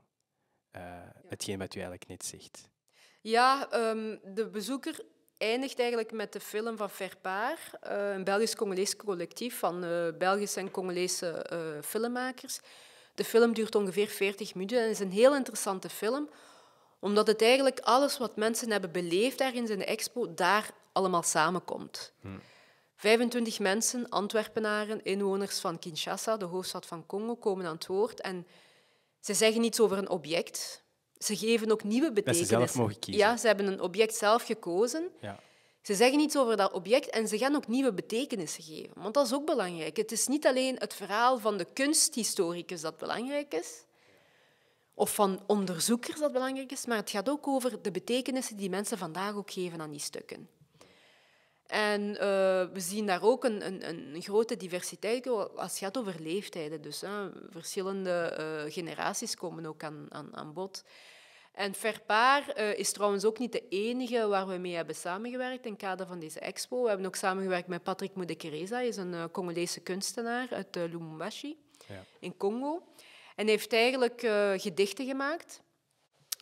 Hetgeen 1.27 1.57
wat 1.57 1.75
u 1.75 1.79
eigenlijk 1.79 2.07
net 2.07 2.25
zegt. 2.25 2.69
Ja, 3.21 3.69
ehm, 3.71 4.17
de 4.33 4.47
bezoeker 4.51 5.05
eindigt 5.37 5.79
eigenlijk 5.79 6.11
met 6.11 6.33
de 6.33 6.39
film 6.39 6.77
van 6.77 6.89
Verpaar, 6.89 7.69
eh, 7.81 8.13
een 8.13 8.23
Belgisch-Congolees 8.23 8.95
collectief 8.95 9.59
van 9.59 9.83
eh, 9.83 10.07
Belgische 10.17 10.59
en 10.59 10.71
Congolese 10.71 11.27
eh, 11.31 11.59
filmmakers. 11.81 12.59
De 13.15 13.23
film 13.23 13.53
duurt 13.53 13.75
ongeveer 13.75 14.07
40 14.07 14.55
minuten 14.55 14.79
en 14.79 14.89
is 14.89 14.99
een 14.99 15.11
heel 15.11 15.35
interessante 15.35 15.89
film, 15.89 16.29
omdat 16.99 17.27
het 17.27 17.41
eigenlijk 17.41 17.79
alles 17.79 18.17
wat 18.17 18.35
mensen 18.35 18.71
hebben 18.71 18.91
beleefd 18.91 19.37
daar 19.37 19.55
in 19.55 19.65
de 19.65 19.85
expo, 19.85 20.33
daar 20.33 20.69
allemaal 20.91 21.23
samenkomt. 21.23 22.13
25 22.95 23.59
mensen, 23.59 24.09
Antwerpenaren, 24.09 25.03
inwoners 25.03 25.59
van 25.59 25.79
Kinshasa, 25.79 26.37
de 26.37 26.45
hoofdstad 26.45 26.85
van 26.85 27.05
Congo, 27.05 27.35
komen 27.35 27.65
aan 27.65 27.75
het 27.75 27.87
woord 27.87 28.21
en 28.21 28.47
ze 29.19 29.33
zeggen 29.33 29.63
iets 29.63 29.79
over 29.79 29.97
een 29.97 30.09
object. 30.09 30.83
Ze 31.17 31.35
geven 31.35 31.71
ook 31.71 31.83
nieuwe 31.83 32.07
ze 32.07 32.13
betekenissen. 32.13 32.57
zelf 32.57 32.75
mogen 32.75 32.99
kiezen. 32.99 33.23
Ja, 33.23 33.37
ze 33.37 33.47
hebben 33.47 33.67
een 33.67 33.81
object 33.81 34.15
zelf 34.15 34.43
gekozen. 34.43 35.09
Ja. 35.21 35.39
Ze 35.81 35.95
zeggen 35.95 36.19
iets 36.19 36.37
over 36.37 36.57
dat 36.57 36.71
object 36.73 37.09
en 37.09 37.27
ze 37.27 37.37
gaan 37.37 37.55
ook 37.55 37.67
nieuwe 37.67 37.93
betekenissen 37.93 38.63
geven. 38.63 39.01
Want 39.01 39.13
dat 39.13 39.25
is 39.25 39.33
ook 39.33 39.45
belangrijk. 39.45 39.97
Het 39.97 40.11
is 40.11 40.27
niet 40.27 40.47
alleen 40.47 40.75
het 40.77 40.93
verhaal 40.93 41.39
van 41.39 41.57
de 41.57 41.67
kunsthistoricus 41.73 42.81
dat 42.81 42.97
belangrijk 42.97 43.53
is, 43.53 43.83
of 44.93 45.13
van 45.13 45.43
onderzoekers 45.47 46.19
dat 46.19 46.31
belangrijk 46.31 46.71
is, 46.71 46.85
maar 46.85 46.97
het 46.97 47.09
gaat 47.09 47.29
ook 47.29 47.47
over 47.47 47.81
de 47.81 47.91
betekenissen 47.91 48.57
die 48.57 48.69
mensen 48.69 48.97
vandaag 48.97 49.35
ook 49.35 49.51
geven 49.51 49.81
aan 49.81 49.91
die 49.91 49.99
stukken. 49.99 50.49
En 51.67 52.17
eh, 52.19 52.27
we 52.73 52.79
zien 52.79 53.05
daar 53.05 53.23
ook 53.23 53.43
een, 53.43 53.65
een, 53.65 53.87
een 53.87 54.21
grote 54.21 54.57
diversiteit 54.57 55.27
als 55.27 55.49
het 55.69 55.77
gaat 55.77 55.97
over 55.97 56.15
leeftijden. 56.19 56.81
Dus 56.81 57.01
hè, 57.01 57.29
verschillende 57.49 58.11
eh, 58.11 58.73
generaties 58.73 59.35
komen 59.35 59.65
ook 59.65 59.83
aan, 59.83 60.05
aan, 60.09 60.35
aan 60.35 60.53
bod. 60.53 60.83
En 61.51 61.73
Verpaar 61.73 62.49
eh, 62.49 62.77
is 62.77 62.91
trouwens 62.91 63.25
ook 63.25 63.39
niet 63.39 63.51
de 63.51 63.67
enige 63.69 64.27
waar 64.27 64.47
we 64.47 64.57
mee 64.57 64.75
hebben 64.75 64.95
samengewerkt 64.95 65.65
in 65.65 65.71
het 65.71 65.81
kader 65.81 66.07
van 66.07 66.19
deze 66.19 66.39
expo. 66.39 66.81
We 66.81 66.87
hebben 66.87 67.05
ook 67.07 67.15
samengewerkt 67.15 67.67
met 67.67 67.83
Patrick 67.83 68.15
Mudekereza, 68.15 68.75
hij 68.75 68.87
is 68.87 68.97
een 68.97 69.31
Congolese 69.31 69.79
kunstenaar 69.79 70.47
uit 70.51 70.75
Lubumbashi 70.75 71.57
Ja. 71.87 72.03
in 72.19 72.37
Congo. 72.37 72.83
En 73.35 73.43
hij 73.43 73.51
heeft 73.53 73.73
eigenlijk 73.73 74.19
gedichten 74.61 75.05
gemaakt. 75.05 75.61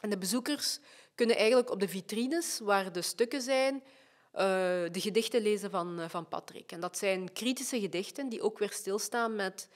En 0.02 0.10
de 0.10 0.18
bezoekers 0.18 0.80
kunnen 1.16 1.36
eigenlijk 1.36 1.72
op 1.72 1.80
de 1.80 1.88
vitrines, 1.88 2.60
waar 2.60 2.92
de 2.92 3.02
stukken 3.02 3.42
zijn, 3.42 3.84
de 4.34 5.00
gedichten 5.00 5.42
lezen 5.42 5.72
van, 5.72 6.00
eh, 6.00 6.10
van 6.10 6.28
Patrick. 6.28 6.72
En 6.72 6.80
dat 6.80 6.98
zijn 6.98 7.34
kritische 7.34 7.80
gedichten 7.80 8.30
die 8.30 8.42
ook 8.42 8.60
weer 8.60 8.72
stilstaan 8.72 9.36
met 9.36 9.70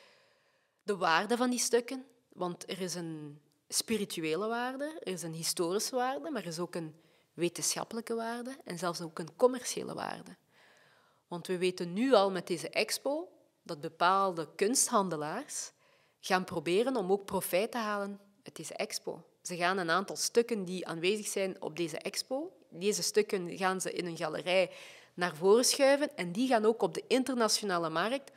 de 0.83 0.97
waarde 0.97 1.37
van 1.37 1.49
die 1.49 1.59
stukken. 1.59 2.05
Want 2.33 2.69
er 2.69 2.81
is 2.81 2.95
een 2.95 3.41
spirituele 3.67 4.47
waarde, 4.47 4.99
er 5.03 5.13
is 5.13 5.23
een 5.23 5.33
historische 5.33 5.95
waarde, 5.95 6.29
maar 6.29 6.41
er 6.41 6.47
is 6.47 6.59
ook 6.59 6.75
een 6.75 6.95
wetenschappelijke 7.33 8.15
waarde 8.15 8.57
en 8.63 8.77
zelfs 8.77 9.01
ook 9.01 9.19
een 9.19 9.35
commerciële 9.35 9.93
waarde. 9.93 10.35
Want 11.27 11.47
we 11.47 11.57
weten 11.57 11.93
nu 11.93 12.13
al 12.13 12.31
met 12.31 12.47
deze 12.47 12.69
expo 12.69 13.29
dat 13.63 13.81
bepaalde 13.81 14.49
kunsthandelaars 14.55 15.71
gaan 16.19 16.43
proberen 16.43 16.95
om 16.95 17.11
ook 17.11 17.25
profijt 17.25 17.71
te 17.71 17.77
halen 17.77 18.19
uit 18.43 18.55
deze 18.55 18.73
expo. 18.73 19.23
Ze 19.41 19.55
gaan 19.55 19.77
een 19.77 19.89
aantal 19.89 20.15
stukken 20.15 20.65
die 20.65 20.87
aanwezig 20.87 21.27
zijn 21.27 21.61
op 21.61 21.77
deze 21.77 21.97
expo, 21.97 22.56
deze 22.79 23.01
stukken 23.03 23.57
gaan 23.57 23.81
ze 23.81 23.93
in 23.93 24.05
een 24.05 24.17
galerij 24.17 24.71
naar 25.13 25.35
voren 25.35 25.65
schuiven 25.65 26.15
en 26.17 26.31
die 26.31 26.47
gaan 26.47 26.65
ook 26.65 26.81
op 26.81 26.93
de 26.93 27.03
internationale 27.07 27.89
markt 27.89 28.31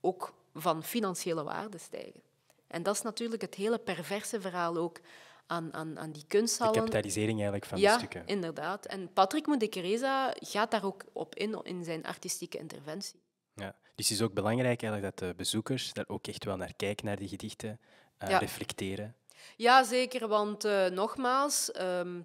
ook 0.00 0.34
van 0.54 0.82
financiële 0.84 1.42
waarde 1.42 1.78
stijgen. 1.78 2.22
En 2.66 2.82
dat 2.82 2.94
is 2.94 3.02
natuurlijk 3.02 3.42
het 3.42 3.54
hele 3.54 3.78
perverse 3.78 4.40
verhaal 4.40 4.76
ook 4.76 5.00
aan, 5.46 5.74
aan, 5.74 5.98
aan 5.98 6.10
die 6.12 6.22
De 6.22 6.28
kunsthallen. 6.28 6.74
kapitalisering 6.74 7.34
eigenlijk 7.34 7.66
van 7.66 7.78
ja, 7.78 7.92
de 7.92 7.98
stukken. 7.98 8.22
inderdaad. 8.26 8.86
En 8.86 9.12
Patrick 9.12 9.46
Mudekereza 9.46 10.34
gaat 10.38 10.70
daar 10.70 10.84
ook 10.84 11.04
op 11.12 11.34
in 11.34 11.60
in 11.62 11.84
zijn 11.84 12.04
artistieke 12.04 12.58
interventie. 12.58 13.20
Ja. 13.54 13.74
Dus 13.94 14.08
het 14.08 14.18
is 14.18 14.22
ook 14.24 14.32
belangrijk 14.34 14.82
eigenlijk 14.82 15.16
dat 15.16 15.28
de 15.28 15.34
bezoekers 15.36 15.92
daar 15.92 16.04
ook 16.08 16.26
echt 16.26 16.44
wel 16.44 16.56
naar 16.56 16.74
kijken, 16.76 17.06
naar 17.06 17.16
die 17.16 17.28
gedichten, 17.28 17.80
Ja. 18.18 18.38
reflecteren. 18.38 19.14
Ja, 19.56 19.82
zeker, 19.84 20.28
want 20.28 20.64
eh, 20.64 20.86
nogmaals, 20.86 21.72
ehm, 21.72 22.22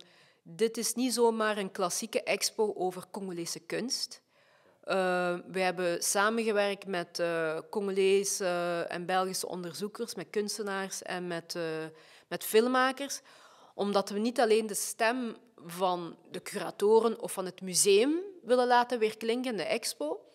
dit 0.56 0.78
is 0.78 0.94
niet 0.94 1.14
zomaar 1.14 1.58
een 1.58 1.72
klassieke 1.72 2.24
expo 2.24 2.74
over 2.76 3.04
Congolese 3.12 3.60
kunst. 3.60 4.22
Eh, 4.84 5.36
we 5.52 5.60
hebben 5.60 6.04
samengewerkt 6.04 6.88
met 6.88 7.20
eh 7.20 7.58
Congolese 7.70 8.86
en 8.90 9.06
Belgische 9.06 9.48
onderzoekers, 9.48 10.16
met 10.16 10.30
kunstenaars 10.30 11.02
en 11.02 11.28
met, 11.28 11.56
eh, 11.56 11.64
met 12.28 12.44
filmmakers, 12.44 13.22
omdat 13.76 14.10
we 14.10 14.20
niet 14.20 14.40
alleen 14.40 14.68
de 14.68 14.74
stem 14.74 15.38
van 15.66 16.18
de 16.32 16.42
curatoren 16.42 17.22
of 17.22 17.32
van 17.32 17.46
het 17.46 17.62
museum 17.62 18.20
willen 18.44 18.68
laten 18.68 19.00
weerklinken 19.00 19.52
in 19.52 19.58
de 19.58 19.64
expo, 19.64 20.29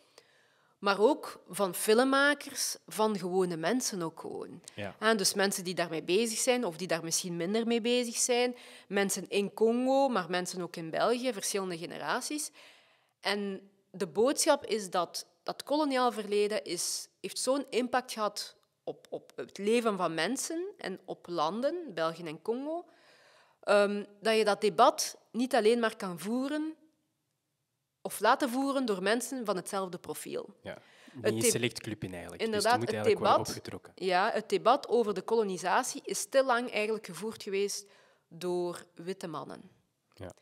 maar 0.85 1.01
ook 1.01 1.41
van 1.49 1.75
filmmakers, 1.75 2.77
van 2.87 3.19
gewone 3.19 3.57
mensen 3.57 4.03
ook 4.03 4.21
gewoon. 4.21 4.61
Ja. 4.75 4.97
En 4.99 5.17
dus 5.17 5.35
mensen 5.35 5.65
die 5.65 5.75
daarmee 5.75 6.03
bezig 6.03 6.39
zijn 6.39 6.65
of 6.65 6.77
die 6.77 6.87
daar 6.87 7.05
misschien 7.05 7.37
minder 7.37 7.67
mee 7.67 7.81
bezig 7.81 8.17
zijn. 8.17 8.57
Mensen 8.89 9.29
in 9.29 9.55
Congo, 9.55 10.09
maar 10.09 10.31
mensen 10.31 10.63
ook 10.63 10.77
in 10.77 10.91
België, 10.91 11.33
verschillende 11.33 11.79
generaties. 11.79 12.51
En 13.21 13.71
de 13.91 14.07
boodschap 14.07 14.65
is 14.65 14.91
dat 14.91 15.27
dat 15.43 15.63
koloniaal 15.63 16.13
verleden 16.13 16.65
is, 16.65 17.09
heeft 17.21 17.39
zo'n 17.39 17.67
impact 17.71 18.13
gehad 18.13 18.57
op, 18.83 19.07
op 19.11 19.33
het 19.37 19.59
leven 19.59 19.97
van 19.97 20.15
mensen 20.15 20.65
en 20.79 21.01
op 21.05 21.27
landen, 21.29 21.95
België 21.95 22.25
en 22.25 22.43
Congo, 22.43 22.85
ehm, 23.61 24.05
dat 24.21 24.37
je 24.37 24.45
dat 24.45 24.61
debat 24.61 25.17
niet 25.31 25.55
alleen 25.55 25.79
maar 25.79 25.97
kan 25.97 26.19
voeren 26.19 26.75
of 28.05 28.21
laten 28.21 28.51
voeren 28.51 28.87
door 28.87 29.03
mensen 29.03 29.45
van 29.45 29.57
hetzelfde 29.57 29.99
profiel. 29.99 30.55
Ja. 30.63 30.79
Het 31.21 31.35
Niet 31.35 31.45
een 31.45 31.51
select 31.51 31.81
club 31.81 32.05
in 32.05 32.13
eigenlijk. 32.13 32.43
Inderdaad, 32.43 32.81
dus 32.81 32.81
het 32.81 32.81
moet 32.81 33.05
het 33.05 33.07
eigenlijk 33.07 33.25
worden 33.25 33.45
debat- 33.45 33.57
opgetrokken. 33.57 33.93
Ja, 34.07 34.31
het 34.33 34.49
debat 34.49 34.89
over 34.89 35.15
de 35.15 35.23
kolonisatie 35.23 36.01
is 36.05 36.27
te 36.27 36.45
lang 36.45 36.71
eigenlijk 36.71 37.07
gevoerd 37.07 37.43
geweest 37.43 37.87
door 38.29 38.87
witte 38.95 39.27
mannen. 39.27 39.71
Ja. 40.15 40.33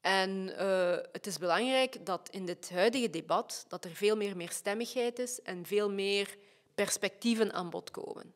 En 0.00 0.56
eh, 0.56 0.96
het 1.12 1.26
is 1.26 1.38
belangrijk 1.38 2.06
dat 2.06 2.28
in 2.30 2.46
dit 2.46 2.70
huidige 2.70 3.10
debat 3.10 3.64
dat 3.68 3.84
er 3.84 3.90
veel 3.90 4.16
meer 4.16 4.36
meerstemmigheid 4.36 5.18
is 5.18 5.42
en 5.42 5.66
veel 5.66 5.90
meer 5.90 6.36
perspectieven 6.74 7.52
aan 7.52 7.70
bod 7.70 7.90
komen. 7.90 8.34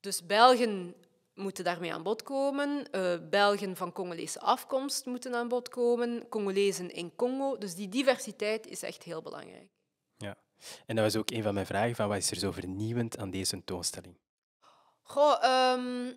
Dus 0.00 0.26
Belgen 0.26 0.94
moeten 1.34 1.64
daarmee 1.64 1.92
aan 1.92 2.02
bod 2.02 2.22
komen, 2.22 2.90
eh, 2.90 3.16
Belgen 3.30 3.76
van 3.76 3.92
Congolese 3.92 4.40
afkomst 4.40 5.06
moeten 5.06 5.34
aan 5.34 5.48
bod 5.48 5.68
komen, 5.68 6.28
Congolezen 6.28 6.90
in 6.90 7.16
Congo. 7.16 7.58
Dus 7.58 7.74
die 7.74 7.88
diversiteit 7.88 8.66
is 8.66 8.82
echt 8.82 9.02
heel 9.02 9.22
belangrijk. 9.22 9.70
Ja. 10.16 10.36
En 10.86 10.96
dat 10.96 11.04
was 11.04 11.16
ook 11.16 11.30
een 11.30 11.42
van 11.42 11.54
mijn 11.54 11.66
vragen, 11.66 11.94
van 11.94 12.08
wat 12.08 12.16
is 12.16 12.30
er 12.30 12.36
zo 12.36 12.50
vernieuwend 12.50 13.18
aan 13.18 13.30
deze 13.30 13.50
tentoonstelling? 13.50 14.16
Goh, 15.02 15.44
ehm, 15.44 16.12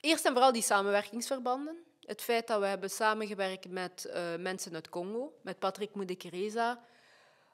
eerst 0.00 0.24
en 0.24 0.32
vooral 0.32 0.52
die 0.52 0.62
samenwerkingsverbanden. 0.62 1.84
Het 2.00 2.22
feit 2.22 2.46
dat 2.46 2.60
we 2.60 2.66
hebben 2.66 2.90
samengewerkt 2.90 3.68
met 3.68 4.04
eh, 4.04 4.36
mensen 4.36 4.74
uit 4.74 4.88
Congo, 4.88 5.38
met 5.42 5.58
Patrick 5.58 5.94
Mudekereza, 5.94 6.84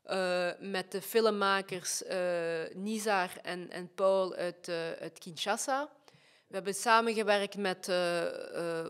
eh 0.02 0.50
met 0.60 0.92
de 0.92 1.02
filmmakers 1.02 2.04
eh, 2.04 2.18
Nizar 2.74 3.30
en, 3.42 3.70
en 3.70 3.90
Paul 3.94 4.34
uit, 4.34 4.68
uit 5.00 5.18
Kinshasa. 5.18 5.88
We 6.46 6.54
hebben 6.58 6.74
samengewerkt 6.74 7.56
met 7.56 7.84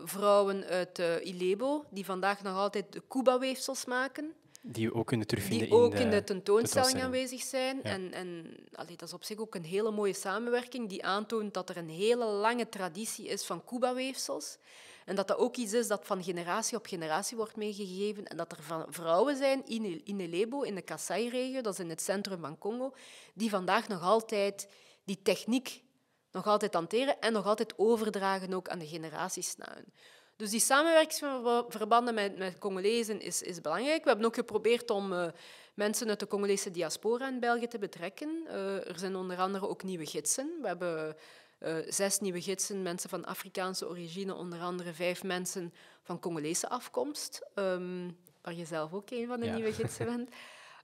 vrouwen 0.03 0.65
uit 0.65 1.01
Ilebo, 1.23 1.85
die 1.89 2.05
vandaag 2.05 2.43
nog 2.43 2.57
altijd 2.57 2.93
de 2.93 3.01
Kuba-weefsels 3.07 3.85
maken 3.85 4.33
Die 4.65 4.87
we 4.87 4.95
ook 4.95 5.07
kunnen 5.07 5.27
terugvinden 5.27 5.69
die 5.69 5.77
ook 5.77 5.91
in 5.91 5.97
de, 5.97 6.03
in 6.03 6.09
de 6.09 6.23
tentoonstelling 6.23 7.01
aanwezig 7.01 7.41
zijn. 7.41 7.83
En, 7.83 8.13
en 8.13 8.55
allee, 8.73 8.95
dat 8.95 9.07
is 9.07 9.13
op 9.13 9.23
zich 9.23 9.37
ook 9.37 9.55
een 9.55 9.63
hele 9.63 9.91
mooie 9.91 10.13
samenwerking 10.13 10.89
die 10.89 11.05
aantoont 11.05 11.53
dat 11.53 11.69
er 11.69 11.77
een 11.77 11.89
hele 11.89 12.25
lange 12.25 12.69
traditie 12.69 13.27
is 13.27 13.45
van 13.45 13.63
Cuba-weefsels. 13.65 14.57
En 15.05 15.15
dat 15.15 15.27
dat 15.27 15.37
ook 15.37 15.55
iets 15.55 15.73
is 15.73 15.87
dat 15.87 16.05
van 16.05 16.23
generatie 16.23 16.77
op 16.77 16.85
generatie 16.85 17.37
wordt 17.37 17.55
meegegeven. 17.55 18.27
En 18.27 18.37
dat 18.37 18.51
er 18.51 18.63
van 18.63 18.85
vrouwen 18.89 19.37
zijn 19.37 19.65
in, 19.65 20.05
in 20.05 20.19
Elebo, 20.19 20.61
in 20.61 20.75
de 20.75 20.81
Kasai-regio, 20.81 21.61
dat 21.61 21.73
is 21.73 21.79
in 21.79 21.89
het 21.89 22.01
centrum 22.01 22.39
van 22.39 22.57
Congo, 22.57 22.93
die 23.33 23.49
vandaag 23.49 23.87
nog 23.87 24.01
altijd 24.01 24.67
die 25.03 25.21
techniek 25.21 25.83
nog 26.31 26.47
altijd 26.47 26.73
hanteren 26.73 27.19
en 27.19 27.33
nog 27.33 27.45
altijd 27.45 27.73
overdragen 27.77 28.53
ook 28.53 28.69
aan 28.69 28.79
de 28.79 28.87
generaties 28.87 29.55
na 29.55 29.73
hun. 29.73 29.93
Dus 30.35 30.49
die 30.49 30.59
samenwerkingsverbanden 30.59 32.13
met, 32.13 32.37
met 32.37 32.57
Congolezen 32.57 33.21
is, 33.21 33.41
is 33.41 33.61
belangrijk. 33.61 34.03
We 34.03 34.09
hebben 34.09 34.27
ook 34.27 34.35
geprobeerd 34.35 34.89
om 34.89 35.13
eh, 35.13 35.27
mensen 35.73 36.09
uit 36.09 36.19
de 36.19 36.27
Congolese 36.27 36.71
diaspora 36.71 37.27
in 37.27 37.39
België 37.39 37.67
te 37.67 37.77
betrekken. 37.77 38.43
Eh, 38.47 38.89
er 38.89 38.99
zijn 38.99 39.15
onder 39.15 39.37
andere 39.37 39.67
ook 39.67 39.83
nieuwe 39.83 40.05
gidsen. 40.05 40.51
We 40.61 40.67
hebben 40.67 41.15
eh, 41.63 41.75
zes 41.87 42.19
nieuwe 42.19 42.41
gidsen, 42.41 42.81
mensen 42.81 43.09
van 43.09 43.25
Afrikaanse 43.25 43.89
origine, 43.89 44.33
onder 44.35 44.59
andere 44.59 44.93
vijf 44.93 45.23
mensen 45.23 45.73
van 46.03 46.19
Congolese 46.19 46.69
afkomst, 46.69 47.41
ehm, 47.55 48.09
waar 48.41 48.53
je 48.53 48.65
zelf 48.65 48.93
ook 48.93 49.09
een 49.09 49.27
van 49.27 49.39
de 49.39 49.45
Ja. 49.45 49.53
nieuwe 49.55 49.73
gidsen 49.73 50.05
bent. 50.15 50.29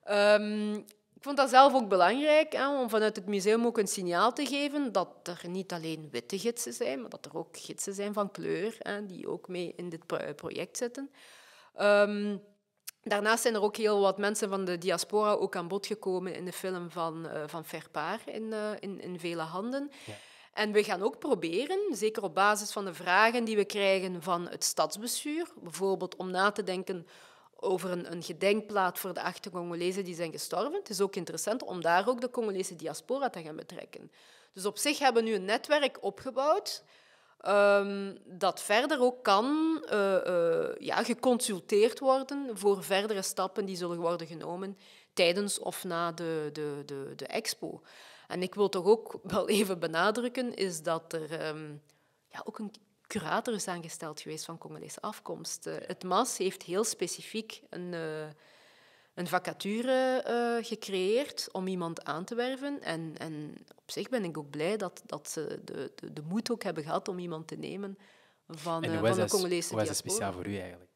Ehm, 0.04 0.74
Ik 1.16 1.26
vond 1.26 1.38
dat 1.38 1.50
zelf 1.50 1.74
ook 1.74 1.88
belangrijk, 1.90 2.54
hè, 2.54 2.80
om 2.80 2.90
vanuit 2.90 3.16
het 3.16 3.26
museum 3.26 3.66
ook 3.66 3.78
een 3.78 3.88
signaal 3.88 4.34
te 4.34 4.46
geven 4.46 4.92
dat 4.92 5.10
er 5.24 5.42
niet 5.50 5.74
alleen 5.74 6.08
witte 6.12 6.40
gidsen 6.40 6.74
zijn, 6.74 7.02
maar 7.02 7.10
dat 7.10 7.26
er 7.26 7.38
ook 7.38 7.58
gidsen 7.58 7.94
zijn 7.94 8.14
van 8.14 8.32
kleur, 8.32 8.76
hè, 8.80 9.06
die 9.06 9.28
ook 9.28 9.48
mee 9.48 9.74
in 9.76 9.90
dit 9.90 10.06
pro- 10.06 10.34
project 10.34 10.78
zitten. 10.78 11.12
Ehm, 11.76 12.38
daarnaast 13.04 13.42
zijn 13.42 13.54
er 13.54 13.62
ook 13.62 13.76
heel 13.78 14.00
wat 14.00 14.18
mensen 14.18 14.50
van 14.50 14.66
de 14.66 14.78
diaspora 14.78 15.32
ook 15.32 15.56
aan 15.56 15.68
bod 15.68 15.86
gekomen 15.88 16.36
in 16.36 16.46
de 16.46 16.54
film 16.54 16.92
van, 16.92 17.28
eh 17.30 17.44
van 17.48 17.66
Verpaar 17.66 18.20
in, 18.26 18.54
eh, 18.54 18.72
in, 18.80 19.02
in 19.02 19.20
vele 19.20 19.42
handen. 19.42 19.92
Ja. 20.06 20.14
En 20.54 20.72
we 20.72 20.84
gaan 20.84 21.02
ook 21.02 21.20
proberen, 21.20 21.80
zeker 21.92 22.24
op 22.24 22.34
basis 22.36 22.72
van 22.72 22.86
de 22.86 22.94
vragen 22.94 23.44
die 23.44 23.56
we 23.56 23.66
krijgen 23.66 24.24
van 24.24 24.48
het 24.48 24.64
stadsbestuur, 24.64 25.48
bijvoorbeeld 25.56 26.16
om 26.16 26.32
na 26.32 26.52
te 26.52 26.64
denken 26.64 27.08
over 27.56 27.92
een, 27.92 28.12
een 28.12 28.24
gedenkplaat 28.24 29.00
voor 29.00 29.14
de 29.14 29.22
acht 29.22 29.50
Congolezen 29.50 30.04
die 30.04 30.16
zijn 30.16 30.32
gestorven. 30.32 30.74
Het 30.74 30.90
is 30.90 31.02
ook 31.02 31.16
interessant 31.16 31.64
om 31.64 31.82
daar 31.82 32.08
ook 32.08 32.22
de 32.22 32.30
Congolese 32.30 32.76
diaspora 32.76 33.30
te 33.30 33.42
gaan 33.42 33.56
betrekken. 33.56 34.12
Dus 34.54 34.66
op 34.66 34.78
zich 34.78 35.00
hebben 35.00 35.24
we 35.24 35.30
nu 35.30 35.36
een 35.36 35.46
netwerk 35.46 35.98
opgebouwd 36.04 36.84
ehm, 37.42 38.16
dat 38.26 38.62
verder 38.62 39.02
ook 39.02 39.24
kan 39.24 39.80
eh, 39.90 40.26
eh, 40.26 40.76
ja, 40.80 41.04
geconsulteerd 41.04 42.00
worden 42.00 42.58
voor 42.58 42.84
verdere 42.84 43.22
stappen 43.22 43.66
die 43.66 43.76
zullen 43.76 44.00
worden 44.00 44.28
genomen 44.28 44.78
tijdens 45.14 45.60
of 45.60 45.84
na 45.84 46.12
de, 46.12 46.50
de, 46.54 46.82
de, 46.86 47.14
de 47.16 47.26
expo. 47.28 47.82
En 48.30 48.42
ik 48.42 48.56
wil 48.56 48.70
toch 48.70 48.86
ook 48.86 49.20
wel 49.24 49.50
even 49.50 49.80
benadrukken, 49.80 50.54
is 50.54 50.82
dat 50.82 51.14
er 51.14 51.40
ehm, 51.40 51.72
ja, 52.28 52.42
ook 52.44 52.60
een 52.60 52.72
curator 53.08 53.54
is 53.54 53.68
aangesteld 53.68 54.22
geweest 54.22 54.46
van 54.46 54.58
Congolese 54.58 55.02
afkomst. 55.02 55.68
Eh, 55.68 55.76
het 55.86 56.04
MAS 56.04 56.38
heeft 56.38 56.64
heel 56.64 56.84
specifiek 56.84 57.62
een, 57.70 57.94
eh, 57.94 58.28
een 59.14 59.28
vacature 59.28 60.22
eh, 60.26 60.66
gecreëerd 60.66 61.50
om 61.52 61.68
iemand 61.68 62.04
aan 62.04 62.26
te 62.26 62.36
werven. 62.36 62.82
En, 62.82 63.14
en 63.18 63.56
op 63.76 63.92
zich 63.92 64.10
ben 64.10 64.24
ik 64.24 64.38
ook 64.38 64.50
blij 64.50 64.78
dat, 64.78 65.02
dat 65.06 65.30
ze 65.30 65.60
de, 65.64 65.92
de, 65.96 66.14
de 66.14 66.22
moed 66.22 66.52
ook 66.52 66.64
hebben 66.64 66.84
gehad 66.84 67.08
om 67.08 67.20
iemand 67.20 67.48
te 67.48 67.56
nemen 67.56 67.98
van, 68.48 68.84
En 68.84 68.92
hoe 68.92 69.00
was 69.02 69.16
van 69.16 69.26
de 69.26 69.32
Congolese 69.32 69.70
hoe 69.70 69.78
was 69.78 69.88
dat 69.88 70.04
diaspora. 70.04 70.14
speciaal 70.14 70.34
voor 70.34 70.48
u 70.48 70.58
eigenlijk? 70.58 70.89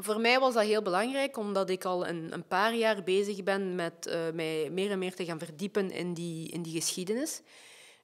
Voor 0.00 0.20
mij 0.20 0.40
was 0.40 0.54
dat 0.54 0.62
heel 0.62 0.82
belangrijk, 0.82 1.36
omdat 1.36 1.70
ik 1.70 1.84
al 1.84 2.06
een, 2.06 2.32
een 2.32 2.46
paar 2.46 2.74
jaar 2.74 3.02
bezig 3.02 3.42
ben 3.42 3.74
met 3.74 4.06
eh, 4.06 4.30
mij 4.34 4.70
meer 4.70 4.90
en 4.90 4.98
meer 4.98 5.14
te 5.14 5.24
gaan 5.24 5.38
verdiepen 5.38 5.90
in 5.90 6.14
die, 6.14 6.48
in 6.48 6.62
die 6.62 6.80
geschiedenis. 6.80 7.42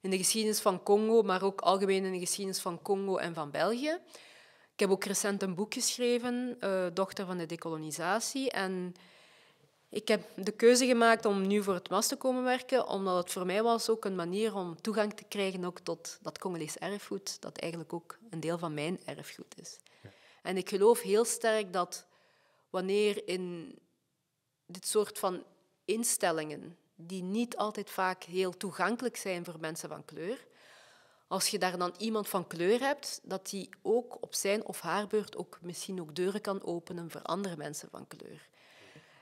In 0.01 0.09
de 0.09 0.17
geschiedenis 0.17 0.59
van 0.59 0.83
Congo, 0.83 1.21
maar 1.21 1.43
ook 1.43 1.61
algemeen 1.61 2.05
in 2.05 2.11
de 2.11 2.19
geschiedenis 2.19 2.59
van 2.59 2.81
Congo 2.81 3.17
en 3.17 3.33
van 3.33 3.51
België. 3.51 3.97
Ik 4.73 4.79
heb 4.79 4.89
ook 4.89 5.03
recent 5.03 5.41
een 5.41 5.55
boek 5.55 5.73
geschreven, 5.73 6.57
eh, 6.59 6.85
Dochter 6.93 7.25
van 7.25 7.37
de 7.37 7.45
decolonisatie. 7.45 8.51
En 8.51 8.95
ik 9.89 10.07
heb 10.07 10.21
de 10.35 10.51
keuze 10.51 10.85
gemaakt 10.85 11.25
om 11.25 11.47
nu 11.47 11.63
voor 11.63 11.73
het 11.73 11.89
MAS 11.89 12.07
te 12.07 12.15
komen 12.15 12.43
werken, 12.43 12.87
omdat 12.87 13.17
het 13.17 13.31
voor 13.31 13.45
mij 13.45 13.63
was 13.63 13.89
ook 13.89 14.05
een 14.05 14.15
manier 14.15 14.55
om 14.55 14.81
toegang 14.81 15.13
te 15.13 15.23
krijgen 15.23 15.65
ook 15.65 15.79
tot 15.79 16.17
dat 16.21 16.39
Congolees 16.39 16.77
erfgoed, 16.77 17.41
dat 17.41 17.57
eigenlijk 17.57 17.93
ook 17.93 18.17
een 18.29 18.39
deel 18.39 18.57
van 18.57 18.73
mijn 18.73 18.99
erfgoed 19.05 19.55
is. 19.61 19.77
En 20.45 20.57
ik 20.57 20.69
geloof 20.69 21.01
heel 21.01 21.25
sterk 21.25 21.73
dat 21.73 22.07
wanneer 22.69 23.27
in 23.27 23.75
dit 24.65 24.87
soort 24.87 25.19
van 25.19 25.43
instellingen, 25.85 26.77
die 26.95 27.23
niet 27.23 27.57
altijd 27.57 27.89
vaak 27.89 28.23
heel 28.23 28.57
toegankelijk 28.57 29.15
zijn 29.15 29.45
voor 29.45 29.59
mensen 29.59 29.89
van 29.89 30.05
kleur, 30.05 30.47
als 31.27 31.47
je 31.47 31.59
daar 31.59 31.77
dan 31.77 31.93
iemand 31.97 32.27
van 32.27 32.47
kleur 32.47 32.79
hebt, 32.79 33.19
dat 33.23 33.49
die 33.49 33.69
ook 33.81 34.17
op 34.21 34.33
zijn 34.33 34.65
of 34.65 34.81
haar 34.81 35.07
beurt 35.07 35.37
ook 35.37 35.59
misschien 35.61 36.01
ook 36.01 36.15
deuren 36.15 36.41
kan 36.41 36.63
openen 36.63 37.11
voor 37.11 37.21
andere 37.21 37.57
mensen 37.57 37.89
van 37.89 38.07
kleur. 38.07 38.49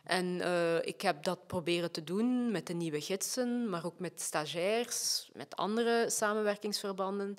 En 0.04 0.42
eh, 0.42 0.86
ik 0.86 1.02
heb 1.02 1.24
dat 1.24 1.48
proberen 1.48 1.92
te 1.92 2.04
doen 2.04 2.52
met 2.52 2.68
de 2.68 2.74
nieuwe 2.74 3.02
gidsen, 3.02 3.70
maar 3.70 3.86
ook 3.86 4.00
met 4.00 4.22
stagiairs, 4.22 5.30
met 5.34 5.56
andere 5.56 6.10
samenwerkingsverbanden. 6.10 7.38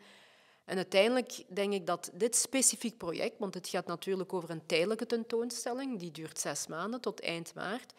En 0.64 0.76
uiteindelijk 0.76 1.44
denk 1.48 1.72
ik 1.72 1.86
dat 1.86 2.10
dit 2.14 2.36
specifiek 2.36 2.96
project, 2.96 3.38
want 3.38 3.54
het 3.54 3.68
gaat 3.68 3.86
natuurlijk 3.86 4.32
over 4.32 4.50
een 4.50 4.66
tijdelijke 4.66 5.06
tentoonstelling, 5.06 5.98
die 5.98 6.10
duurt 6.10 6.38
zes 6.38 6.66
maanden 6.66 7.00
tot 7.00 7.20
eind 7.20 7.54
maart, 7.54 7.92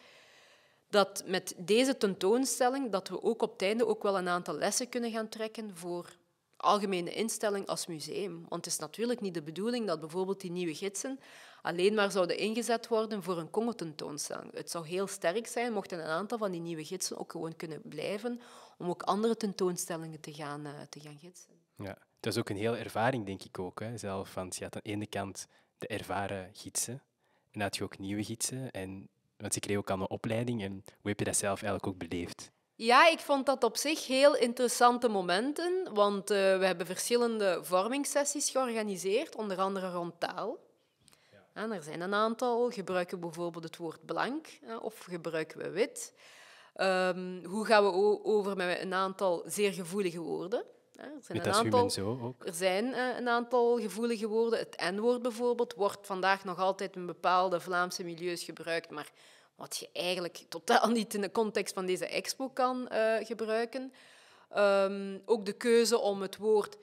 dat 0.90 1.22
met 1.26 1.54
deze 1.56 1.96
tentoonstelling 1.96 2.92
dat 2.92 3.08
we 3.08 3.22
ook 3.22 3.42
op 3.42 3.52
het 3.52 3.62
einde 3.62 3.86
ook 3.86 4.02
wel 4.02 4.18
een 4.18 4.28
aantal 4.28 4.54
lessen 4.54 4.88
kunnen 4.88 5.10
gaan 5.10 5.28
trekken 5.28 5.76
voor 5.76 6.16
algemene 6.56 7.12
instelling 7.12 7.66
als 7.66 7.86
museum. 7.86 8.46
Want 8.48 8.64
het 8.64 8.74
is 8.74 8.78
natuurlijk 8.78 9.20
niet 9.20 9.34
de 9.34 9.42
bedoeling 9.42 9.86
dat 9.86 10.00
bijvoorbeeld 10.00 10.40
die 10.40 10.50
nieuwe 10.50 10.74
gidsen 10.74 11.20
alleen 11.62 11.94
maar 11.94 12.10
zouden 12.10 12.38
ingezet 12.38 12.88
worden 12.88 13.22
voor 13.22 13.38
een 13.38 13.50
Congo-tentoonstelling. 13.50 14.52
Het 14.52 14.70
zou 14.70 14.86
heel 14.86 15.06
sterk 15.06 15.46
zijn 15.46 15.72
mochten 15.72 15.98
een 15.98 16.06
aantal 16.06 16.38
van 16.38 16.50
die 16.50 16.60
nieuwe 16.60 16.84
gidsen 16.84 17.18
ook 17.18 17.32
gewoon 17.32 17.56
kunnen 17.56 17.82
blijven 17.84 18.40
om 18.78 18.88
ook 18.88 19.02
andere 19.02 19.36
tentoonstellingen 19.36 20.20
te 20.20 20.32
gaan, 20.32 20.66
eh, 20.66 20.72
te 20.88 21.00
gaan 21.00 21.18
gidsen. 21.18 21.54
Ja, 21.76 21.98
dat 22.26 22.34
is 22.34 22.40
ook 22.40 22.48
een 22.48 22.56
hele 22.56 22.76
ervaring, 22.76 23.26
denk 23.26 23.42
ik 23.42 23.58
ook. 23.58 23.80
Hè, 23.80 23.98
zelf, 23.98 24.34
want 24.34 24.56
je 24.56 24.64
had 24.64 24.74
aan 24.74 24.80
de 24.84 24.90
ene 24.90 25.06
kant 25.06 25.46
de 25.78 25.86
ervaren 25.86 26.50
gidsen 26.52 26.94
en 26.94 27.52
dan 27.52 27.62
had 27.62 27.76
je 27.76 27.84
ook 27.84 27.98
nieuwe 27.98 28.24
gidsen. 28.24 28.70
En, 28.70 29.08
want 29.36 29.54
ze 29.54 29.60
kregen 29.60 29.80
ook 29.80 29.88
allemaal 29.88 30.06
opleiding. 30.06 30.62
En 30.62 30.72
hoe 30.72 31.10
heb 31.10 31.18
je 31.18 31.24
dat 31.24 31.36
zelf 31.36 31.62
eigenlijk 31.62 31.86
ook 31.86 32.08
beleefd? 32.08 32.50
Ja, 32.74 33.08
ik 33.08 33.18
vond 33.18 33.46
dat 33.46 33.64
op 33.64 33.76
zich 33.76 34.06
heel 34.06 34.36
interessante 34.36 35.08
momenten, 35.08 35.94
want 35.94 36.30
eh, 36.30 36.58
we 36.58 36.66
hebben 36.66 36.86
verschillende 36.86 37.58
vormingssessies 37.62 38.50
georganiseerd, 38.50 39.36
onder 39.36 39.58
andere 39.58 39.90
rond 39.90 40.20
taal. 40.20 40.58
En 41.52 41.72
er 41.72 41.82
zijn 41.82 42.00
een 42.00 42.14
aantal. 42.14 42.70
Gebruiken 42.70 43.20
we 43.20 43.26
bijvoorbeeld 43.26 43.64
het 43.64 43.76
woord 43.76 44.06
blank 44.06 44.58
of 44.80 44.98
gebruiken 44.98 45.58
we 45.58 45.70
wit? 45.70 46.14
Ehm, 46.74 47.44
hoe 47.44 47.66
gaan 47.66 47.84
we 47.84 48.24
over 48.24 48.56
met 48.56 48.80
een 48.80 48.94
aantal 48.94 49.42
zeer 49.46 49.72
gevoelige 49.72 50.20
woorden? 50.20 50.64
Hè, 50.96 51.06
Er 51.06 51.20
zijn 51.20 51.46
een 51.46 51.52
aantal 51.52 52.20
ook. 52.20 52.46
er 52.46 52.54
zijn 52.54 52.94
eh, 52.94 53.16
een 53.18 53.28
aantal 53.28 53.80
gevoelige 53.80 54.28
woorden. 54.28 54.58
Het 54.58 54.76
N-woord 54.94 55.22
bijvoorbeeld 55.22 55.74
wordt 55.74 56.06
vandaag 56.06 56.44
nog 56.44 56.58
altijd 56.58 56.96
in 56.96 57.06
bepaalde 57.06 57.60
Vlaamse 57.60 58.04
milieus 58.04 58.42
gebruikt, 58.42 58.90
maar 58.90 59.10
wat 59.54 59.76
je 59.76 59.88
eigenlijk 59.92 60.44
totaal 60.48 60.88
niet 60.98 61.14
in 61.14 61.20
de 61.20 61.32
context 61.32 61.74
van 61.74 61.86
deze 61.86 62.06
expo 62.06 62.48
kan 62.48 62.88
eh, 62.88 63.26
gebruiken. 63.26 63.92
Ehm, 64.50 65.18
ook 65.24 65.46
de 65.46 65.52
keuze 65.52 65.98
om 65.98 66.22
het 66.22 66.36
woord 66.36 66.76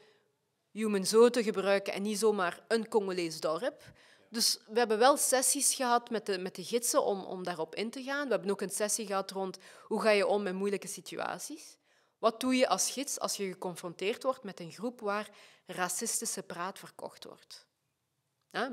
human 0.71 1.05
zo 1.05 1.29
te 1.29 1.43
gebruiken 1.43 1.93
en 1.93 2.01
niet 2.01 2.19
zomaar 2.19 2.63
een 2.67 2.87
Congolees 2.87 3.39
dorp. 3.39 3.81
Dus 4.29 4.59
we 4.67 4.79
hebben 4.79 4.97
wel 4.97 5.17
sessies 5.17 5.73
gehad 5.73 6.09
met 6.09 6.25
de, 6.25 6.37
met 6.37 6.55
de 6.55 6.63
gidsen 6.63 7.03
om, 7.03 7.23
om 7.23 7.43
daarop 7.43 7.75
in 7.75 7.89
te 7.89 8.03
gaan. 8.03 8.25
We 8.25 8.31
hebben 8.31 8.51
ook 8.51 8.61
een 8.61 8.69
sessie 8.69 9.05
gehad 9.05 9.31
rond 9.31 9.57
hoe 9.83 10.01
ga 10.01 10.09
je 10.09 10.27
om 10.27 10.43
met 10.43 10.53
moeilijke 10.53 10.87
situaties. 10.87 11.77
Wat 12.23 12.39
doe 12.39 12.55
je 12.55 12.67
als 12.67 12.91
gids 12.91 13.19
als 13.19 13.35
je 13.35 13.47
geconfronteerd 13.47 14.23
wordt 14.23 14.43
met 14.43 14.59
een 14.59 14.71
groep 14.71 14.99
waar 14.99 15.29
racistische 15.65 16.43
praat 16.43 16.79
verkocht 16.79 17.23
wordt? 17.23 17.67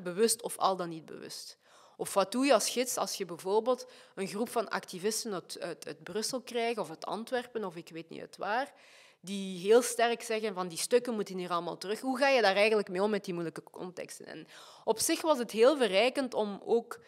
Bewust 0.03 0.43
of 0.43 0.59
al 0.59 0.77
dan 0.77 0.89
niet 0.89 1.05
bewust. 1.05 1.59
Of 1.97 2.15
wat 2.15 2.33
doe 2.33 2.45
je 2.45 2.55
als 2.55 2.71
gids 2.71 2.97
als 2.97 3.15
je 3.15 3.25
bijvoorbeeld 3.25 3.87
een 4.15 4.27
groep 4.27 4.49
van 4.49 4.69
activisten 4.69 5.33
uit, 5.33 5.61
uit, 5.61 5.87
uit 5.87 6.03
Brussel 6.03 6.41
krijgt, 6.41 6.79
of 6.79 6.89
uit 6.89 7.07
Antwerpen, 7.07 7.65
of 7.65 7.77
ik 7.77 7.89
weet 7.89 8.09
niet 8.09 8.21
uit 8.21 8.37
waar, 8.37 8.73
die 9.21 9.59
heel 9.59 9.83
sterk 9.83 10.23
zeggen 10.23 10.55
van 10.55 10.69
die 10.69 10.79
stukken 10.79 11.15
moeten 11.15 11.39
hier 11.39 11.51
allemaal 11.51 11.79
terug. 11.79 12.01
Hoe 12.01 12.19
ga 12.19 12.29
je 12.29 12.43
daar 12.43 12.57
eigenlijk 12.57 12.89
mee 12.89 13.03
om 13.03 13.11
met 13.11 13.25
die 13.25 13.35
moeilijke 13.35 13.63
contexten? 13.63 14.27
En 14.27 14.47
op 14.85 14.99
zich 14.99 15.21
was 15.21 15.39
het 15.39 15.51
heel 15.51 15.77
verrijkend 15.77 16.35
om 16.35 16.61
ook 16.65 17.01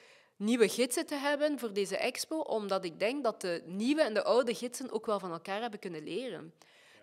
nieuwe 0.42 0.68
gidsen 0.68 1.06
te 1.06 1.14
hebben 1.14 1.58
voor 1.58 1.72
deze 1.72 1.96
expo, 1.96 2.38
omdat 2.38 2.84
ik 2.84 2.98
denk 2.98 3.24
dat 3.24 3.40
de 3.40 3.62
nieuwe 3.66 4.02
en 4.02 4.14
de 4.14 4.24
oude 4.24 4.54
gidsen 4.54 4.92
ook 4.92 5.06
wel 5.06 5.18
van 5.18 5.32
elkaar 5.32 5.60
hebben 5.60 5.80
kunnen 5.80 6.04
leren. 6.04 6.54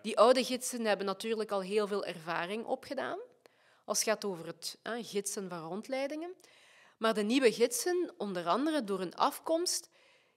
Die 0.02 0.18
oude 0.18 0.44
gidsen 0.44 0.84
hebben 0.84 1.06
natuurlijk 1.06 1.50
al 1.50 1.62
heel 1.62 1.86
veel 1.86 2.04
ervaring 2.04 2.64
opgedaan, 2.64 3.18
als 3.84 3.98
het 3.98 4.08
gaat 4.08 4.24
over 4.24 4.46
het 4.46 4.78
hè, 4.82 5.02
gidsen 5.02 5.48
van 5.48 5.68
rondleidingen. 5.68 6.34
Maar 6.98 7.14
de 7.14 7.22
nieuwe 7.22 7.52
gidsen, 7.52 8.14
onder 8.16 8.46
andere 8.46 8.84
door 8.84 8.98
hun 8.98 9.14
afkomst, 9.14 9.88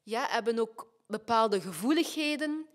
ja, 0.03 0.27
hebben 0.29 0.59
ook 0.59 0.87
bepaalde 1.07 1.61
gevoeligheden 1.61 2.67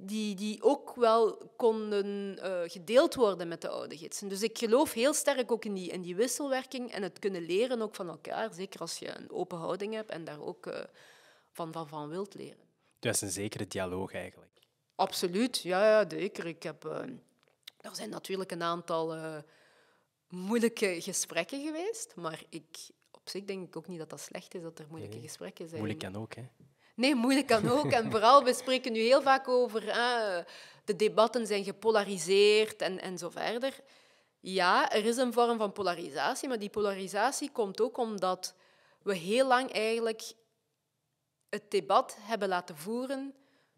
die, 0.00 0.34
die 0.34 0.62
ook 0.62 0.94
wel 0.94 1.36
konden 1.56 2.38
eh, 2.38 2.70
gedeeld 2.70 3.14
worden 3.14 3.48
met 3.48 3.60
de 3.60 3.68
oude 3.68 3.96
gidsen. 3.96 4.28
Dus 4.28 4.42
ik 4.42 4.58
geloof 4.58 4.92
heel 4.92 5.14
sterk 5.14 5.52
ook 5.52 5.64
in 5.64 5.74
die, 5.74 5.90
in 5.90 6.02
die 6.02 6.16
wisselwerking 6.16 6.90
en 6.92 7.02
het 7.02 7.18
kunnen 7.18 7.42
leren 7.42 7.82
ook 7.82 7.94
van 7.94 8.08
elkaar, 8.08 8.54
zeker 8.54 8.80
als 8.80 8.98
je 8.98 9.16
een 9.16 9.30
open 9.30 9.58
houding 9.58 9.94
hebt 9.94 10.10
en 10.10 10.24
daar 10.24 10.40
ook 10.40 10.66
eh, 10.66 10.84
van, 11.52 11.72
van, 11.72 11.88
van 11.88 12.08
wilt 12.08 12.34
leren. 12.34 12.66
Dat 12.98 13.14
is 13.14 13.20
een 13.20 13.30
zekere 13.30 13.66
dialoog 13.66 14.12
eigenlijk. 14.12 14.52
Absoluut, 14.94 15.58
ja, 15.58 15.84
ja 15.84 16.10
zeker. 16.10 16.46
Ik 16.46 16.62
heb, 16.62 16.84
eh, 16.84 16.98
er 17.80 17.96
zijn 17.96 18.10
natuurlijk 18.10 18.50
een 18.50 18.62
aantal 18.62 19.16
moeilijke 20.28 20.96
gesprekken 21.00 21.62
geweest, 21.62 22.16
maar 22.16 22.42
ik, 22.48 22.88
op 23.10 23.28
zich 23.28 23.44
denk 23.44 23.66
ik 23.66 23.76
ook 23.76 23.86
niet 23.86 23.98
dat 23.98 24.10
dat 24.10 24.20
slecht 24.20 24.54
is 24.54 24.62
dat 24.62 24.78
er 24.78 24.86
moeilijke 24.88 25.16
Nee, 25.16 25.26
gesprekken 25.26 25.68
zijn. 25.68 25.80
Moeilijk 25.80 26.04
kan 26.04 26.16
ook, 26.16 26.34
hè? 26.34 26.42
Nee, 26.98 27.14
moeilijk 27.14 27.46
kan 27.46 27.68
ook. 27.68 27.90
En 27.90 28.10
vooral, 28.10 28.44
we 28.44 28.54
spreken 28.54 28.92
nu 28.92 28.98
heel 28.98 29.22
vaak 29.22 29.48
over 29.48 29.80
de 30.84 30.96
debatten 30.96 31.46
zijn 31.46 31.64
gepolariseerd 31.64 32.82
en, 32.82 33.00
en 33.00 33.18
zo 33.18 33.30
verder. 33.30 33.74
Ja, 34.40 34.90
er 34.90 35.04
is 35.04 35.16
een 35.16 35.32
vorm 35.32 35.58
van 35.58 35.72
polarisatie, 35.72 36.48
maar 36.48 36.58
die 36.58 36.68
polarisatie 36.68 37.50
komt 37.50 37.80
ook 37.80 37.96
omdat 37.96 38.54
we 39.02 39.14
heel 39.14 39.46
lang 39.46 39.72
eigenlijk 39.72 40.32
het 41.48 41.70
debat 41.70 42.16
hebben 42.20 42.48
laten 42.48 42.76
voeren, 42.76 43.34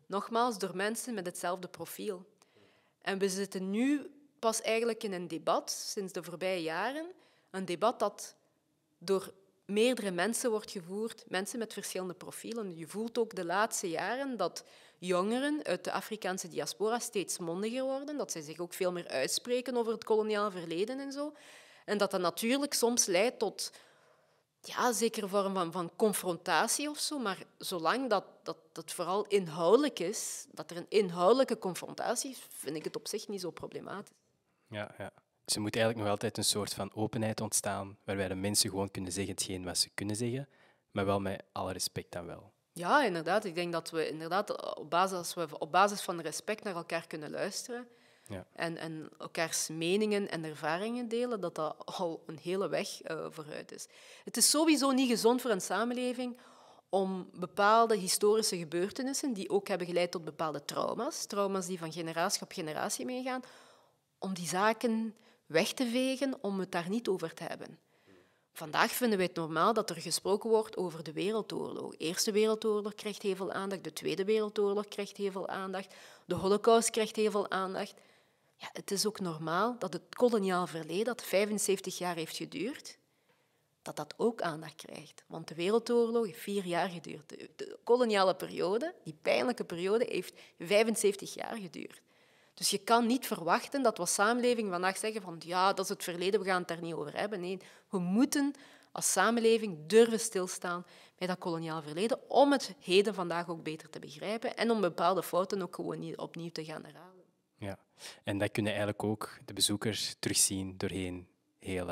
nogmaals, 0.06 0.58
door 0.58 0.76
mensen 0.76 1.14
met 1.14 1.26
hetzelfde 1.26 1.68
profiel. 1.68 2.26
En 3.02 3.18
we 3.18 3.28
zitten 3.28 3.70
nu 3.70 4.10
pas 4.38 4.60
eigenlijk 4.60 5.02
in 5.02 5.12
een 5.12 5.28
debat, 5.28 5.70
sinds 5.70 6.12
de 6.12 6.22
voorbije 6.22 6.62
jaren, 6.62 7.06
een 7.50 7.64
debat 7.64 7.98
dat 7.98 8.34
door 8.98 9.32
meerdere 9.70 10.10
mensen 10.10 10.50
wordt 10.50 10.70
gevoerd, 10.70 11.24
mensen 11.28 11.58
met 11.58 11.72
verschillende 11.72 12.14
profielen. 12.14 12.76
Je 12.76 12.86
voelt 12.86 13.18
ook 13.18 13.34
de 13.34 13.44
laatste 13.44 13.88
jaren 13.88 14.36
dat 14.36 14.64
jongeren 14.98 15.64
uit 15.64 15.84
de 15.84 15.92
Afrikaanse 15.92 16.48
diaspora 16.48 16.98
steeds 16.98 17.38
mondiger 17.38 17.82
worden, 17.82 18.16
dat 18.18 18.32
zij 18.32 18.42
zich 18.42 18.58
ook 18.58 18.72
veel 18.72 18.92
meer 18.92 19.08
uitspreken 19.08 19.76
over 19.76 19.92
het 19.92 20.04
koloniaal 20.04 20.50
verleden 20.50 21.00
en 21.00 21.12
zo. 21.12 21.34
En 21.84 21.98
dat 21.98 22.10
dat 22.10 22.20
natuurlijk 22.20 22.74
soms 22.74 23.06
leidt 23.06 23.38
tot 23.38 23.72
ja, 24.62 24.92
zekere 24.92 25.28
vorm 25.28 25.54
van, 25.54 25.72
van 25.72 25.90
confrontatie 25.96 26.90
of 26.90 26.98
zo, 26.98 27.18
maar 27.18 27.42
zolang 27.58 28.10
dat, 28.10 28.24
dat 28.42 28.56
dat 28.72 28.92
vooral 28.92 29.26
inhoudelijk 29.26 29.98
is, 29.98 30.46
dat 30.50 30.70
er 30.70 30.76
een 30.76 30.86
inhoudelijke 30.88 31.58
confrontatie 31.58 32.30
is, 32.30 32.38
vind 32.48 32.76
ik 32.76 32.84
het 32.84 32.96
op 32.96 33.08
zich 33.08 33.28
niet 33.28 33.40
zo 33.40 33.50
problematisch. 33.50 34.16
Ja, 34.66 34.94
ja. 34.98 35.12
Dus 35.44 35.54
er 35.54 35.60
moet 35.60 35.74
eigenlijk 35.76 36.04
nog 36.04 36.14
altijd 36.14 36.36
een 36.36 36.44
soort 36.44 36.74
van 36.74 36.94
openheid 36.94 37.40
ontstaan, 37.40 37.98
waarbij 38.04 38.28
de 38.28 38.34
mensen 38.34 38.70
gewoon 38.70 38.90
kunnen 38.90 39.12
zeggen 39.12 39.32
hetgeen 39.32 39.64
wat 39.64 39.78
ze 39.78 39.90
kunnen 39.94 40.16
zeggen, 40.16 40.48
maar 40.90 41.04
wel 41.06 41.20
met 41.20 41.42
alle 41.52 41.72
respect 41.72 42.12
dan 42.12 42.26
wel. 42.26 42.52
Ja, 42.72 43.02
inderdaad. 43.04 43.44
Ik 43.44 43.54
denk 43.54 43.72
dat 43.72 43.90
we 43.90 44.08
inderdaad 44.08 44.76
op 44.76 44.90
basis, 44.90 45.16
als 45.18 45.34
we 45.34 45.58
op 45.58 45.72
basis 45.72 46.00
van 46.02 46.20
respect 46.20 46.64
naar 46.64 46.74
elkaar 46.74 47.06
kunnen 47.06 47.30
luisteren 47.30 47.88
Ja. 48.26 48.46
en, 48.52 48.76
en 48.76 49.08
elkaars 49.18 49.68
meningen 49.68 50.30
en 50.30 50.44
ervaringen 50.44 51.08
delen, 51.08 51.40
dat 51.40 51.54
dat 51.54 51.76
al 51.98 52.22
een 52.26 52.38
hele 52.42 52.68
weg 52.68 53.02
eh, 53.02 53.26
vooruit 53.30 53.72
is. 53.72 53.86
Het 54.24 54.36
is 54.36 54.50
sowieso 54.50 54.90
niet 54.90 55.08
gezond 55.10 55.40
voor 55.40 55.50
een 55.50 55.60
samenleving 55.60 56.38
om 56.88 57.30
bepaalde 57.34 57.96
historische 57.96 58.56
gebeurtenissen, 58.58 59.32
die 59.32 59.50
ook 59.50 59.68
hebben 59.68 59.86
geleid 59.86 60.10
tot 60.10 60.24
bepaalde 60.24 60.64
trauma's, 60.64 61.24
trauma's 61.26 61.66
die 61.66 61.78
van 61.78 61.92
generatie 61.92 62.42
op 62.42 62.52
generatie 62.52 63.04
meegaan, 63.04 63.40
om 64.18 64.34
die 64.34 64.46
zaken 64.48 65.14
weg 65.50 65.72
te 65.72 65.86
vegen, 65.86 66.38
om 66.40 66.60
het 66.60 66.72
daar 66.72 66.88
niet 66.88 67.08
over 67.08 67.34
te 67.34 67.42
hebben. 67.42 67.78
Vandaag 68.52 68.90
vinden 68.90 69.18
wij 69.18 69.26
het 69.26 69.36
normaal 69.36 69.72
dat 69.72 69.90
er 69.90 69.96
gesproken 69.96 70.50
wordt 70.50 70.76
over 70.76 71.02
de 71.02 71.12
Wereldoorlog. 71.12 71.90
De 71.90 71.96
Eerste 71.96 72.32
Wereldoorlog 72.32 72.94
krijgt 72.94 73.22
heel 73.22 73.36
veel 73.36 73.52
aandacht, 73.52 73.84
de 73.84 73.92
Tweede 73.92 74.24
Wereldoorlog 74.24 74.88
krijgt 74.88 75.16
heel 75.16 75.30
veel 75.30 75.48
aandacht, 75.48 75.94
de 76.26 76.34
Holocaust 76.34 76.90
krijgt 76.90 77.16
heel 77.16 77.30
veel 77.30 77.50
aandacht. 77.50 77.94
Ja, 78.56 78.68
het 78.72 78.90
is 78.90 79.06
ook 79.06 79.20
normaal 79.20 79.78
dat 79.78 79.92
het 79.92 80.02
koloniaal 80.14 80.66
verleden, 80.66 81.04
dat 81.04 81.22
75 81.22 81.98
jaar 81.98 82.14
heeft 82.14 82.36
geduurd, 82.36 82.98
dat 83.82 83.96
dat 83.96 84.14
ook 84.16 84.42
aandacht 84.42 84.74
krijgt. 84.74 85.24
Want 85.26 85.48
de 85.48 85.54
Wereldoorlog 85.54 86.26
heeft 86.26 86.40
vier 86.40 86.64
jaar 86.64 86.88
geduurd. 86.88 87.28
De 87.56 87.78
koloniale 87.84 88.34
periode, 88.34 88.94
die 89.04 89.18
pijnlijke 89.22 89.64
periode, 89.64 90.06
heeft 90.08 90.40
75 90.58 91.34
jaar 91.34 91.56
geduurd. 91.56 92.00
Dus 92.60 92.70
je 92.70 92.78
kan 92.78 93.06
niet 93.06 93.26
verwachten 93.26 93.82
dat 93.82 93.96
we 93.96 94.00
als 94.00 94.14
samenleving 94.14 94.70
vandaag 94.70 94.96
zeggen 94.96 95.22
van 95.22 95.36
ja, 95.44 95.72
dat 95.72 95.84
is 95.84 95.90
het 95.90 96.04
verleden, 96.04 96.40
we 96.40 96.46
gaan 96.46 96.58
het 96.58 96.68
daar 96.68 96.82
niet 96.82 96.94
over 96.94 97.16
hebben. 97.16 97.40
Nee, 97.40 97.58
we 97.88 97.98
moeten 97.98 98.54
als 98.92 99.12
samenleving 99.12 99.78
durven 99.86 100.20
stilstaan 100.20 100.86
bij 101.18 101.26
dat 101.26 101.38
koloniaal 101.38 101.82
verleden 101.82 102.30
om 102.30 102.52
het 102.52 102.74
heden 102.80 103.14
vandaag 103.14 103.48
ook 103.48 103.62
beter 103.62 103.90
te 103.90 103.98
begrijpen 103.98 104.56
en 104.56 104.70
om 104.70 104.80
bepaalde 104.80 105.22
fouten 105.22 105.62
ook 105.62 105.74
gewoon 105.74 105.98
niet 105.98 106.16
opnieuw 106.16 106.50
te 106.50 106.64
gaan 106.64 106.84
herhalen. 106.84 107.24
Ja. 107.56 107.78
En 108.24 108.38
dat 108.38 108.50
kunnen 108.50 108.72
eigenlijk 108.72 109.04
ook 109.04 109.38
de 109.44 109.52
bezoekers 109.52 110.16
terugzien 110.18 110.74
doorheen 110.76 111.28
heel 111.58 111.86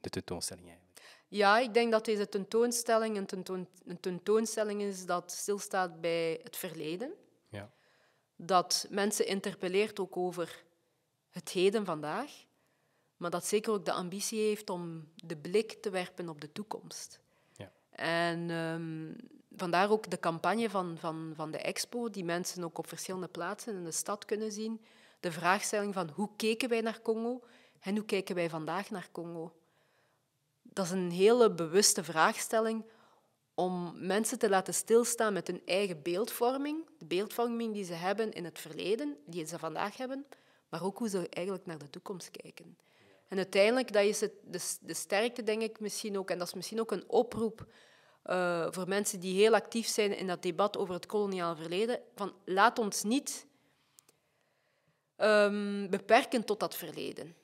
de 0.00 0.10
tentoonstelling. 0.10 0.66
Eigenlijk. 0.66 1.00
Ja, 1.28 1.58
ik 1.58 1.74
denk 1.74 1.92
dat 1.92 2.04
deze 2.04 2.28
tentoonstelling 2.28 3.16
een, 3.16 3.26
tentoon, 3.26 3.66
een 3.86 4.00
tentoonstelling 4.00 4.82
is 4.82 5.06
dat 5.06 5.32
stilstaat 5.32 6.00
bij 6.00 6.40
het 6.42 6.56
verleden. 6.56 7.12
Dat 8.42 8.86
mensen 8.90 9.26
interpelleert 9.26 10.00
ook 10.00 10.16
over 10.16 10.64
het 11.30 11.48
heden 11.48 11.84
vandaag, 11.84 12.44
maar 13.16 13.30
dat 13.30 13.46
zeker 13.46 13.72
ook 13.72 13.84
de 13.84 13.92
ambitie 13.92 14.40
heeft 14.40 14.70
om 14.70 15.08
de 15.14 15.36
blik 15.36 15.72
te 15.72 15.90
werpen 15.90 16.28
op 16.28 16.40
de 16.40 16.52
toekomst. 16.52 17.20
Ja. 17.52 17.72
En 17.90 18.50
ehm, 18.50 19.12
vandaar 19.56 19.90
ook 19.90 20.10
de 20.10 20.20
campagne 20.20 20.70
van, 20.70 20.96
van, 20.98 21.32
van 21.34 21.50
de 21.50 21.58
expo, 21.58 22.10
die 22.10 22.24
mensen 22.24 22.64
ook 22.64 22.78
op 22.78 22.88
verschillende 22.88 23.28
plaatsen 23.28 23.74
in 23.74 23.84
de 23.84 23.92
stad 23.92 24.24
kunnen 24.24 24.52
zien. 24.52 24.84
De 25.20 25.32
vraagstelling 25.32 25.94
van 25.94 26.08
hoe 26.08 26.30
keken 26.36 26.68
wij 26.68 26.80
naar 26.80 27.02
Congo 27.02 27.42
en 27.80 27.96
hoe 27.96 28.04
kijken 28.04 28.34
wij 28.34 28.50
vandaag 28.50 28.90
naar 28.90 29.08
Congo. 29.12 29.52
Dat 30.62 30.84
is 30.84 30.90
een 30.90 31.10
hele 31.10 31.50
bewuste 31.50 32.04
vraagstelling 32.04 32.84
om 33.54 34.06
mensen 34.06 34.38
te 34.38 34.48
laten 34.48 34.74
stilstaan 34.74 35.32
met 35.32 35.46
hun 35.46 35.62
eigen 35.64 36.02
beeldvorming, 36.02 36.88
de 36.98 37.04
beeldvorming 37.04 37.74
die 37.74 37.84
ze 37.84 37.92
hebben 37.92 38.32
in 38.32 38.44
het 38.44 38.58
verleden, 38.58 39.16
die 39.26 39.46
ze 39.46 39.58
vandaag 39.58 39.96
hebben, 39.96 40.26
maar 40.68 40.84
ook 40.84 40.98
hoe 40.98 41.08
ze 41.08 41.28
eigenlijk 41.28 41.66
naar 41.66 41.78
de 41.78 41.90
toekomst 41.90 42.30
kijken. 42.30 42.78
En 43.28 43.36
uiteindelijk, 43.36 43.92
dat 43.92 44.04
is 44.04 44.20
het, 44.20 44.32
de, 44.44 44.76
de 44.80 44.94
sterkte, 44.94 45.42
denk 45.42 45.62
ik 45.62 45.80
misschien 45.80 46.18
ook, 46.18 46.30
en 46.30 46.38
dat 46.38 46.46
is 46.46 46.54
misschien 46.54 46.80
ook 46.80 46.90
een 46.90 47.08
oproep 47.08 47.66
uh, 48.26 48.66
voor 48.70 48.88
mensen 48.88 49.20
die 49.20 49.34
heel 49.34 49.54
actief 49.54 49.86
zijn 49.86 50.16
in 50.16 50.26
dat 50.26 50.42
debat 50.42 50.76
over 50.76 50.94
het 50.94 51.06
koloniaal 51.06 51.56
verleden, 51.56 52.00
van 52.14 52.34
laat 52.44 52.78
ons 52.78 53.02
niet 53.02 53.46
um, 55.16 55.90
beperken 55.90 56.44
tot 56.44 56.60
dat 56.60 56.76
verleden. 56.76 57.36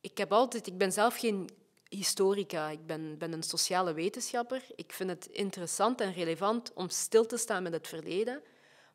Ik, 0.00 0.18
heb 0.18 0.32
altijd, 0.32 0.66
ik 0.66 0.78
ben 0.78 0.92
zelf 0.92 1.18
geen 1.18 1.48
historica, 1.96 2.68
ik 2.68 2.86
ben, 2.86 3.18
ben 3.18 3.32
een 3.32 3.42
sociale 3.42 3.92
wetenschapper. 3.92 4.62
Ik 4.74 4.92
vind 4.92 5.10
het 5.10 5.26
interessant 5.26 6.00
en 6.00 6.12
relevant 6.12 6.72
om 6.72 6.88
stil 6.88 7.26
te 7.26 7.36
staan 7.36 7.62
met 7.62 7.72
het 7.72 7.88
verleden, 7.88 8.42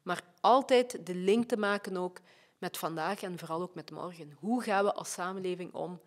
maar 0.01 0.21
altijd 0.41 1.05
de 1.05 1.15
link 1.15 1.47
te 1.47 1.57
maken 1.57 1.97
ook 1.97 2.19
met 2.57 2.77
vandaag 2.77 3.21
en 3.21 3.39
vooral 3.39 3.61
ook 3.61 3.75
met 3.75 3.91
morgen. 3.91 4.35
Hoe 4.39 4.63
gaan 4.63 4.83
we 4.83 4.93
als 4.93 5.11
samenleving 5.11 5.73
om 5.73 5.99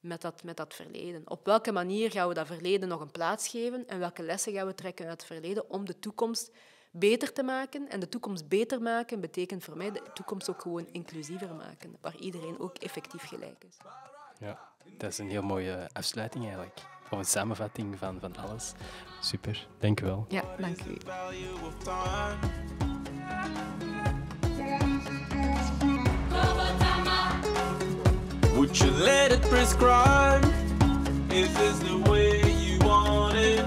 met 0.00 0.20
dat, 0.20 0.42
met 0.42 0.56
dat 0.56 0.74
verleden? 0.74 1.30
Op 1.30 1.44
welke 1.44 1.72
manier 1.72 2.10
gaan 2.10 2.28
we 2.28 2.34
dat 2.34 2.46
verleden 2.46 2.88
nog 2.88 3.00
een 3.00 3.10
plaats 3.10 3.48
geven 3.48 3.86
en 3.86 3.98
welke 3.98 4.22
lessen 4.22 4.52
gaan 4.52 4.66
we 4.66 4.74
trekken 4.74 5.06
uit 5.06 5.20
het 5.20 5.30
verleden 5.30 5.70
om 5.70 5.84
de 5.84 5.98
toekomst 5.98 6.50
beter 6.90 7.32
te 7.32 7.42
maken? 7.42 7.88
En 7.88 8.00
de 8.00 8.08
toekomst 8.08 8.48
beter 8.48 8.82
maken 8.82 9.20
betekent 9.20 9.64
voor 9.64 9.76
mij 9.76 9.90
de 9.90 10.02
toekomst 10.14 10.50
ook 10.50 10.62
gewoon 10.62 10.88
inclusiever 10.92 11.54
maken, 11.54 11.96
waar 12.00 12.16
iedereen 12.16 12.58
ook 12.58 12.76
effectief 12.76 13.22
gelijk 13.22 13.64
is. 13.64 13.76
Ja, 14.38 14.68
dat 14.98 15.10
is 15.10 15.18
een 15.18 15.28
heel 15.28 15.42
mooie 15.42 15.88
afsluiting 15.92 16.44
eigenlijk. 16.44 16.78
Of 17.10 17.18
een 17.18 17.24
samenvatting 17.24 17.98
van, 17.98 18.20
van 18.20 18.36
alles. 18.36 18.72
Super, 19.20 19.66
dank 19.78 20.00
u 20.00 20.04
wel. 20.04 20.24
Ja, 20.28 20.42
dank 20.58 20.78
u. 20.84 20.96
Would 28.54 28.76
you 28.76 28.90
let 28.90 29.32
it 29.32 29.40
prescribe? 29.40 30.46
Is 31.28 31.52
this 31.52 31.78
the 31.78 32.02
way 32.10 32.40
you 32.40 32.78
want 32.78 33.34
it? 33.34 33.64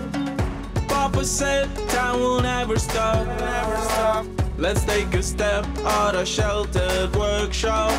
Papa 0.88 1.24
said 1.24 1.70
time 1.88 2.20
will 2.20 2.42
never 2.42 2.80
stop. 2.80 3.26
Never 3.26 3.78
stop. 3.82 4.26
Let's 4.58 4.84
take 4.86 5.18
a 5.18 5.22
step 5.22 5.66
out 5.86 6.16
of 6.16 6.28
sheltered 6.28 7.16
workshop. 7.16 7.92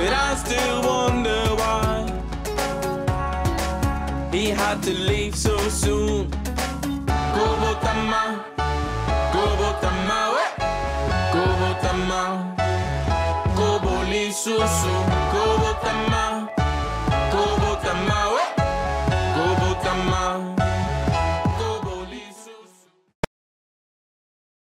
But 0.00 0.14
I 0.14 0.34
still 0.34 0.80
wonder 0.82 1.40
why 1.60 2.08
he 4.32 4.48
had 4.48 4.82
to 4.84 4.92
leave 4.94 5.36
so 5.36 5.58
soon. 5.68 6.30
Go 7.36 7.46
Botama, 7.60 8.42
go 9.34 9.44
Botama, 9.60 10.20
eh? 10.44 10.52
go 11.34 11.44
Botama, 11.60 12.22
go 13.54 13.78
Boli 13.78 14.30
Susu. 14.30 15.19